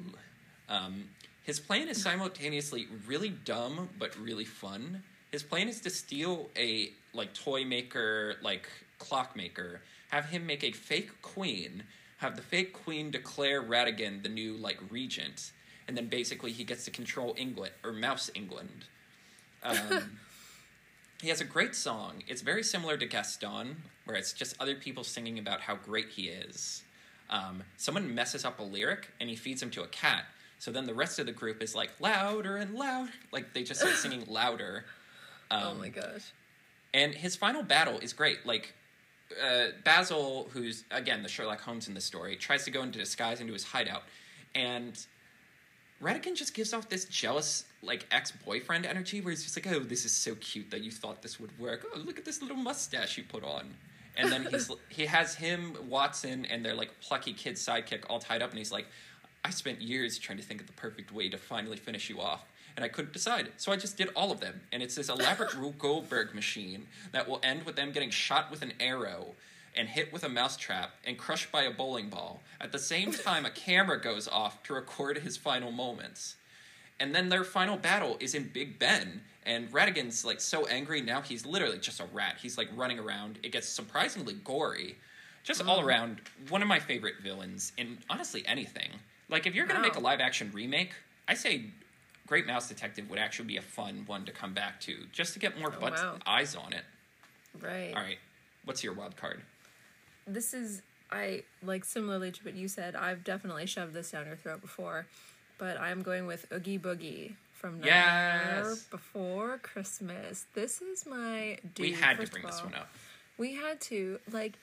Um, 0.68 1.06
his 1.44 1.62
plan 1.62 1.88
is 1.88 2.02
simultaneously 2.02 2.88
really 3.08 3.30
dumb 3.30 3.88
but 3.98 4.18
really 4.18 4.44
fun. 4.44 5.04
His 5.32 5.44
plan 5.44 5.68
is 5.68 5.82
to 5.82 5.90
steal 5.90 6.50
a 6.56 6.92
like 7.14 7.34
toy 7.34 7.66
maker, 7.66 8.36
like 8.42 8.68
clockmaker, 9.00 9.82
have 10.10 10.26
him 10.26 10.46
make 10.46 10.64
a 10.64 10.72
fake 10.72 11.22
queen, 11.22 11.84
have 12.18 12.36
the 12.36 12.42
fake 12.42 12.74
queen 12.74 13.12
declare 13.12 13.62
Ratigan 13.62 14.24
the 14.24 14.30
new 14.30 14.54
like 14.54 14.80
regent, 14.90 15.52
and 15.88 15.98
then 15.98 16.08
basically 16.08 16.52
he 16.52 16.64
gets 16.64 16.86
to 16.86 16.92
control 16.92 17.36
England 17.38 17.74
or 17.84 17.92
Mouse 17.92 18.30
England. 18.34 18.86
Um, 19.64 20.20
he 21.22 21.30
has 21.30 21.42
a 21.42 21.46
great 21.46 21.76
song. 21.76 22.24
It's 22.28 22.42
very 22.42 22.64
similar 22.64 22.98
to 22.98 23.06
Gaston, 23.06 23.84
where 24.06 24.16
it's 24.16 24.34
just 24.34 24.56
other 24.60 24.76
people 24.76 25.04
singing 25.04 25.40
about 25.40 25.62
how 25.62 25.76
great 25.76 26.10
he 26.10 26.28
is. 26.28 26.84
Um, 27.30 27.64
someone 27.78 28.14
messes 28.14 28.46
up 28.46 28.60
a 28.60 28.64
lyric 28.64 29.12
and 29.20 29.30
he 29.30 29.36
feeds 29.36 29.62
him 29.62 29.72
to 29.72 29.84
a 29.84 29.88
cat. 29.88 30.26
So 30.60 30.72
then 30.72 30.86
the 30.86 30.94
rest 30.94 31.20
of 31.20 31.26
the 31.26 31.32
group 31.32 31.62
is 31.62 31.76
like 31.76 31.92
louder 32.00 32.58
and 32.58 32.76
louder, 32.76 33.12
like 33.32 33.54
they 33.54 33.64
just 33.64 33.82
start 33.82 33.96
singing 33.98 34.24
louder. 34.28 34.86
Um, 35.52 35.64
oh 35.64 35.76
my 35.76 35.90
gosh. 35.90 36.32
and 36.94 37.14
his 37.14 37.36
final 37.36 37.64
battle 37.64 38.00
is 38.00 38.14
great. 38.14 38.46
Like 38.46 38.74
uh, 39.44 39.68
Basil, 39.84 40.50
who's 40.54 40.84
again 40.92 41.24
the 41.24 41.30
Sherlock 41.30 41.62
Holmes 41.62 41.88
in 41.88 41.94
this 41.94 42.06
story, 42.06 42.36
tries 42.36 42.64
to 42.66 42.72
go 42.72 42.82
into 42.84 43.00
disguise 43.00 43.42
into 43.42 43.54
his 43.54 43.64
hideout, 43.64 44.04
and 44.54 44.98
Ratigan 46.02 46.36
just 46.36 46.54
gives 46.54 46.74
off 46.74 46.90
this 46.90 47.06
jealous, 47.06 47.66
like 47.82 48.06
ex 48.12 48.32
boyfriend 48.32 48.86
energy, 48.86 49.22
where 49.22 49.32
he's 49.32 49.44
just 49.44 49.56
like, 49.56 49.68
"Oh, 49.74 49.80
this 49.80 50.06
is 50.06 50.12
so 50.12 50.36
cute 50.36 50.70
that 50.72 50.82
you 50.82 50.92
thought 50.92 51.22
this 51.22 51.40
would 51.40 51.58
work. 51.60 51.86
Oh, 51.96 52.00
look 52.00 52.20
at 52.20 52.26
this 52.26 52.42
little 52.42 52.58
mustache 52.58 53.18
you 53.18 53.24
put 53.24 53.44
on." 53.44 53.74
And 54.18 54.32
then 54.32 54.48
he's 54.52 54.70
he 54.90 55.06
has 55.06 55.36
him, 55.36 55.76
Watson, 55.90 56.46
and 56.46 56.64
their 56.66 56.76
like 56.76 57.00
plucky 57.02 57.34
kid 57.34 57.56
sidekick 57.56 58.04
all 58.10 58.20
tied 58.20 58.42
up, 58.42 58.50
and 58.50 58.58
he's 58.60 58.72
like, 58.72 58.88
"I 59.44 59.50
spent 59.52 59.82
years 59.82 60.18
trying 60.20 60.38
to 60.38 60.44
think 60.44 60.62
of 60.62 60.68
the 60.68 60.74
perfect 60.74 61.12
way 61.14 61.30
to 61.30 61.38
finally 61.38 61.78
finish 61.78 62.10
you 62.10 62.20
off." 62.22 62.44
And 62.76 62.84
I 62.84 62.90
couldn't 62.90 63.14
decide, 63.14 63.52
so 63.58 63.72
I 63.72 63.78
just 63.78 63.96
did 63.98 64.10
all 64.16 64.32
of 64.32 64.42
them. 64.42 64.62
And 64.74 64.84
it's 64.84 64.96
this 64.96 65.08
elaborate 65.10 65.54
Rube 65.58 65.78
Goldberg 65.80 66.34
machine 66.36 66.88
that 67.14 67.28
will 67.28 67.40
end 67.42 67.64
with 67.64 67.76
them 67.78 67.92
getting 67.92 68.10
shot 68.10 68.52
with 68.52 68.62
an 68.62 68.74
arrow 68.82 69.34
and 69.78 69.88
hit 69.88 70.12
with 70.12 70.24
a 70.26 70.30
mousetrap 70.30 70.92
and 71.06 71.18
crushed 71.18 71.52
by 71.52 71.64
a 71.64 71.72
bowling 71.72 72.10
ball. 72.10 72.42
At 72.60 72.72
the 72.74 72.80
same 72.80 73.12
time, 73.30 73.46
a 73.46 73.50
camera 73.50 74.00
goes 74.02 74.28
off 74.28 74.62
to 74.64 74.74
record 74.74 75.20
his 75.20 75.38
final 75.38 75.72
moments. 75.72 76.36
And 77.00 77.14
then 77.16 77.30
their 77.30 77.44
final 77.44 77.78
battle 77.78 78.18
is 78.20 78.34
in 78.36 78.50
Big 78.54 78.78
Ben, 78.80 79.22
And 79.46 79.72
Ratigan's 79.74 80.26
like 80.26 80.42
so 80.42 80.66
angry 80.66 81.02
now. 81.02 81.22
He's 81.22 81.46
literally 81.46 81.78
just 81.78 82.00
a 82.00 82.06
rat. 82.12 82.38
He's 82.42 82.58
like 82.58 82.70
running 82.76 83.00
around. 83.00 83.38
It 83.44 83.52
gets 83.52 83.68
surprisingly 83.70 84.34
gory. 84.44 84.96
Just 85.44 85.62
all 85.64 85.82
Mm. 85.82 85.86
around, 85.86 86.22
one 86.50 86.62
of 86.62 86.68
my 86.68 86.80
favorite 86.80 87.16
villains 87.22 87.72
in 87.78 88.00
honestly 88.10 88.44
anything. 88.48 88.90
Like 89.30 89.46
if 89.46 89.54
you're 89.56 89.68
gonna 89.68 89.82
make 89.82 89.96
a 89.96 90.00
live 90.00 90.20
action 90.20 90.52
remake, 90.54 90.94
I 91.28 91.36
say 91.36 91.66
Great 92.28 92.48
Mouse 92.48 92.68
Detective 92.68 93.10
would 93.10 93.20
actually 93.20 93.46
be 93.48 93.58
a 93.58 93.62
fun 93.62 94.04
one 94.08 94.26
to 94.26 94.32
come 94.32 94.54
back 94.54 94.80
to, 94.82 95.06
just 95.12 95.34
to 95.34 95.40
get 95.40 95.58
more 95.60 95.72
Oh, 95.76 95.80
butts 95.80 96.02
wow. 96.02 96.18
eyes 96.26 96.56
on 96.56 96.74
it. 96.74 96.84
Right. 97.62 97.94
All 97.96 98.02
right, 98.02 98.18
what's 98.66 98.84
your 98.84 98.94
wild 98.94 99.16
card? 99.16 99.42
This 100.28 100.54
is 100.54 100.82
I 101.12 101.44
like 101.64 101.86
similarly 101.86 102.32
to 102.32 102.44
what 102.44 102.56
you 102.56 102.68
said. 102.68 102.96
I've 102.96 103.24
definitely 103.24 103.68
shoved 103.68 103.94
this 103.94 104.12
down 104.12 104.26
your 104.26 104.36
throat 104.36 104.60
before, 104.62 105.06
but 105.60 105.80
I'm 105.80 106.02
going 106.02 106.26
with 106.26 106.48
Oogie 106.52 106.80
Boogie 106.80 107.36
from 107.54 107.80
Nightmare 107.80 108.64
Yes. 108.66 108.84
Before 108.90 109.60
Christmas. 109.60 110.46
This 110.56 110.82
is 110.82 111.06
my 111.06 111.60
dude. 111.76 111.86
we 111.86 111.92
had 111.94 112.20
to 112.20 112.28
bring 112.30 112.44
this 112.46 112.62
one 112.64 112.74
up. 112.74 112.90
We 113.38 113.54
had 113.54 113.80
to 113.82 114.20
like 114.32 114.54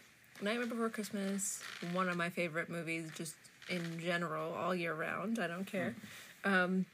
Nightmare 0.42 0.66
Before 0.66 0.88
Christmas. 0.90 1.62
One 1.92 2.08
of 2.08 2.16
my 2.16 2.28
favorite 2.28 2.68
movies, 2.68 3.08
just 3.16 3.36
in 3.70 4.00
general, 4.00 4.52
all 4.52 4.74
year 4.74 4.94
round. 4.94 5.38
I 5.38 5.46
don't 5.46 5.64
care. 5.66 5.94
Um, 6.44 6.86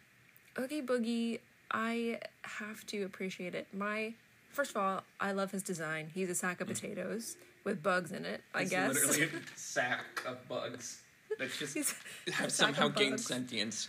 Oogie 0.59 0.83
Boogie. 0.83 1.41
I 1.71 2.21
have 2.43 2.87
to 2.87 3.03
appreciate 3.05 3.55
it. 3.55 3.67
My 3.73 4.15
first 4.51 4.71
of 4.73 4.77
all, 4.79 5.03
I 5.21 5.33
love 5.33 5.51
his 5.51 5.63
design. 5.63 6.11
He's 6.15 6.31
a 6.31 6.35
sack 6.35 6.61
of 6.61 6.69
mm. 6.69 6.75
potatoes 6.75 7.37
with 7.65 7.83
bugs 7.83 8.13
in 8.13 8.25
it. 8.25 8.43
I 8.55 8.63
It's 8.63 8.71
guess. 8.71 8.95
literally 8.95 9.23
a 9.55 9.59
sack 9.59 10.23
of 10.27 10.47
bugs 10.49 11.03
that 11.39 11.53
just 11.53 11.75
He's 11.75 11.95
have 12.33 12.51
sack 12.51 12.75
somehow 12.75 12.89
gained 12.89 13.13
bugs. 13.13 13.27
sentience. 13.27 13.89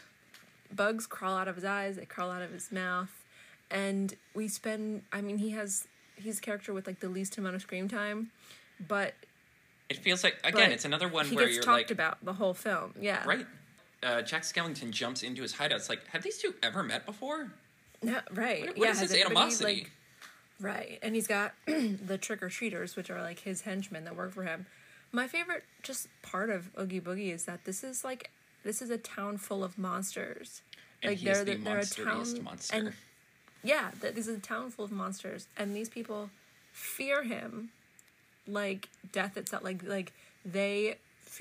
bugs 0.76 1.08
crawl 1.08 1.38
out 1.38 1.48
of 1.48 1.56
his 1.56 1.66
eyes, 1.66 1.96
they 1.96 2.06
crawl 2.06 2.30
out 2.32 2.42
of 2.42 2.52
his 2.52 2.72
mouth, 2.72 3.10
and 3.72 4.16
we 4.36 4.48
spend. 4.48 5.04
I 5.14 5.22
mean, 5.22 5.38
he 5.38 5.52
has 5.52 5.88
he's 6.16 6.40
a 6.40 6.42
character 6.42 6.74
with 6.74 6.86
like 6.86 7.00
the 7.00 7.10
least 7.10 7.38
amount 7.38 7.56
of 7.56 7.62
screen 7.62 7.88
time, 7.88 8.32
but 8.88 9.14
It 9.90 9.98
feels 9.98 10.24
like 10.24 10.38
again, 10.44 10.54
but 10.70 10.72
it's 10.74 10.86
another 10.86 11.08
one 11.08 11.26
he 11.28 11.36
where 11.36 11.46
gets 11.46 11.56
you're 11.56 11.64
talked 11.64 11.78
like, 11.90 11.92
about 11.92 12.24
the 12.24 12.34
whole 12.34 12.54
film. 12.54 12.94
Yeah, 13.00 13.24
right? 13.26 13.46
Uh, 14.02 14.22
Jack 14.22 14.44
Skellington 14.44 14.92
jumps 14.92 15.24
into 15.24 15.42
his 15.42 15.54
hideout. 15.54 15.78
It's 15.78 15.90
like, 15.90 16.06
have 16.08 16.24
these 16.24 16.38
two 16.38 16.54
ever 16.64 16.84
met 16.84 17.06
before? 17.06 17.52
Yeah, 18.02 18.22
right. 18.32 18.62
What, 18.62 18.78
what 18.78 18.86
yeah, 18.88 18.92
is 18.92 19.00
this 19.02 19.14
animosity? 19.26 19.64
like- 19.82 19.92
right, 20.62 21.00
and 21.02 21.16
he's 21.16 21.28
got 21.28 21.54
the 21.66 22.18
trick 22.18 22.42
or 22.42 22.50
treaters, 22.50 22.96
which 22.96 23.10
are 23.10 23.22
like 23.22 23.40
his 23.40 23.62
henchmen 23.62 24.06
that 24.06 24.16
work 24.16 24.32
for 24.32 24.44
him. 24.44 24.66
My 25.12 25.28
favorite 25.28 25.64
just 25.84 26.08
part 26.22 26.50
of 26.50 26.70
Oogie 26.80 27.02
Boogie 27.02 27.34
is 27.34 27.46
that 27.46 27.66
this 27.66 27.84
is 27.84 28.04
like 28.04 28.30
this 28.64 28.82
is 28.82 28.90
a 28.90 28.98
town 28.98 29.38
full 29.38 29.64
of 29.64 29.78
monsters. 29.78 30.62
and 31.02 31.12
like 31.12 31.22
they're 31.22 31.44
the 31.44 31.56
the- 31.56 31.64
they're 31.64 31.80
a 31.80 31.86
town- 31.86 32.44
monster. 32.44 32.76
and 32.78 32.94
Yeah, 33.64 33.92
that 34.02 34.16
this 34.16 34.28
is 34.28 34.38
a 34.38 34.42
town 34.42 34.72
full 34.72 34.86
of 34.86 34.92
monsters, 34.92 35.48
and 35.58 35.76
these 35.76 35.90
people 35.90 36.30
fear 36.72 37.24
him 37.24 37.72
like 38.48 38.88
death 39.12 39.36
itself. 39.36 39.64
Like 39.64 39.84
like 39.84 40.14
they 40.46 40.98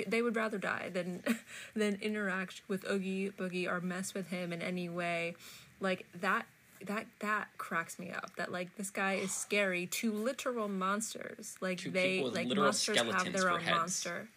they 0.07 0.22
would 0.22 0.36
rather 0.36 0.59
die 0.59 0.91
than 0.93 1.22
than 1.74 1.99
interact 2.01 2.62
with 2.68 2.89
Oogie 2.89 3.30
Boogie 3.30 3.68
or 3.70 3.80
mess 3.80 4.14
with 4.14 4.28
him 4.28 4.53
in 4.53 4.62
any 4.62 4.89
way. 4.89 5.34
Like 5.80 6.07
that 6.20 6.47
that 6.86 7.07
that 7.20 7.49
cracks 7.59 7.99
me 7.99 8.11
up. 8.11 8.36
That 8.36 8.53
like 8.53 8.76
this 8.76 8.91
guy 8.91 9.14
is 9.14 9.32
scary 9.47 9.86
to 9.86 10.12
literal 10.12 10.68
monsters. 10.68 11.57
Like 11.61 11.78
To 11.78 11.91
they 11.91 12.22
like 12.22 12.49
monsters 12.49 12.99
have 12.99 13.32
their 13.32 13.51
own 13.51 13.61
heads. 13.61 13.76
monster. 13.76 14.28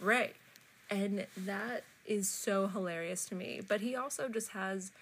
Right. 0.00 0.34
And 0.90 1.26
that 1.36 1.84
is 2.06 2.28
so 2.28 2.66
hilarious 2.68 3.24
to 3.26 3.34
me. 3.34 3.60
But 3.66 3.80
he 3.80 3.96
also 3.96 4.28
just 4.28 4.50
has 4.50 4.92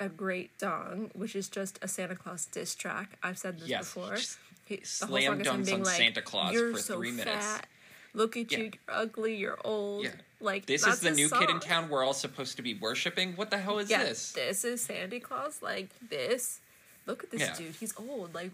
a 0.00 0.08
great 0.08 0.58
song, 0.58 1.10
which 1.14 1.36
is 1.36 1.48
just 1.48 1.78
a 1.82 1.88
Santa 1.88 2.16
Claus 2.16 2.46
diss 2.46 2.74
track. 2.74 3.16
I've 3.22 3.38
said 3.38 3.60
this 3.60 3.68
Yes, 3.68 3.94
before. 3.94 4.16
He, 4.64 4.76
the 4.76 4.84
slam 4.86 5.34
whole 5.34 5.44
dunks 5.44 5.66
being 5.66 5.78
on 5.80 5.84
like, 5.84 5.96
Santa 5.96 6.22
Claus 6.22 6.52
You're 6.52 6.72
for 6.72 6.78
so 6.78 6.96
three 6.96 7.10
minutes." 7.12 7.46
fat. 7.46 7.66
Look 8.12 8.36
at 8.36 8.50
Yeah. 8.50 8.58
you, 8.58 8.64
you're 8.64 8.72
ugly, 8.88 9.36
you're 9.36 9.58
old. 9.64 10.04
Yeah. 10.04 10.10
Like 10.40 10.66
this 10.66 10.86
is 10.86 11.00
the 11.00 11.10
new 11.10 11.28
kid 11.28 11.50
in 11.50 11.60
town 11.60 11.88
we're 11.88 12.04
all 12.04 12.14
supposed 12.14 12.56
to 12.56 12.62
be 12.62 12.74
worshiping. 12.74 13.34
What 13.36 13.50
the 13.50 13.58
hell 13.58 13.78
is 13.78 13.90
Yeah, 13.90 14.04
this? 14.04 14.32
this 14.32 14.64
is 14.64 14.82
Santa 14.82 15.20
Claus. 15.20 15.60
Like 15.62 15.88
this. 16.08 16.60
Look 17.06 17.24
at 17.24 17.30
this 17.30 17.40
Yeah. 17.40 17.54
dude. 17.56 17.74
He's 17.76 17.92
old. 17.96 18.34
Like, 18.34 18.50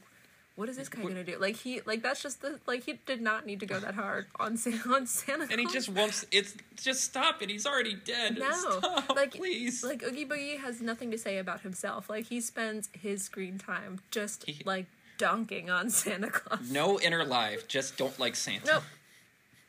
what 0.57 0.69
is 0.69 0.77
this 0.77 0.89
guy 0.89 1.03
gonna 1.03 1.23
do? 1.23 1.37
Like 1.39 1.57
he, 1.57 1.81
like 1.87 2.03
that's 2.03 2.23
just 2.23 2.41
the 2.43 2.59
like 2.67 2.85
he 2.85 2.95
did 3.07 3.21
not 3.21 3.47
need 3.47 3.61
to 3.61 3.67
go 3.67 3.79
that 3.79 3.95
hard 3.95 4.27
on 4.41 4.59
on 4.91 5.07
Santa. 5.07 5.47
And 5.51 5.61
he 5.61 5.67
just 5.67 5.89
wants 5.89 6.25
it's 6.33 6.55
just 6.83 7.05
stop 7.05 7.41
it. 7.41 7.51
He's 7.51 7.67
already 7.67 7.95
dead. 7.95 8.39
No, 8.39 8.51
Stop, 8.53 9.15
like 9.15 9.35
please. 9.35 9.85
like 9.85 10.03
Oogie 10.03 10.27
Boogie 10.27 10.59
has 10.59 10.81
nothing 10.81 11.11
to 11.13 11.19
say 11.19 11.39
about 11.39 11.61
himself. 11.61 12.11
Like 12.11 12.27
he 12.27 12.41
spends 12.41 12.89
his 13.01 13.23
screen 13.23 13.59
time 13.59 14.01
just 14.11 14.45
He- 14.47 14.63
like 14.65 14.87
dunking 15.19 15.71
on 15.71 15.89
Santa 15.91 16.31
Claus. 16.31 16.71
no 16.71 16.99
inner 17.01 17.25
life. 17.25 17.69
Just 17.69 17.97
don't 17.97 18.19
like 18.19 18.35
Santa. 18.37 18.67
Nope. 18.67 18.83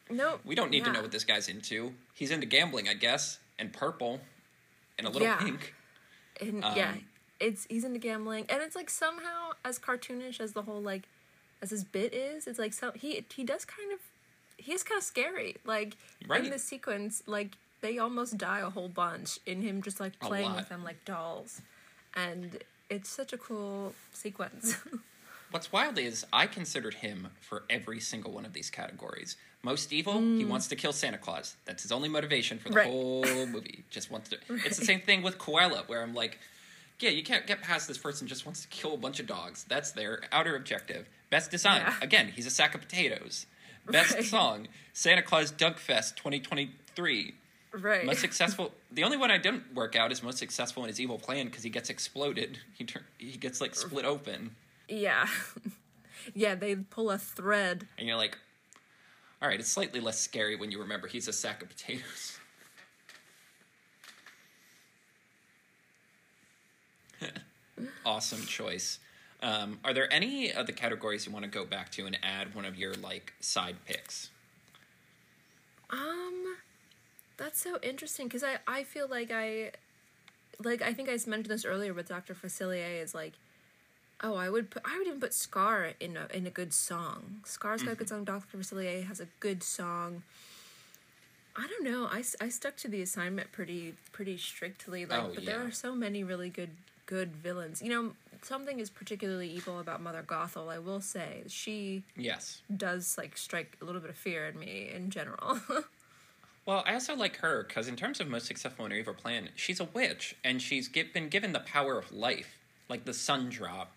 Nope. 0.09 0.41
We 0.45 0.55
don't 0.55 0.71
need 0.71 0.85
to 0.85 0.91
know 0.91 1.01
what 1.01 1.11
this 1.11 1.23
guy's 1.23 1.47
into. 1.49 1.93
He's 2.13 2.31
into 2.31 2.45
gambling, 2.45 2.87
I 2.87 2.93
guess, 2.93 3.39
and 3.59 3.73
purple, 3.73 4.21
and 4.97 5.07
a 5.07 5.09
little 5.09 5.27
Yeah. 5.27 5.37
pink. 5.37 5.73
And 6.39 6.63
Um, 6.63 6.77
yeah, 6.77 6.95
it's 7.39 7.65
he's 7.69 7.83
into 7.83 7.99
gambling, 7.99 8.45
and 8.49 8.61
it's 8.61 8.75
like 8.75 8.89
somehow 8.89 9.51
as 9.65 9.79
cartoonish 9.79 10.39
as 10.39 10.53
the 10.53 10.63
whole 10.63 10.81
like 10.81 11.03
as 11.61 11.71
his 11.71 11.83
bit 11.83 12.13
is, 12.13 12.47
it's 12.47 12.59
like 12.59 12.73
so 12.73 12.91
he 12.91 13.25
he 13.33 13.43
does 13.43 13.65
kind 13.65 13.91
of 13.91 13.99
he 14.57 14.73
is 14.73 14.83
kind 14.83 14.97
of 14.99 15.03
scary. 15.03 15.57
Like 15.65 15.97
Right. 16.27 16.43
in 16.43 16.51
this 16.51 16.63
sequence, 16.63 17.23
like 17.25 17.57
they 17.81 17.97
almost 17.97 18.37
die 18.37 18.59
a 18.59 18.69
whole 18.69 18.89
bunch 18.89 19.39
in 19.45 19.61
him 19.61 19.81
just 19.81 19.99
like 19.99 20.19
playing 20.19 20.53
with 20.53 20.69
them 20.69 20.83
like 20.83 21.03
dolls, 21.05 21.61
and 22.15 22.63
it's 22.89 23.09
such 23.09 23.33
a 23.33 23.37
cool 23.37 23.93
sequence. 24.13 24.77
What's 25.51 25.71
wild 25.71 25.97
is 25.97 26.25
I 26.33 26.45
considered 26.45 26.95
him 26.95 27.29
for 27.39 27.63
every 27.69 27.99
single 27.99 28.31
one 28.33 28.45
of 28.45 28.53
these 28.53 28.69
categories. 28.69 29.37
Most 29.63 29.91
evil, 29.91 30.19
he 30.21 30.45
wants 30.45 30.67
to 30.67 30.75
kill 30.75 30.93
Santa 30.93 31.17
Claus. 31.17 31.55
That's 31.65 31.83
his 31.83 31.91
only 31.91 32.09
motivation 32.09 32.57
for 32.59 32.69
the 32.69 32.75
Mm. 32.75 32.77
Right. 32.77 32.87
whole 32.87 33.45
movie. 33.47 33.83
Just 33.89 34.11
wants 34.11 34.29
to. 34.29 34.37
It's 34.49 34.77
the 34.77 34.85
same 34.85 35.01
thing 35.01 35.23
with 35.23 35.37
Cruella, 35.37 35.87
where 35.89 36.01
I'm 36.03 36.13
like, 36.13 36.39
yeah, 36.99 37.09
you 37.09 37.23
can't 37.23 37.45
get 37.47 37.61
past 37.61 37.87
this 37.87 37.97
person 37.97 38.27
just 38.27 38.45
wants 38.45 38.61
to 38.63 38.67
kill 38.69 38.93
a 38.93 38.97
bunch 38.97 39.19
of 39.19 39.27
dogs. 39.27 39.65
That's 39.67 39.91
their 39.91 40.23
outer 40.31 40.55
objective. 40.55 41.07
Best 41.29 41.51
design, 41.51 41.81
Yeah. 41.81 41.95
again, 42.01 42.27
he's 42.35 42.45
a 42.47 42.49
sack 42.49 42.73
of 42.73 42.81
potatoes. 42.81 43.45
Best 43.85 44.13
Right. 44.15 44.25
song, 44.25 44.67
Santa 44.93 45.21
Claus 45.21 45.51
Dunk 45.51 45.77
Fest 45.77 46.17
2023. 46.17 47.35
right. 47.73 48.05
Most 48.05 48.21
successful. 48.21 48.73
The 48.91 49.03
only 49.03 49.17
one 49.17 49.29
I 49.29 49.37
didn't 49.37 49.73
work 49.75 49.95
out 49.95 50.11
is 50.11 50.23
most 50.23 50.39
successful 50.39 50.83
in 50.83 50.87
his 50.87 50.99
evil 50.99 51.19
plan 51.19 51.45
because 51.47 51.61
he 51.63 51.69
gets 51.69 51.89
exploded. 51.91 52.59
He 52.73 52.83
tur- 52.85 53.05
he 53.19 53.37
gets 53.37 53.61
like 53.61 53.75
split 53.75 54.05
open, 54.05 54.55
Yeah. 54.87 55.27
yeah, 56.33 56.55
they 56.55 56.75
pull 56.75 57.11
a 57.11 57.17
thread. 57.19 57.87
and 57.99 58.07
you're 58.07 58.17
like, 58.17 58.37
all 59.41 59.47
right, 59.47 59.59
it's 59.59 59.69
slightly 59.69 59.99
less 59.99 60.19
scary 60.19 60.55
when 60.55 60.71
you 60.71 60.79
remember 60.79 61.07
he's 61.07 61.27
a 61.27 61.33
sack 61.33 61.61
of 61.61 61.69
potatoes. 61.69 62.39
awesome 68.05 68.45
choice. 68.45 68.99
Um, 69.43 69.79
are 69.83 69.93
there 69.93 70.11
any 70.11 70.51
of 70.51 70.65
the 70.65 70.73
categories 70.73 71.25
you 71.25 71.31
want 71.31 71.45
to 71.45 71.51
go 71.51 71.63
back 71.65 71.91
to 71.91 72.05
and 72.07 72.17
add 72.23 72.55
one 72.55 72.65
of 72.65 72.75
your 72.75 72.95
like 72.95 73.33
side 73.39 73.75
picks? 73.85 74.31
Um 75.89 76.57
that's 77.37 77.61
so 77.61 77.77
interesting 77.83 78.27
cuz 78.29 78.43
I 78.43 78.57
I 78.67 78.83
feel 78.83 79.07
like 79.07 79.31
I 79.31 79.71
like 80.59 80.81
I 80.81 80.93
think 80.93 81.07
I 81.07 81.13
mentioned 81.13 81.45
this 81.45 81.65
earlier 81.65 81.93
with 81.93 82.07
Dr. 82.07 82.33
Facilier 82.33 83.01
is 83.01 83.13
like 83.13 83.33
oh, 84.23 84.35
I 84.35 84.49
would 84.49 84.69
put 84.69 84.83
I 84.85 84.97
would 84.97 85.07
even 85.07 85.19
put 85.19 85.33
Scar 85.33 85.91
in 85.99 86.17
a 86.17 86.27
in 86.33 86.45
a 86.47 86.49
good 86.49 86.73
song. 86.73 87.41
Scar's 87.45 87.83
got 87.83 87.93
a 87.93 87.95
good 87.95 88.07
mm-hmm. 88.07 88.25
song, 88.25 88.41
Dr. 88.51 88.57
Facilier 88.57 89.05
has 89.05 89.19
a 89.19 89.27
good 89.39 89.63
song. 89.63 90.23
I 91.55 91.65
don't 91.67 91.83
know. 91.83 92.07
I, 92.11 92.23
I 92.39 92.49
stuck 92.49 92.77
to 92.77 92.87
the 92.87 93.01
assignment 93.01 93.51
pretty 93.51 93.95
pretty 94.11 94.37
strictly 94.37 95.05
like 95.05 95.23
Oh, 95.23 95.31
but 95.33 95.45
there 95.45 95.65
are 95.65 95.71
so 95.71 95.95
many 95.95 96.23
really 96.23 96.49
good 96.49 96.71
good 97.07 97.35
villains. 97.35 97.81
You 97.81 97.89
know, 97.89 98.11
something 98.43 98.79
is 98.79 98.89
particularly 98.89 99.49
evil 99.49 99.79
about 99.79 100.01
Mother 100.01 100.23
Gothel, 100.25 100.69
I 100.69 100.77
will 100.79 101.01
say. 101.01 101.43
She 101.47 102.03
Yes. 102.15 102.61
does 102.75 103.17
like 103.17 103.37
strike 103.37 103.77
a 103.81 103.85
little 103.85 104.01
bit 104.01 104.09
of 104.09 104.17
fear 104.17 104.47
in 104.47 104.59
me 104.59 104.91
in 104.93 105.09
general. 105.09 105.59
Well, 106.67 106.83
I 106.85 106.95
also 106.95 107.15
like 107.15 107.37
her 107.37 107.63
because 107.65 107.87
in 107.87 107.95
terms 107.95 108.19
of 108.19 108.27
most 108.27 108.45
successful 108.45 108.83
in 108.85 108.91
her 108.91 108.97
evil 108.97 109.13
plan, 109.13 109.47
she's 109.55 109.79
a 109.79 109.85
witch 109.85 110.35
and 110.43 110.61
she's 110.61 110.89
gi- 110.89 111.03
been 111.13 111.29
given 111.29 111.53
the 111.53 111.61
power 111.61 111.97
of 111.97 112.11
life, 112.11 112.57
like 112.89 113.05
the 113.05 113.13
sun 113.13 113.47
drop, 113.47 113.93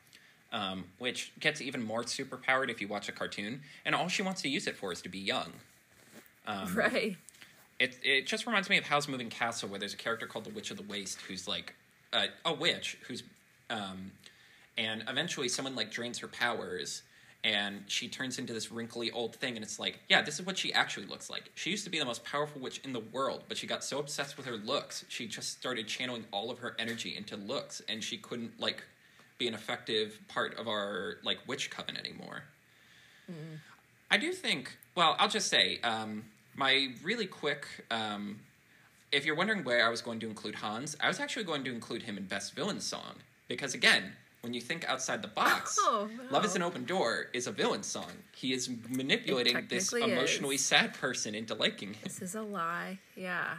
um, 0.53 0.84
which 0.98 1.32
gets 1.38 1.61
even 1.61 1.82
more 1.82 2.03
superpowered 2.03 2.70
if 2.70 2.80
you 2.80 2.88
watch 2.88 3.09
a 3.09 3.12
cartoon. 3.12 3.62
And 3.84 3.94
all 3.94 4.09
she 4.09 4.22
wants 4.22 4.42
to 4.42 4.48
use 4.48 4.66
it 4.66 4.76
for 4.76 4.92
is 4.92 5.03
to 5.03 5.09
be 5.09 5.18
young. 5.18 5.53
Um, 6.46 6.74
right. 6.74 7.16
It 7.78 7.98
it 8.03 8.26
just 8.26 8.46
reminds 8.46 8.68
me 8.68 8.76
of 8.76 8.84
Howl's 8.84 9.09
Moving 9.09 9.30
Castle, 9.30 9.68
where 9.68 9.78
there's 9.78 9.94
a 9.94 9.98
character 9.98 10.26
called 10.26 10.44
the 10.44 10.51
Witch 10.51 10.70
of 10.70 10.76
the 10.76 10.82
Waste 10.82 11.20
who's 11.22 11.48
like 11.48 11.74
uh, 12.12 12.26
a 12.44 12.53
witch 12.53 12.98
who's, 13.07 13.22
um, 13.68 14.12
and 14.76 15.05
eventually 15.09 15.48
someone 15.48 15.74
like 15.74 15.90
drains 15.90 16.18
her 16.18 16.28
powers, 16.28 17.03
and 17.44 17.84
she 17.86 18.09
turns 18.09 18.38
into 18.38 18.53
this 18.53 18.70
wrinkly 18.70 19.11
old 19.11 19.36
thing, 19.36 19.55
and 19.57 19.64
it's 19.64 19.78
like, 19.78 20.01
yeah, 20.09 20.20
this 20.20 20.38
is 20.38 20.46
what 20.46 20.59
she 20.59 20.72
actually 20.72 21.07
looks 21.07 21.30
like. 21.30 21.51
She 21.55 21.70
used 21.70 21.84
to 21.84 21.90
be 21.90 21.98
the 21.98 22.05
most 22.05 22.24
powerful 22.24 22.61
witch 22.61 22.80
in 22.84 22.92
the 22.92 23.01
world, 23.01 23.44
but 23.48 23.57
she 23.57 23.66
got 23.66 23.84
so 23.84 23.98
obsessed 23.98 24.36
with 24.36 24.46
her 24.46 24.57
looks, 24.57 25.05
she 25.09 25.26
just 25.26 25.51
started 25.51 25.86
channeling 25.86 26.24
all 26.32 26.51
of 26.51 26.59
her 26.59 26.74
energy 26.78 27.16
into 27.16 27.36
looks, 27.36 27.80
and 27.88 28.03
she 28.03 28.18
couldn't 28.18 28.59
like 28.61 28.82
be 29.41 29.49
an 29.49 29.55
effective 29.55 30.20
part 30.28 30.57
of 30.57 30.68
our 30.68 31.16
like 31.24 31.38
witch 31.49 31.70
coven 31.70 31.97
anymore. 31.97 32.45
I 34.11 34.16
do 34.18 34.32
think. 34.32 34.76
Well, 34.97 35.16
I'll 35.18 35.28
just 35.28 35.49
say 35.49 35.80
um, 35.82 36.24
my 36.55 36.88
really 37.03 37.26
quick. 37.26 37.66
Um, 37.91 38.41
if 39.12 39.24
you're 39.24 39.36
wondering 39.36 39.64
where 39.64 39.84
I 39.84 39.88
was 39.88 40.03
going 40.03 40.20
to 40.20 40.28
include 40.28 40.55
Hans, 40.57 40.97
I 41.01 41.09
was 41.09 41.18
actually 41.18 41.45
going 41.45 41.64
to 41.64 41.72
include 41.72 42.03
him 42.03 42.16
in 42.16 42.24
best 42.26 42.55
villain 42.55 42.80
song 42.80 43.16
because 43.49 43.74
again, 43.74 44.12
when 44.43 44.53
you 44.53 44.61
think 44.61 44.84
outside 44.88 45.22
the 45.22 45.28
box, 45.28 45.76
Oh, 45.80 46.09
"Love 46.30 46.45
Is 46.45 46.57
an 46.57 46.62
Open 46.62 46.84
Door" 46.84 47.26
is 47.32 47.47
a 47.47 47.53
villain 47.53 47.82
song. 47.82 48.11
He 48.34 48.53
is 48.53 48.68
manipulating 48.88 49.66
this 49.68 49.93
emotionally 49.93 50.57
is. 50.57 50.64
sad 50.64 50.95
person 50.95 51.34
into 51.34 51.55
liking 51.55 51.95
him. 51.95 52.03
This 52.05 52.20
is 52.20 52.34
a 52.34 52.43
lie. 52.43 52.99
Yeah. 53.16 53.59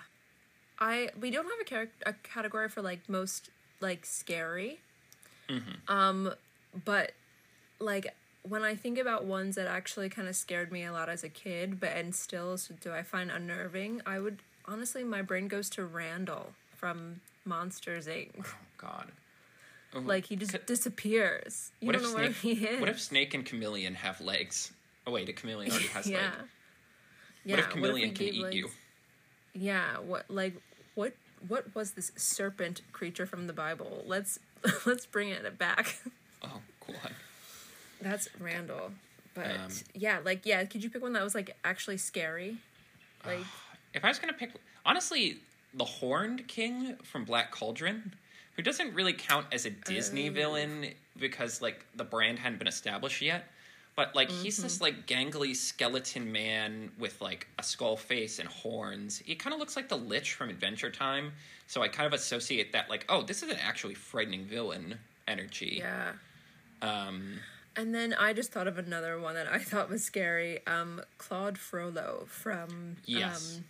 I 0.79 1.09
we 1.19 1.31
don't 1.31 1.45
have 1.45 1.59
a 1.61 1.63
character 1.63 2.03
a 2.05 2.13
category 2.13 2.67
for 2.67 2.81
like 2.81 3.07
most 3.07 3.49
like 3.79 4.05
scary. 4.05 4.79
Mm-hmm. 5.51 5.93
Um 5.93 6.33
but 6.85 7.11
like 7.79 8.13
when 8.43 8.63
I 8.63 8.73
think 8.75 8.97
about 8.97 9.25
ones 9.25 9.55
that 9.55 9.67
actually 9.67 10.09
kind 10.09 10.27
of 10.27 10.35
scared 10.35 10.71
me 10.71 10.83
a 10.83 10.91
lot 10.91 11.09
as 11.09 11.23
a 11.23 11.29
kid, 11.29 11.79
but 11.79 11.91
and 11.95 12.15
still 12.15 12.53
s- 12.53 12.71
do 12.81 12.91
I 12.91 13.03
find 13.03 13.29
unnerving, 13.29 14.01
I 14.05 14.19
would 14.19 14.39
honestly 14.65 15.03
my 15.03 15.21
brain 15.21 15.47
goes 15.47 15.69
to 15.71 15.85
Randall 15.85 16.53
from 16.75 17.21
Monsters 17.45 18.07
Inc. 18.07 18.31
Oh 18.39 18.55
God. 18.77 19.11
Oh, 19.93 19.99
Like 19.99 20.25
he 20.25 20.35
just 20.35 20.51
could- 20.53 20.65
disappears. 20.65 21.71
You 21.81 21.87
what 21.87 21.93
don't 21.93 22.03
if 22.03 22.09
know 22.09 22.15
where 22.15 22.33
Snake? 22.33 22.57
he 22.59 22.65
is. 22.65 22.79
What 22.79 22.89
if 22.89 22.99
Snake 23.01 23.33
and 23.33 23.45
Chameleon 23.45 23.93
have 23.95 24.21
legs? 24.21 24.71
Oh 25.05 25.11
wait, 25.11 25.27
a 25.29 25.33
chameleon 25.33 25.71
already 25.71 25.87
has 25.89 26.07
yeah. 26.09 26.17
legs. 26.17 26.35
Yeah. 27.43 27.55
What 27.55 27.59
if 27.65 27.69
chameleon 27.71 28.13
can 28.13 28.25
gave 28.25 28.33
eat 28.35 28.53
you? 28.53 28.69
Yeah, 29.53 29.97
what 29.99 30.25
like 30.29 30.55
what 30.95 31.13
what 31.47 31.75
was 31.75 31.91
this 31.91 32.11
serpent 32.15 32.81
creature 32.93 33.25
from 33.25 33.47
the 33.47 33.53
Bible? 33.53 34.03
Let's 34.05 34.39
let's 34.85 35.05
bring 35.05 35.29
it 35.29 35.57
back. 35.57 35.97
Oh, 36.43 36.59
cool. 36.79 36.95
That's 38.01 38.27
Randall. 38.39 38.91
But 39.33 39.47
Um, 39.51 39.67
yeah, 39.93 40.19
like 40.23 40.45
yeah, 40.45 40.63
could 40.65 40.83
you 40.83 40.89
pick 40.89 41.01
one 41.01 41.13
that 41.13 41.23
was 41.23 41.35
like 41.35 41.55
actually 41.63 41.97
scary? 41.97 42.57
Like 43.25 43.45
If 43.93 44.03
I 44.03 44.07
was 44.09 44.19
gonna 44.19 44.33
pick, 44.33 44.51
honestly, 44.85 45.37
the 45.73 45.85
Horned 45.85 46.47
King 46.47 46.97
from 47.03 47.23
Black 47.25 47.51
Cauldron, 47.51 48.13
who 48.55 48.61
doesn't 48.61 48.93
really 48.93 49.13
count 49.13 49.45
as 49.51 49.65
a 49.65 49.69
Disney 49.69 50.29
Oh. 50.29 50.33
villain 50.33 50.87
because 51.17 51.61
like 51.61 51.85
the 51.95 52.03
brand 52.03 52.39
hadn't 52.39 52.57
been 52.59 52.67
established 52.67 53.21
yet. 53.21 53.47
But 54.01 54.15
like 54.15 54.31
he's 54.31 54.55
Mm-hmm. 54.55 54.63
this 54.63 54.81
like 54.81 55.05
gangly 55.05 55.55
skeleton 55.55 56.31
man 56.31 56.91
with 56.97 57.21
like 57.21 57.45
a 57.59 57.63
skull 57.63 57.95
face 57.95 58.39
and 58.39 58.49
horns. 58.49 59.19
He 59.23 59.35
kind 59.35 59.53
of 59.53 59.59
looks 59.59 59.75
like 59.75 59.89
the 59.89 59.97
Lich 59.97 60.33
from 60.33 60.49
Adventure 60.49 60.89
Time. 60.89 61.33
So 61.67 61.83
I 61.83 61.87
kind 61.87 62.07
of 62.07 62.13
associate 62.13 62.73
that 62.73 62.89
like, 62.89 63.05
oh, 63.09 63.21
this 63.21 63.43
is 63.43 63.49
an 63.51 63.57
actually 63.63 63.93
frightening 63.93 64.45
villain 64.45 64.97
energy. 65.27 65.75
yeah. 65.83 66.13
Um, 66.81 67.33
And 67.75 67.93
then 67.93 68.15
I 68.19 68.33
just 68.33 68.51
thought 68.51 68.67
of 68.67 68.79
another 68.79 69.19
one 69.19 69.35
that 69.35 69.47
I 69.47 69.59
thought 69.71 69.87
was 69.87 70.03
scary. 70.03 70.65
Um, 70.65 71.01
Claude 71.19 71.59
Frollo 71.59 72.25
from 72.27 72.97
Yes. 73.05 73.57
um, 73.59 73.65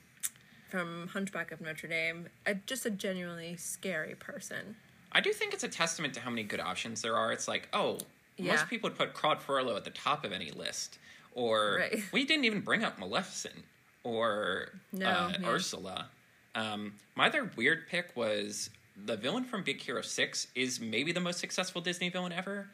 from 0.70 1.08
Hunchback 1.10 1.52
of 1.52 1.60
Notre 1.60 1.88
Dame. 1.90 2.28
A, 2.46 2.56
just 2.56 2.86
a 2.86 2.90
genuinely 2.90 3.58
scary 3.58 4.16
person. 4.16 4.78
I 5.12 5.20
do 5.20 5.34
think 5.34 5.54
it's 5.54 5.66
a 5.66 5.68
testament 5.68 6.14
to 6.14 6.22
how 6.22 6.30
many 6.30 6.44
good 6.44 6.62
options 6.62 7.02
there 7.02 7.18
are. 7.18 7.34
It's 7.34 7.50
like, 7.50 7.68
oh, 7.74 7.98
Yeah. 8.38 8.54
most 8.54 8.68
people 8.70 8.90
would 8.90 8.98
put 8.98 9.14
Claude 9.14 9.42
Frollo 9.42 9.76
at 9.76 9.84
the 9.84 9.90
top 9.92 10.24
of 10.26 10.32
any 10.32 10.52
list, 10.52 10.98
or 11.34 11.78
Right. 11.80 12.04
we 12.12 12.26
didn't 12.26 12.46
even 12.46 12.62
bring 12.62 12.84
up 12.84 12.98
Maleficent 12.98 13.64
or 14.04 14.70
No, 14.92 15.08
uh, 15.10 15.34
yeah. 15.40 15.48
Ursula. 15.48 16.10
Um, 16.56 16.94
my 17.16 17.28
other 17.28 17.52
weird 17.56 17.88
pick 17.88 18.16
was 18.16 18.70
the 19.06 19.16
villain 19.16 19.44
from 19.44 19.64
Big 19.64 19.80
Hero 19.82 20.02
Six 20.02 20.48
is 20.56 20.80
maybe 20.80 21.12
the 21.12 21.20
most 21.20 21.40
successful 21.40 21.82
Disney 21.82 22.10
villain 22.10 22.32
ever. 22.34 22.68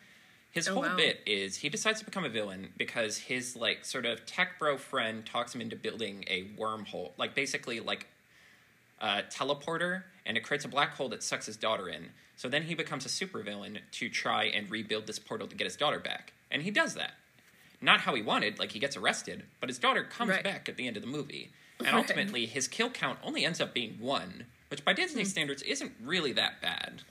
His 0.52 0.68
Oh, 0.68 0.74
whole 0.76 0.84
wow. 0.84 0.96
bit 0.96 1.22
is 1.26 1.58
he 1.58 1.70
decides 1.70 2.00
to 2.00 2.06
become 2.06 2.24
a 2.26 2.30
villain 2.30 2.74
because 2.78 3.18
his 3.18 3.56
like 3.56 3.86
sort 3.86 4.06
of 4.06 4.26
tech 4.26 4.58
bro 4.58 4.78
friend 4.78 5.26
talks 5.26 5.54
him 5.54 5.62
into 5.62 5.76
building 5.76 6.24
a 6.28 6.46
wormhole, 6.58 7.12
like 7.18 7.36
basically 7.36 7.80
like 7.80 8.08
a 9.00 9.22
teleporter, 9.30 10.04
and 10.28 10.38
it 10.38 10.44
creates 10.44 10.66
a 10.66 10.68
black 10.68 10.94
hole 10.96 11.10
that 11.10 11.24
sucks 11.24 11.46
his 11.48 11.58
daughter 11.58 11.90
in. 11.90 12.10
So 12.36 12.48
then 12.50 12.64
he 12.64 12.76
becomes 12.76 13.06
a 13.06 13.10
supervillain 13.10 13.80
to 13.94 14.10
try 14.10 14.44
and 14.46 14.70
rebuild 14.70 15.08
this 15.08 15.18
portal 15.18 15.48
to 15.48 15.56
get 15.56 15.66
his 15.66 15.76
daughter 15.76 16.00
back, 16.00 16.34
and 16.52 16.62
he 16.62 16.70
does 16.70 16.94
that. 16.94 17.14
Not 17.82 18.02
how 18.02 18.14
he 18.14 18.22
wanted, 18.22 18.60
like 18.60 18.74
he 18.74 18.80
gets 18.80 18.96
arrested, 18.98 19.44
but 19.60 19.70
his 19.70 19.80
daughter 19.80 20.04
comes 20.04 20.30
Right. 20.32 20.44
back 20.44 20.68
at 20.70 20.78
the 20.78 20.86
end 20.88 20.98
of 20.98 21.02
the 21.02 21.08
movie, 21.10 21.50
and 21.80 21.88
Right. 21.88 21.96
ultimately 21.96 22.46
his 22.46 22.68
kill 22.68 22.90
count 22.92 23.18
only 23.24 23.46
ends 23.46 23.60
up 23.62 23.74
being 23.74 24.00
one, 24.00 24.46
which 24.70 24.84
by 24.86 24.94
Disney 24.94 25.24
Hmm. 25.24 25.30
standards 25.30 25.64
isn't 25.64 25.94
really 26.02 26.34
that 26.34 26.62
bad 26.62 27.02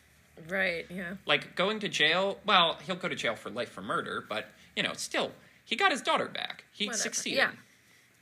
Right. 0.48 0.86
Yeah. 0.90 1.14
like 1.24 1.56
going 1.56 1.80
to 1.80 1.88
jail 1.88 2.38
well 2.44 2.74
he'll 2.86 2.94
go 2.96 3.08
to 3.08 3.14
jail 3.14 3.34
for 3.36 3.48
life 3.48 3.70
for 3.70 3.80
murder 3.80 4.22
but 4.28 4.50
you 4.76 4.82
know 4.82 4.92
still 4.92 5.32
he 5.64 5.74
got 5.76 5.90
his 5.90 6.02
daughter 6.02 6.26
back 6.26 6.64
he 6.72 6.86
Whatever. 6.88 7.02
succeeded 7.02 7.36
Yeah. 7.38 7.52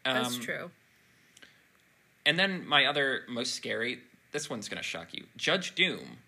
That's 0.05 0.37
Um, 0.37 0.41
true. 0.41 0.71
and 2.25 2.39
then 2.39 2.67
my 2.67 2.85
other 2.87 3.25
most 3.29 3.55
scary 3.55 4.01
this 4.35 4.51
one's 4.51 4.69
gonna 4.69 4.83
shock 4.83 5.15
you 5.15 5.25
judge 5.37 5.75
doom 5.77 6.19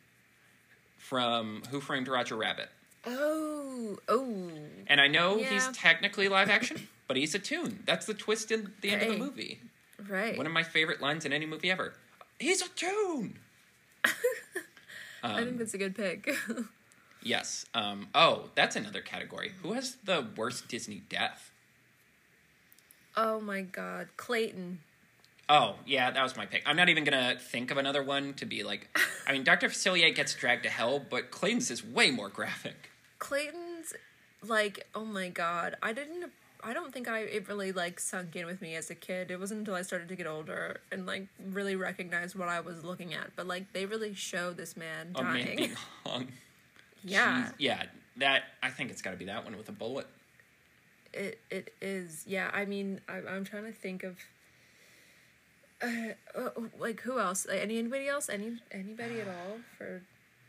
from 0.97 1.63
who 1.71 1.81
framed 1.81 2.09
roger 2.09 2.37
rabbit 2.37 2.69
Oh. 3.09 3.99
Oh. 4.09 4.49
and 4.87 5.01
i 5.01 5.09
know 5.09 5.37
Yeah. 5.37 5.51
he's 5.51 5.69
technically 5.77 6.29
live 6.29 6.49
action 6.49 6.89
but 7.09 7.17
he's 7.17 7.35
a 7.35 7.39
toon 7.39 7.83
that's 7.85 8.07
the 8.07 8.15
twist 8.15 8.51
in 8.53 8.73
the 8.81 8.91
end 8.91 9.03
of 9.03 9.09
the 9.13 9.19
movie 9.19 9.61
Right. 10.09 10.37
one 10.37 10.47
of 10.47 10.53
my 10.53 10.63
favorite 10.63 11.01
lines 11.03 11.25
in 11.25 11.33
any 11.33 11.47
movie 11.47 11.71
ever 11.71 11.95
he's 12.39 12.63
a 12.63 12.69
toon 12.71 13.39
I 15.23 15.43
think 15.43 15.59
that's 15.59 15.75
a 15.75 15.79
good 15.79 15.97
pick. 15.97 16.31
yes 17.23 17.67
um, 17.75 18.07
oh 18.15 18.51
that's 18.55 18.77
another 18.77 19.01
category 19.01 19.53
who 19.63 19.73
has 19.73 19.97
the 20.05 20.25
worst 20.37 20.69
disney 20.69 21.03
death 21.09 21.51
oh 23.17 23.41
my 23.41 23.63
God, 23.63 24.09
Clayton. 24.19 24.81
Oh, 25.49 25.77
yeah, 25.87 26.11
that 26.11 26.23
was 26.23 26.37
my 26.37 26.45
pick. 26.47 26.63
I'm 26.67 26.77
not 26.77 26.89
even 26.89 27.05
gonna 27.05 27.37
think 27.39 27.71
of 27.71 27.77
another 27.79 28.03
one 28.03 28.35
to 28.35 28.47
be 28.47 28.63
like. 28.65 28.89
I 29.29 29.33
mean, 29.33 29.45
Dr. 29.45 29.69
Facilier 29.69 30.13
gets 30.15 30.35
dragged 30.35 30.65
to 30.65 30.69
hell, 30.71 30.99
but 30.99 31.31
Clayton's 31.31 31.71
is 31.71 31.85
way 31.85 32.11
more 32.11 32.29
graphic. 32.29 32.91
Clayton's 33.19 33.95
like, 34.43 34.87
oh 34.95 35.05
my 35.05 35.29
God, 35.29 35.77
I 35.83 35.93
didn't. 35.93 36.31
I 36.65 36.73
don't 36.73 36.93
think 36.93 37.07
I 37.07 37.21
it 37.21 37.49
really 37.49 37.71
like 37.71 38.01
sunk 38.01 38.35
in 38.35 38.45
with 38.45 38.61
me 38.61 38.75
as 38.75 38.91
a 38.91 38.95
kid. 38.97 39.31
It 39.31 39.39
wasn't 39.39 39.61
until 39.61 39.75
I 39.77 39.83
started 39.83 40.09
to 40.09 40.17
get 40.17 40.27
older 40.27 40.81
and 40.91 41.07
like 41.07 41.29
really 41.53 41.77
recognized 41.77 42.35
what 42.35 42.49
I 42.49 42.59
was 42.61 42.83
looking 42.83 43.15
at. 43.15 43.37
But 43.37 43.47
like 43.47 43.73
they 43.73 43.87
really 43.87 44.15
show 44.15 44.53
this 44.53 44.77
man 44.77 45.13
A 45.15 45.23
man 45.23 45.33
dying. 45.33 45.57
being 45.57 45.77
hung. 46.05 46.29
yeah, 47.05 47.45
Jeez. 47.51 47.53
yeah. 47.59 47.83
That 48.17 48.45
I 48.65 48.71
think 48.71 48.91
it's 48.91 49.03
got 49.03 49.13
to 49.13 49.17
be 49.17 49.27
that 49.27 49.45
one 49.45 49.57
with 49.57 49.69
a 49.69 49.73
bullet. 49.73 50.07
it 51.13 51.39
it 51.51 51.73
is. 51.81 52.25
Yeah, 52.27 52.51
I 52.53 52.65
mean, 52.65 53.01
I, 53.09 53.19
I'm 53.19 53.45
trying 53.45 53.65
to 53.65 53.73
think 53.73 54.03
of. 54.03 54.17
Uh, 55.83 55.89
uh, 56.35 56.51
like 56.79 57.01
who 57.03 57.19
else? 57.19 57.47
Like, 57.47 57.61
anybody 57.61 58.09
else? 58.09 58.29
Any 58.29 58.53
anybody 58.73 59.21
at 59.21 59.29
all? 59.29 59.59
For, 59.77 60.01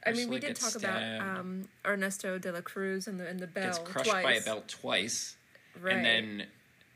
I 0.06 0.14
mean, 0.14 0.30
we 0.30 0.40
did 0.40 0.56
talk 0.56 0.76
about 0.76 1.02
um 1.22 1.68
Ernesto 1.86 2.38
de 2.38 2.52
la 2.52 2.62
Cruz 2.62 3.08
and 3.08 3.20
the 3.20 3.28
and 3.28 3.40
the 3.40 3.48
bell 3.48 3.66
Gets 3.66 3.80
crushed 3.80 4.10
twice. 4.10 4.24
by 4.24 4.34
a 4.34 4.42
belt 4.42 4.68
twice, 4.70 5.36
right? 5.82 5.96
and 5.96 6.06
then 6.06 6.48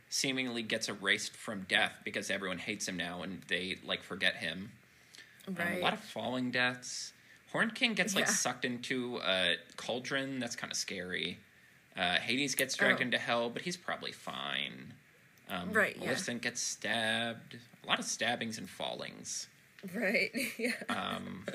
seemingly 0.10 0.62
gets 0.64 0.90
erased 0.90 1.36
from 1.36 1.66
death 1.70 1.94
because 2.04 2.30
everyone 2.30 2.58
hates 2.58 2.88
him 2.88 2.98
now 2.98 3.22
and 3.22 3.42
they 3.48 3.78
like 3.86 4.02
forget 4.04 4.36
him. 4.38 4.72
Um, 5.48 5.56
right. 5.56 5.80
a 5.80 5.82
lot 5.82 5.94
of 5.94 6.00
falling 6.00 6.52
deaths. 6.52 7.14
Horn 7.52 7.72
King 7.72 7.94
gets 7.96 8.16
like 8.16 8.26
Yeah. 8.26 8.32
sucked 8.32 8.64
into 8.64 9.20
a 9.26 9.56
cauldron. 9.76 10.40
That's 10.40 10.56
kind 10.56 10.72
of 10.72 10.78
scary. 10.78 11.38
Uh, 11.98 12.16
Hades 12.20 12.56
gets 12.56 12.76
dragged 12.78 13.00
Oh. 13.00 13.04
into 13.04 13.18
hell, 13.18 13.50
but 13.50 13.64
he's 13.64 13.76
probably 13.76 14.14
fine. 14.14 14.94
Um, 15.50 15.74
Right, 15.74 15.96
yeah. 15.98 16.06
Maleficent 16.06 16.42
gets 16.42 16.62
stabbed. 16.62 17.58
A 17.84 17.88
lot 17.88 18.00
of 18.00 18.06
stabbings 18.06 18.58
and 18.58 18.70
fallings. 18.70 19.48
right. 19.96 20.32
yeah. 20.58 20.72
Um, 20.90 21.46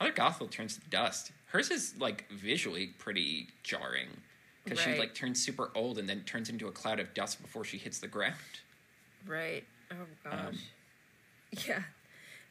Mother 0.00 0.12
Gothel 0.12 0.50
turns 0.50 0.76
to 0.78 0.88
dust. 0.88 1.32
Hers 1.46 1.70
is 1.70 1.94
like 1.98 2.26
visually 2.30 2.88
pretty 2.98 3.48
jarring 3.62 4.08
because 4.64 4.80
she 4.80 4.98
like 4.98 5.14
turns 5.14 5.42
super 5.42 5.70
old 5.74 5.98
and 5.98 6.08
then 6.08 6.22
turns 6.22 6.48
into 6.48 6.68
a 6.68 6.72
cloud 6.72 7.00
of 7.00 7.12
dust 7.14 7.40
before 7.42 7.64
she 7.64 7.76
hits 7.78 7.98
the 7.98 8.08
ground. 8.08 8.34
Right. 9.26 9.64
Oh 9.90 9.94
gosh. 10.24 10.32
Um, 10.48 10.58
yeah. 11.66 11.82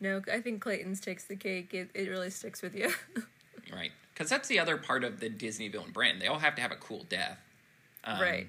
No, 0.02 0.22
I 0.32 0.40
think 0.42 0.62
Clayton's 0.62 1.00
takes 1.02 1.26
the 1.26 1.36
cake. 1.36 1.74
It 1.74 1.90
it 1.94 2.10
really 2.10 2.30
sticks 2.30 2.62
with 2.62 2.76
you. 2.76 2.94
Right. 3.72 3.92
Because 4.14 4.30
that's 4.32 4.48
the 4.48 4.58
other 4.58 4.78
part 4.78 5.04
of 5.04 5.20
the 5.20 5.30
Disney 5.30 5.68
villain 5.68 5.92
brand. 5.92 6.20
They 6.20 6.26
all 6.26 6.40
have 6.40 6.56
to 6.56 6.62
have 6.62 6.72
a 6.72 6.76
cool 6.76 7.06
death. 7.08 7.38
Um, 8.04 8.20
Right. 8.20 8.48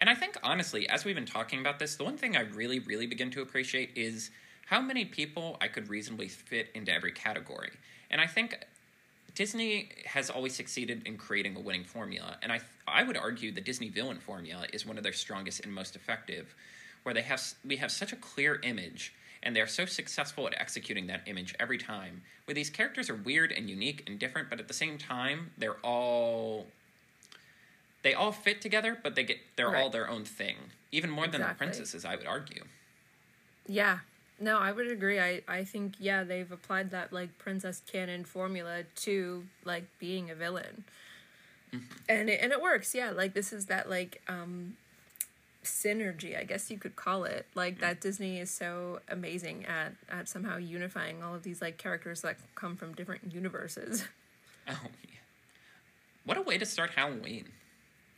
And 0.00 0.08
I 0.08 0.14
think, 0.14 0.36
honestly, 0.42 0.88
as 0.88 1.04
we've 1.04 1.14
been 1.14 1.26
talking 1.26 1.60
about 1.60 1.78
this, 1.78 1.96
the 1.96 2.04
one 2.04 2.16
thing 2.16 2.36
I 2.36 2.40
really, 2.40 2.78
really 2.78 3.06
begin 3.06 3.30
to 3.32 3.42
appreciate 3.42 3.90
is 3.94 4.30
how 4.66 4.80
many 4.80 5.04
people 5.04 5.58
I 5.60 5.68
could 5.68 5.88
reasonably 5.90 6.28
fit 6.28 6.70
into 6.74 6.92
every 6.92 7.12
category. 7.12 7.70
And 8.10 8.20
I 8.20 8.26
think 8.26 8.58
Disney 9.34 9.90
has 10.06 10.30
always 10.30 10.54
succeeded 10.54 11.02
in 11.06 11.16
creating 11.18 11.54
a 11.54 11.60
winning 11.60 11.84
formula. 11.84 12.38
And 12.42 12.50
I, 12.50 12.60
I 12.88 13.02
would 13.02 13.16
argue 13.16 13.52
the 13.52 13.60
Disney 13.60 13.90
villain 13.90 14.18
formula 14.18 14.66
is 14.72 14.86
one 14.86 14.96
of 14.96 15.04
their 15.04 15.12
strongest 15.12 15.60
and 15.64 15.72
most 15.72 15.96
effective, 15.96 16.54
where 17.02 17.14
they 17.14 17.22
have 17.22 17.42
we 17.64 17.76
have 17.76 17.92
such 17.92 18.12
a 18.12 18.16
clear 18.16 18.58
image. 18.62 19.12
and 19.42 19.56
they're 19.56 19.66
so 19.66 19.86
successful 19.86 20.46
at 20.46 20.54
executing 20.60 21.06
that 21.06 21.22
image 21.26 21.54
every 21.58 21.78
time. 21.78 22.22
Where 22.44 22.54
these 22.54 22.70
characters 22.70 23.08
are 23.08 23.14
weird 23.14 23.52
and 23.52 23.70
unique 23.70 24.04
and 24.06 24.18
different, 24.18 24.50
but 24.50 24.60
at 24.60 24.68
the 24.68 24.74
same 24.74 24.98
time, 24.98 25.50
they're 25.56 25.78
all 25.82 26.66
they 28.02 28.14
all 28.14 28.32
fit 28.32 28.60
together, 28.60 28.96
but 29.02 29.14
they 29.14 29.24
get 29.24 29.38
they're 29.56 29.76
all 29.76 29.90
their 29.90 30.08
own 30.08 30.24
thing. 30.24 30.56
Even 30.92 31.10
more 31.10 31.26
than 31.26 31.40
the 31.40 31.54
princesses, 31.56 32.04
I 32.04 32.16
would 32.16 32.26
argue. 32.26 32.64
Yeah. 33.66 33.98
No, 34.40 34.58
I 34.58 34.72
would 34.72 34.90
agree. 34.90 35.20
I, 35.20 35.42
I 35.46 35.64
think 35.64 35.94
yeah, 35.98 36.24
they've 36.24 36.50
applied 36.50 36.90
that 36.92 37.12
like 37.12 37.36
princess 37.38 37.82
canon 37.86 38.24
formula 38.24 38.84
to 38.96 39.44
like 39.64 39.84
being 39.98 40.30
a 40.30 40.34
villain. 40.34 40.84
And 42.08 42.28
it 42.28 42.40
and 42.42 42.50
it 42.50 42.60
works, 42.60 42.94
yeah. 42.94 43.10
Like 43.10 43.34
this 43.34 43.52
is 43.52 43.66
that 43.66 43.88
like 43.88 44.22
um 44.28 44.76
synergy, 45.62 46.38
I 46.38 46.44
guess 46.44 46.70
you 46.70 46.78
could 46.78 46.96
call 46.96 47.24
it. 47.24 47.46
Like 47.54 47.80
that 47.80 48.00
Disney 48.00 48.40
is 48.40 48.50
so 48.50 49.00
amazing 49.08 49.66
at 49.66 49.92
at 50.10 50.28
somehow 50.28 50.56
unifying 50.56 51.22
all 51.22 51.34
of 51.34 51.42
these 51.42 51.60
like 51.60 51.76
characters 51.76 52.22
that 52.22 52.38
come 52.54 52.76
from 52.76 52.94
different 52.94 53.32
universes. 53.32 54.04
Oh, 54.68 54.78
yeah. 55.02 55.16
What 56.24 56.36
a 56.36 56.42
way 56.42 56.56
to 56.56 56.66
start 56.66 56.90
Halloween. 56.90 57.46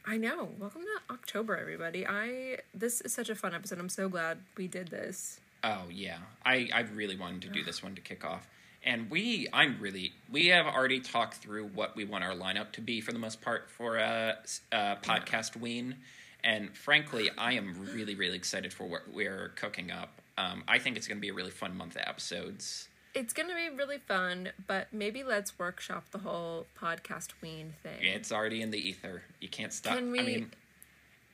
I 0.04 0.16
know. 0.16 0.48
Welcome 0.58 0.82
to 0.82 1.14
October 1.14 1.56
everybody. 1.56 2.06
I 2.06 2.58
this 2.74 3.00
is 3.02 3.12
such 3.12 3.28
a 3.28 3.34
fun 3.34 3.54
episode. 3.54 3.78
I'm 3.78 3.88
so 3.88 4.08
glad 4.08 4.38
we 4.56 4.66
did 4.66 4.88
this. 4.88 5.38
Oh 5.62 5.84
yeah, 5.90 6.18
I 6.44 6.68
I 6.74 6.80
really 6.80 7.16
wanted 7.16 7.42
to 7.42 7.48
do 7.48 7.62
this 7.62 7.82
one 7.82 7.94
to 7.94 8.00
kick 8.00 8.24
off, 8.24 8.48
and 8.84 9.08
we 9.10 9.46
I'm 9.52 9.78
really 9.80 10.12
we 10.30 10.48
have 10.48 10.66
already 10.66 10.98
talked 10.98 11.34
through 11.34 11.68
what 11.68 11.94
we 11.94 12.04
want 12.04 12.24
our 12.24 12.34
lineup 12.34 12.72
to 12.72 12.80
be 12.80 13.00
for 13.00 13.12
the 13.12 13.18
most 13.20 13.40
part 13.40 13.70
for 13.70 13.96
a, 13.96 14.38
uh 14.72 14.96
podcast 14.96 15.56
ween, 15.56 15.96
and 16.42 16.76
frankly 16.76 17.30
I 17.38 17.52
am 17.52 17.76
really 17.94 18.16
really 18.16 18.36
excited 18.36 18.72
for 18.72 18.84
what 18.84 19.02
we're 19.12 19.52
cooking 19.54 19.92
up. 19.92 20.20
Um, 20.36 20.64
I 20.66 20.78
think 20.78 20.96
it's 20.96 21.06
going 21.06 21.18
to 21.18 21.22
be 21.22 21.28
a 21.28 21.34
really 21.34 21.50
fun 21.50 21.76
month 21.76 21.94
of 21.94 22.02
episodes. 22.06 22.88
It's 23.14 23.32
gonna 23.32 23.54
be 23.54 23.68
really 23.76 23.98
fun, 23.98 24.50
but 24.66 24.88
maybe 24.92 25.22
let's 25.22 25.58
workshop 25.58 26.10
the 26.12 26.18
whole 26.18 26.66
podcast 26.80 27.28
ween 27.42 27.74
thing. 27.82 27.98
It's 28.00 28.32
already 28.32 28.62
in 28.62 28.70
the 28.70 28.78
ether. 28.78 29.22
You 29.40 29.48
can't 29.48 29.72
stop. 29.72 29.96
Can 29.96 30.08
I 30.08 30.10
we- 30.12 30.22
mean, 30.22 30.50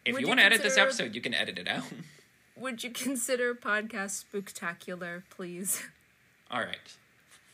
if 0.04 0.18
you 0.20 0.26
want 0.26 0.40
to 0.40 0.46
edit 0.46 0.62
this 0.62 0.76
episode, 0.76 1.14
you 1.14 1.20
can 1.20 1.34
edit 1.34 1.58
it 1.58 1.68
out. 1.68 1.84
Would 2.56 2.82
you 2.82 2.90
consider 2.90 3.54
podcast 3.54 4.24
spooktacular, 4.24 5.22
please? 5.30 5.82
All 6.50 6.60
right, 6.60 6.96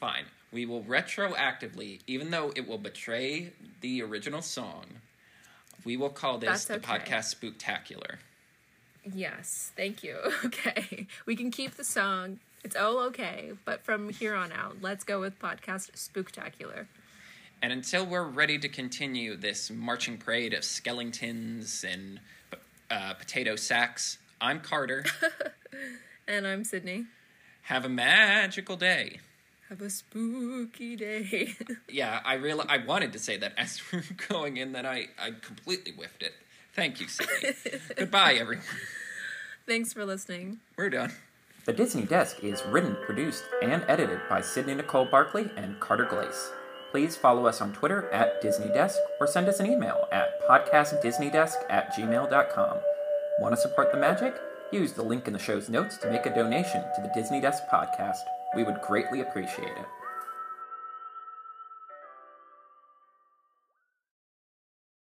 fine. 0.01 0.25
We 0.53 0.65
will 0.65 0.83
retroactively, 0.85 2.01
even 2.07 2.31
though 2.31 2.53
it 2.57 2.67
will 2.67 2.79
betray 2.79 3.53
the 3.81 4.01
original 4.03 4.41
song, 4.41 4.85
we 5.85 5.97
will 5.97 6.11
call 6.11 6.39
this 6.39 6.65
That's 6.65 6.67
the 6.67 6.79
podcast 6.79 7.35
Spooktacular. 7.35 8.17
Yes, 9.05 9.73
thank 9.77 10.03
you. 10.03 10.17
Okay, 10.45 11.07
we 11.27 11.37
can 11.37 11.51
keep 11.51 11.75
the 11.75 11.85
song. 11.85 12.39
It's 12.65 12.77
all 12.77 12.99
okay, 13.01 13.53
but 13.65 13.85
from 13.85 14.09
here 14.09 14.35
on 14.35 14.51
out, 14.51 14.77
let's 14.81 15.05
go 15.05 15.21
with 15.21 15.39
podcast 15.39 15.91
spooktacular. 15.93 16.87
And 17.63 17.73
until 17.73 18.05
we're 18.07 18.25
ready 18.27 18.59
to 18.59 18.69
continue 18.69 19.37
this 19.37 19.71
marching 19.71 20.17
parade 20.19 20.55
of 20.55 20.65
skeletons 20.65 21.85
and 21.87 22.21
uh, 22.91 23.15
potato 23.15 23.57
sacks, 23.57 24.19
I'm 24.41 24.61
Carter. 24.61 25.05
And 26.27 26.47
I'm 26.47 26.65
Sydney. 26.65 27.05
Have 27.63 27.85
a 27.85 27.89
magical 27.91 28.77
day. 28.77 29.21
Have 29.69 29.83
a 29.83 29.91
spooky 29.91 30.97
day. 30.97 31.55
Yeah, 31.89 32.21
I 32.25 32.35
real 32.35 32.65
I 32.67 32.79
wanted 32.79 33.13
to 33.13 33.19
say 33.19 33.37
that 33.37 33.53
as 33.59 33.83
we 33.93 33.99
were 33.99 34.05
going 34.29 34.57
in, 34.57 34.73
then 34.73 34.87
I, 34.87 35.09
I 35.19 35.33
completely 35.43 35.93
whiffed 35.93 36.23
it. 36.23 36.33
Thank 36.73 36.99
you, 36.99 37.09
Sydney. 37.09 37.51
Goodbye, 37.95 38.35
everyone. 38.35 38.65
Thanks 39.67 39.93
for 39.93 40.07
listening. 40.07 40.61
We're 40.77 40.89
done. 40.89 41.13
The 41.67 41.73
Disney 41.73 42.05
Desk 42.05 42.45
is 42.45 42.63
written, 42.67 42.95
produced, 43.07 43.45
and 43.63 43.87
edited 43.89 44.21
by 44.29 44.43
Sydney 44.43 44.75
Nicole 44.75 45.07
Barkley 45.07 45.49
and 45.57 45.81
Carter 45.81 46.05
Glace. 46.05 46.53
Please 46.91 47.17
follow 47.17 47.47
us 47.47 47.63
on 47.63 47.73
Twitter 47.73 48.11
at 48.11 48.43
Disney 48.43 48.69
Desk 48.69 48.99
or 49.19 49.27
send 49.27 49.49
us 49.49 49.61
an 49.61 49.67
email 49.67 50.07
at 50.13 50.47
podcastdisneydesk 50.47 51.55
at 51.71 51.95
gmail.com. 51.95 52.77
Want 53.39 53.55
to 53.55 53.61
support 53.61 53.91
the 53.93 53.99
magic? 53.99 54.39
Use 54.73 54.93
the 54.93 55.03
link 55.03 55.27
in 55.27 55.33
the 55.33 55.39
show's 55.39 55.71
notes 55.71 55.97
to 55.99 56.11
make 56.11 56.27
a 56.27 56.35
donation 56.35 56.83
to 56.83 57.01
the 57.01 57.11
Disney 57.15 57.41
Desk 57.41 57.63
podcast. 57.73 58.19
We 58.55 58.63
would 58.63 58.83
greatly 58.83 59.23
appreciate 59.23 59.69
it. 59.69 60.04